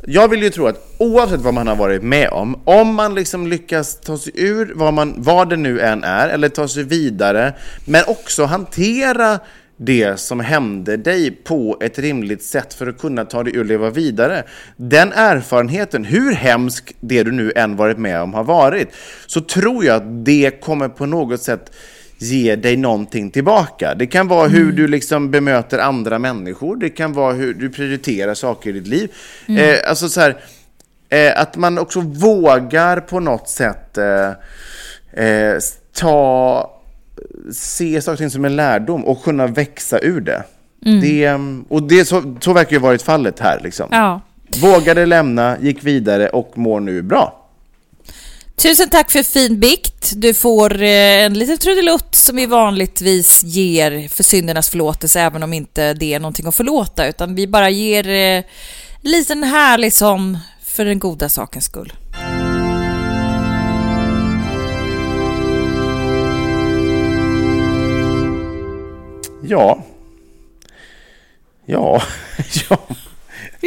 Jag 0.07 0.29
vill 0.29 0.43
ju 0.43 0.51
tro 0.51 0.66
att 0.66 0.95
oavsett 0.99 1.41
vad 1.41 1.55
man 1.55 1.66
har 1.66 1.77
varit 1.77 2.03
med 2.03 2.29
om, 2.29 2.61
om 2.64 2.95
man 2.95 3.14
liksom 3.14 3.47
lyckas 3.47 4.01
ta 4.01 4.18
sig 4.18 4.33
ur 4.37 4.72
vad, 4.74 4.95
man, 4.95 5.14
vad 5.16 5.51
det 5.51 5.57
nu 5.57 5.81
än 5.81 6.05
är, 6.05 6.29
eller 6.29 6.49
ta 6.49 6.68
sig 6.68 6.83
vidare, 6.83 7.55
men 7.85 8.03
också 8.07 8.45
hantera 8.45 9.39
det 9.77 10.20
som 10.20 10.41
hände 10.41 10.97
dig 10.97 11.31
på 11.31 11.77
ett 11.81 11.99
rimligt 11.99 12.43
sätt 12.43 12.74
för 12.74 12.87
att 12.87 12.99
kunna 12.99 13.24
ta 13.24 13.43
dig 13.43 13.57
ur 13.57 13.61
och 13.61 13.66
leva 13.66 13.91
vidare. 13.91 14.45
Den 14.77 15.12
erfarenheten, 15.12 16.05
hur 16.05 16.33
hemskt 16.33 16.93
det 17.01 17.22
du 17.22 17.33
nu 17.33 17.53
än 17.57 17.77
varit 17.77 17.99
med 17.99 18.22
om 18.22 18.35
har 18.35 18.45
varit, 18.45 18.89
så 19.27 19.41
tror 19.41 19.85
jag 19.85 19.97
att 19.97 20.24
det 20.24 20.61
kommer 20.61 20.89
på 20.89 21.07
något 21.07 21.43
sätt 21.43 21.70
ge 22.19 22.57
dig 22.57 22.77
någonting 22.77 23.31
tillbaka. 23.31 23.95
Det 23.95 24.07
kan 24.07 24.29
vara 24.29 24.49
hur 24.49 24.73
du 24.73 24.89
liksom 24.89 25.31
bemöter 25.31 25.79
andra 25.79 26.19
människor, 26.19 26.77
det 26.77 26.91
kan 26.91 27.12
vara 27.12 27.33
hur 27.33 27.55
du 27.55 27.71
prioriterar 27.71 28.35
saker 28.35 28.71
i 28.71 28.73
ditt 28.73 28.87
liv. 28.87 29.12
Eh, 29.49 29.91
alltså 29.91 30.09
så 30.09 30.21
här, 30.21 30.37
eh, 31.09 31.41
att 31.41 31.57
man 31.57 31.79
också 31.79 32.01
vågar 32.01 33.01
på 33.01 33.21
något 33.21 33.49
sätt 33.49 33.99
eh, 33.99 35.25
eh, 35.25 35.59
ta, 35.99 36.71
se 37.53 38.03
saker 38.03 38.12
och 38.12 38.19
ting 38.19 38.31
som 38.31 38.45
en 38.45 38.57
lärdom 38.57 39.05
och 39.05 39.25
kunna 39.25 39.47
växa 39.47 39.99
ur 39.99 40.21
det. 40.21 40.43
det 41.03 41.25
mm, 41.25 41.64
och 41.69 41.83
det, 41.83 42.05
så, 42.05 42.37
så 42.41 42.53
verkar 42.53 42.73
ju 42.73 42.79
varit 42.79 43.03
fallet 43.03 43.41
här. 43.41 43.61
Liksom. 43.61 43.89
ja. 43.91 44.21
Vågade 44.62 45.07
lämna, 45.07 45.57
gick 45.61 45.85
vidare 45.85 46.29
och 46.29 46.59
mår 46.59 46.81
nu 46.81 47.03
bra. 47.03 47.45
Tusen 48.57 48.90
tack 48.90 49.11
för 49.11 49.22
fin 49.22 49.61
bikt. 49.61 50.12
Du 50.16 50.34
får 50.34 50.82
eh, 50.82 51.24
en 51.24 51.34
liten 51.34 51.59
trudelutt 51.59 52.14
som 52.14 52.36
vi 52.36 52.46
vanligtvis 52.46 53.42
ger 53.44 54.09
för 54.09 54.22
syndernas 54.22 54.70
förlåtelse, 54.70 55.20
även 55.20 55.42
om 55.42 55.52
inte 55.52 55.94
det 55.94 56.14
är 56.14 56.20
någonting 56.20 56.46
att 56.46 56.54
förlåta, 56.54 57.07
utan 57.07 57.34
vi 57.34 57.46
bara 57.46 57.70
ger 57.70 58.09
eh, 58.09 58.44
en 59.02 59.11
liten 59.11 59.42
härlig 59.42 59.92
sån 59.92 60.38
för 60.62 60.84
den 60.84 60.98
goda 60.98 61.28
sakens 61.28 61.64
skull. 61.64 61.92
Ja. 69.42 69.82
Ja. 71.66 72.02
ja. 72.70 72.78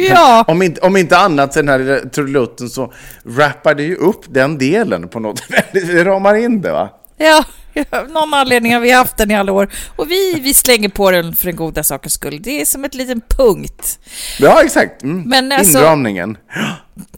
Ja, 0.08 0.44
Om 0.48 0.62
inte, 0.62 0.80
om 0.80 0.96
inte 0.96 1.18
annat 1.18 1.52
så 1.52 1.62
den 1.62 1.68
här 1.68 2.08
trudelutten 2.12 2.70
så 2.70 2.92
rappar 3.26 3.74
det 3.74 3.82
ju 3.82 3.94
upp 3.96 4.20
den 4.28 4.58
delen 4.58 5.08
på 5.08 5.20
något 5.20 5.42
väldigt, 5.50 5.86
det 5.94 6.04
ramar 6.04 6.34
in 6.34 6.60
det 6.60 6.72
va? 6.72 6.88
ja, 7.16 7.44
Av 7.90 8.08
någon 8.10 8.34
anledning 8.34 8.72
har 8.74 8.80
vi 8.80 8.90
haft 8.90 9.16
den 9.16 9.30
i 9.30 9.36
alla 9.36 9.52
år. 9.52 9.72
Och 9.96 10.10
vi, 10.10 10.40
vi 10.40 10.54
slänger 10.54 10.88
på 10.88 11.10
den 11.10 11.34
för 11.34 11.46
den 11.46 11.56
goda 11.56 11.82
sakens 11.82 12.12
skull. 12.14 12.42
Det 12.42 12.60
är 12.60 12.64
som 12.64 12.84
ett 12.84 12.94
liten 12.94 13.20
punkt. 13.28 13.98
Ja, 14.38 14.62
exakt. 14.64 15.02
Mm. 15.02 15.22
Men 15.28 15.52
alltså- 15.52 15.78
Inramningen. 15.78 16.36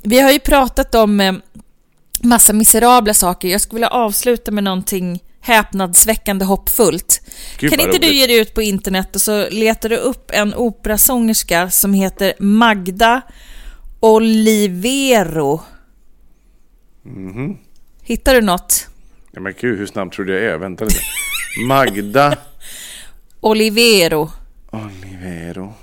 Vi 0.02 0.20
har 0.20 0.30
ju 0.30 0.38
pratat 0.38 0.94
om 0.94 1.20
eh, 1.20 1.32
massa 2.22 2.52
miserabla 2.52 3.14
saker. 3.14 3.48
Jag 3.48 3.60
skulle 3.60 3.76
vilja 3.76 3.88
avsluta 3.88 4.50
med 4.50 4.64
någonting 4.64 5.20
häpnadsväckande 5.42 6.44
hoppfullt. 6.44 7.20
Gud, 7.58 7.70
kan 7.70 7.80
inte 7.80 7.98
du 7.98 8.06
roligt. 8.06 8.16
ge 8.16 8.26
dig 8.26 8.38
ut 8.38 8.54
på 8.54 8.62
internet 8.62 9.14
och 9.14 9.20
så 9.20 9.48
letar 9.50 9.88
du 9.88 9.96
upp 9.96 10.30
en 10.34 10.54
operasångerska 10.54 11.70
som 11.70 11.94
heter 11.94 12.34
Magda 12.38 13.20
Olivero. 14.00 15.60
Mhm. 17.02 17.56
Hittar 18.02 18.34
du 18.34 18.40
något? 18.40 18.88
Ja, 19.32 19.40
men 19.40 19.54
gud, 19.60 19.78
hur 19.78 19.86
snabb 19.86 20.12
tror 20.12 20.24
du 20.24 20.32
jag 20.34 20.52
är? 20.54 20.58
Vänta 20.58 20.84
lite. 20.84 21.00
Magda 21.66 22.36
Olivero. 23.40 24.30
Olivero. 24.70 25.74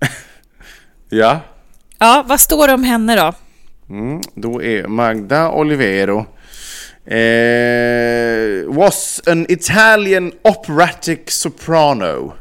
ja, 1.08 1.40
Ja, 1.98 2.24
vad 2.28 2.40
står 2.40 2.68
det 2.68 2.74
om 2.74 2.84
henne 2.84 3.16
då? 3.16 3.32
mm, 3.94 4.20
då 4.34 4.62
är 4.62 4.86
Magda 4.88 5.50
Olivero 5.50 6.26
eh, 7.06 8.64
was 8.66 9.20
an 9.26 9.46
Italian 9.48 10.32
operatic 10.44 11.30
soprano. 11.30 12.34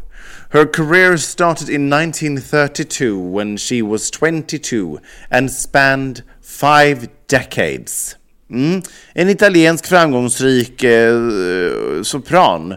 Her 0.49 0.65
career 0.65 1.17
started 1.17 1.69
in 1.69 1.89
1932 1.89 3.19
when 3.19 3.57
she 3.57 3.81
was 3.81 4.09
22 4.09 4.99
and 5.29 5.51
spanned 5.51 6.23
five 6.41 7.09
decades. 7.27 8.15
Mm. 8.49 8.83
En 9.13 9.29
italiensk 9.29 9.85
framgångsrik 9.85 10.83
eh, 10.83 12.01
sopran 12.03 12.71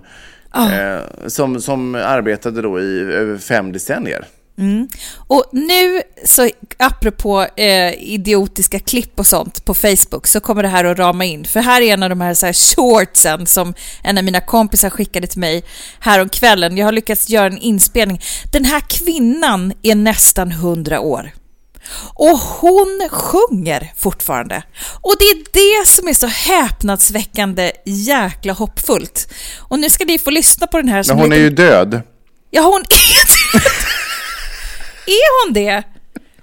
eh, 0.55 1.01
som, 1.27 1.61
som 1.61 1.95
arbetade 1.95 2.63
då 2.63 2.81
i 2.81 3.01
över 3.01 3.39
fem 3.39 3.73
decennier. 3.73 4.25
Och 5.17 5.45
nu, 5.53 6.03
så 6.25 6.51
apropå 6.77 7.47
eh, 7.57 7.93
idiotiska 7.93 8.79
klipp 8.79 9.19
och 9.19 9.27
sånt 9.27 9.65
på 9.65 9.75
Facebook, 9.75 10.27
så 10.27 10.41
kommer 10.41 10.63
det 10.63 10.69
här 10.69 10.85
att 10.85 10.99
rama 10.99 11.25
in. 11.25 11.45
För 11.45 11.61
här 11.61 11.81
är 11.81 11.93
en 11.93 12.03
av 12.03 12.11
de 12.11 12.21
här, 12.21 12.35
så 12.35 12.47
här 12.47 12.53
shortsen 12.53 13.47
som 13.47 13.75
en 14.03 14.19
av 14.19 14.25
mina 14.25 14.41
kompisar 14.41 14.91
skickade 14.91 15.27
till 15.27 15.41
mig 15.41 15.65
här 16.01 16.29
kvällen. 16.29 16.77
Jag 16.77 16.87
har 16.87 16.93
lyckats 16.93 17.29
göra 17.29 17.47
en 17.47 17.59
inspelning. 17.59 18.21
Den 18.53 18.65
här 18.65 18.81
kvinnan 18.81 19.73
är 19.83 19.95
nästan 19.95 20.51
100 20.51 21.01
år. 21.01 21.31
Och 22.15 22.39
hon 22.39 23.09
sjunger 23.11 23.93
fortfarande. 23.97 24.63
Och 25.01 25.15
det 25.19 25.25
är 25.25 25.37
det 25.53 25.87
som 25.87 26.09
är 26.09 26.15
så 26.15 26.27
häpnadsväckande 26.27 27.73
jäkla 27.85 28.53
hoppfullt. 28.53 29.29
Och 29.59 29.79
nu 29.79 29.91
ska 29.91 30.05
ni 30.05 30.19
få 30.19 30.31
lyssna 30.31 30.67
på 30.67 30.77
den 30.77 30.89
här 30.89 31.05
Men 31.09 31.19
hon 31.19 31.33
är 31.33 31.37
ju 31.37 31.51
död. 31.51 32.03
Ja, 32.51 32.63
hon 32.63 32.81
är 32.81 33.27
det. 33.27 33.63
Är 35.09 35.47
hon 35.47 35.53
det? 35.55 35.83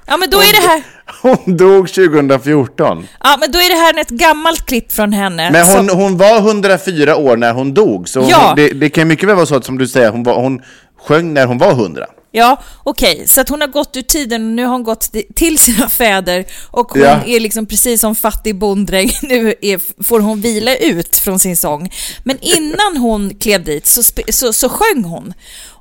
Ja, 0.07 0.17
men 0.17 0.29
då 0.29 0.37
är 0.37 0.61
det 0.61 0.67
här... 0.67 0.83
Hon 1.21 1.57
dog 1.57 1.87
2014. 1.93 3.07
Ja, 3.23 3.37
men 3.39 3.51
då 3.51 3.59
är 3.59 3.69
det 3.69 3.75
här 3.75 3.99
ett 4.01 4.09
gammalt 4.09 4.65
klipp 4.65 4.91
från 4.91 5.13
henne. 5.13 5.51
Men 5.51 5.65
hon, 5.65 5.87
som- 5.89 5.97
hon 5.99 6.17
var 6.17 6.37
104 6.37 7.15
år 7.15 7.37
när 7.37 7.53
hon 7.53 7.73
dog, 7.73 8.09
så 8.09 8.25
Ja. 8.29 8.47
hon, 8.47 8.55
det, 8.55 8.69
det 8.69 8.89
kan 8.89 9.07
mycket 9.07 9.29
väl 9.29 9.35
vara 9.35 9.45
så 9.45 9.55
att 9.55 9.65
som 9.65 9.77
du 9.77 9.87
säger, 9.87 10.09
hon, 10.11 10.23
var, 10.23 10.35
hon 10.41 10.61
sjöng 11.07 11.33
när 11.33 11.45
hon 11.45 11.57
var 11.57 11.71
100. 11.71 12.05
Ja, 12.31 12.61
okej. 12.83 13.23
Så 13.27 13.41
att 13.41 13.49
hon 13.49 13.61
har 13.61 13.67
gått 13.67 13.97
ur 13.97 14.01
tiden 14.01 14.41
och 14.45 14.51
nu 14.53 14.63
har 14.65 14.71
hon 14.71 14.83
gått 14.83 15.13
ti- 15.13 15.33
till 15.35 15.57
sina 15.57 15.89
fäder 15.89 16.45
och 16.71 16.91
hon 16.91 17.01
Ja. 17.01 17.17
är 17.25 17.39
liksom 17.39 17.65
precis 17.65 18.01
som 18.01 18.15
fattig 18.15 18.55
bonddräng. 18.55 19.09
Nu 19.21 19.53
är, 19.61 20.03
får 20.03 20.19
hon 20.19 20.41
vila 20.41 20.75
ut 20.75 21.17
från 21.17 21.39
sin 21.39 21.57
sång. 21.57 21.89
Men 22.23 22.37
innan 22.41 22.97
hon 22.97 23.35
klev 23.39 23.63
dit 23.63 23.85
så, 23.85 24.03
så, 24.29 24.53
så 24.53 24.69
sjöng 24.69 25.03
hon. 25.03 25.33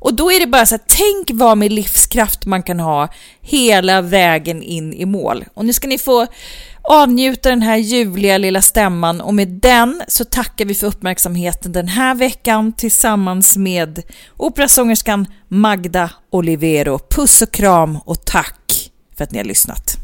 Och 0.05 0.15
då 0.15 0.33
är 0.33 0.41
det 0.41 0.47
bara 0.47 0.67
så 0.67 0.75
här, 0.75 0.85
tänk 0.87 1.41
vad 1.41 1.59
med 1.59 1.73
livskraft 1.73 2.47
man 2.47 2.63
kan 2.63 2.81
ha 2.81 3.09
hela 3.41 4.01
vägen 4.01 4.63
in 4.63 4.93
i 4.93 5.05
mål. 5.05 5.45
Och 5.55 5.65
nu 5.65 5.73
ska 5.73 5.89
ni 5.89 5.99
få 5.99 6.27
avnjuta 6.83 7.51
den 7.51 7.63
här 7.63 7.77
ljuvliga 7.77 8.39
lilla 8.39 8.63
stämman 8.63 9.21
och 9.21 9.35
med 9.35 9.49
den 9.49 10.03
så 10.09 10.25
tackar 10.25 10.65
vi 10.65 10.75
för 10.75 10.87
uppmärksamheten 10.87 11.73
den 11.73 11.89
här 11.89 12.15
veckan 12.15 12.73
tillsammans 12.73 13.57
med 13.57 14.03
operasångerskan 14.37 15.27
Magda 15.49 16.11
Olivero. 16.31 16.99
Puss 16.99 17.43
och 17.43 17.53
kram 17.53 17.99
och 18.05 18.25
tack 18.25 18.91
för 19.17 19.25
att 19.25 19.31
ni 19.31 19.39
har 19.39 19.45
lyssnat. 19.45 20.04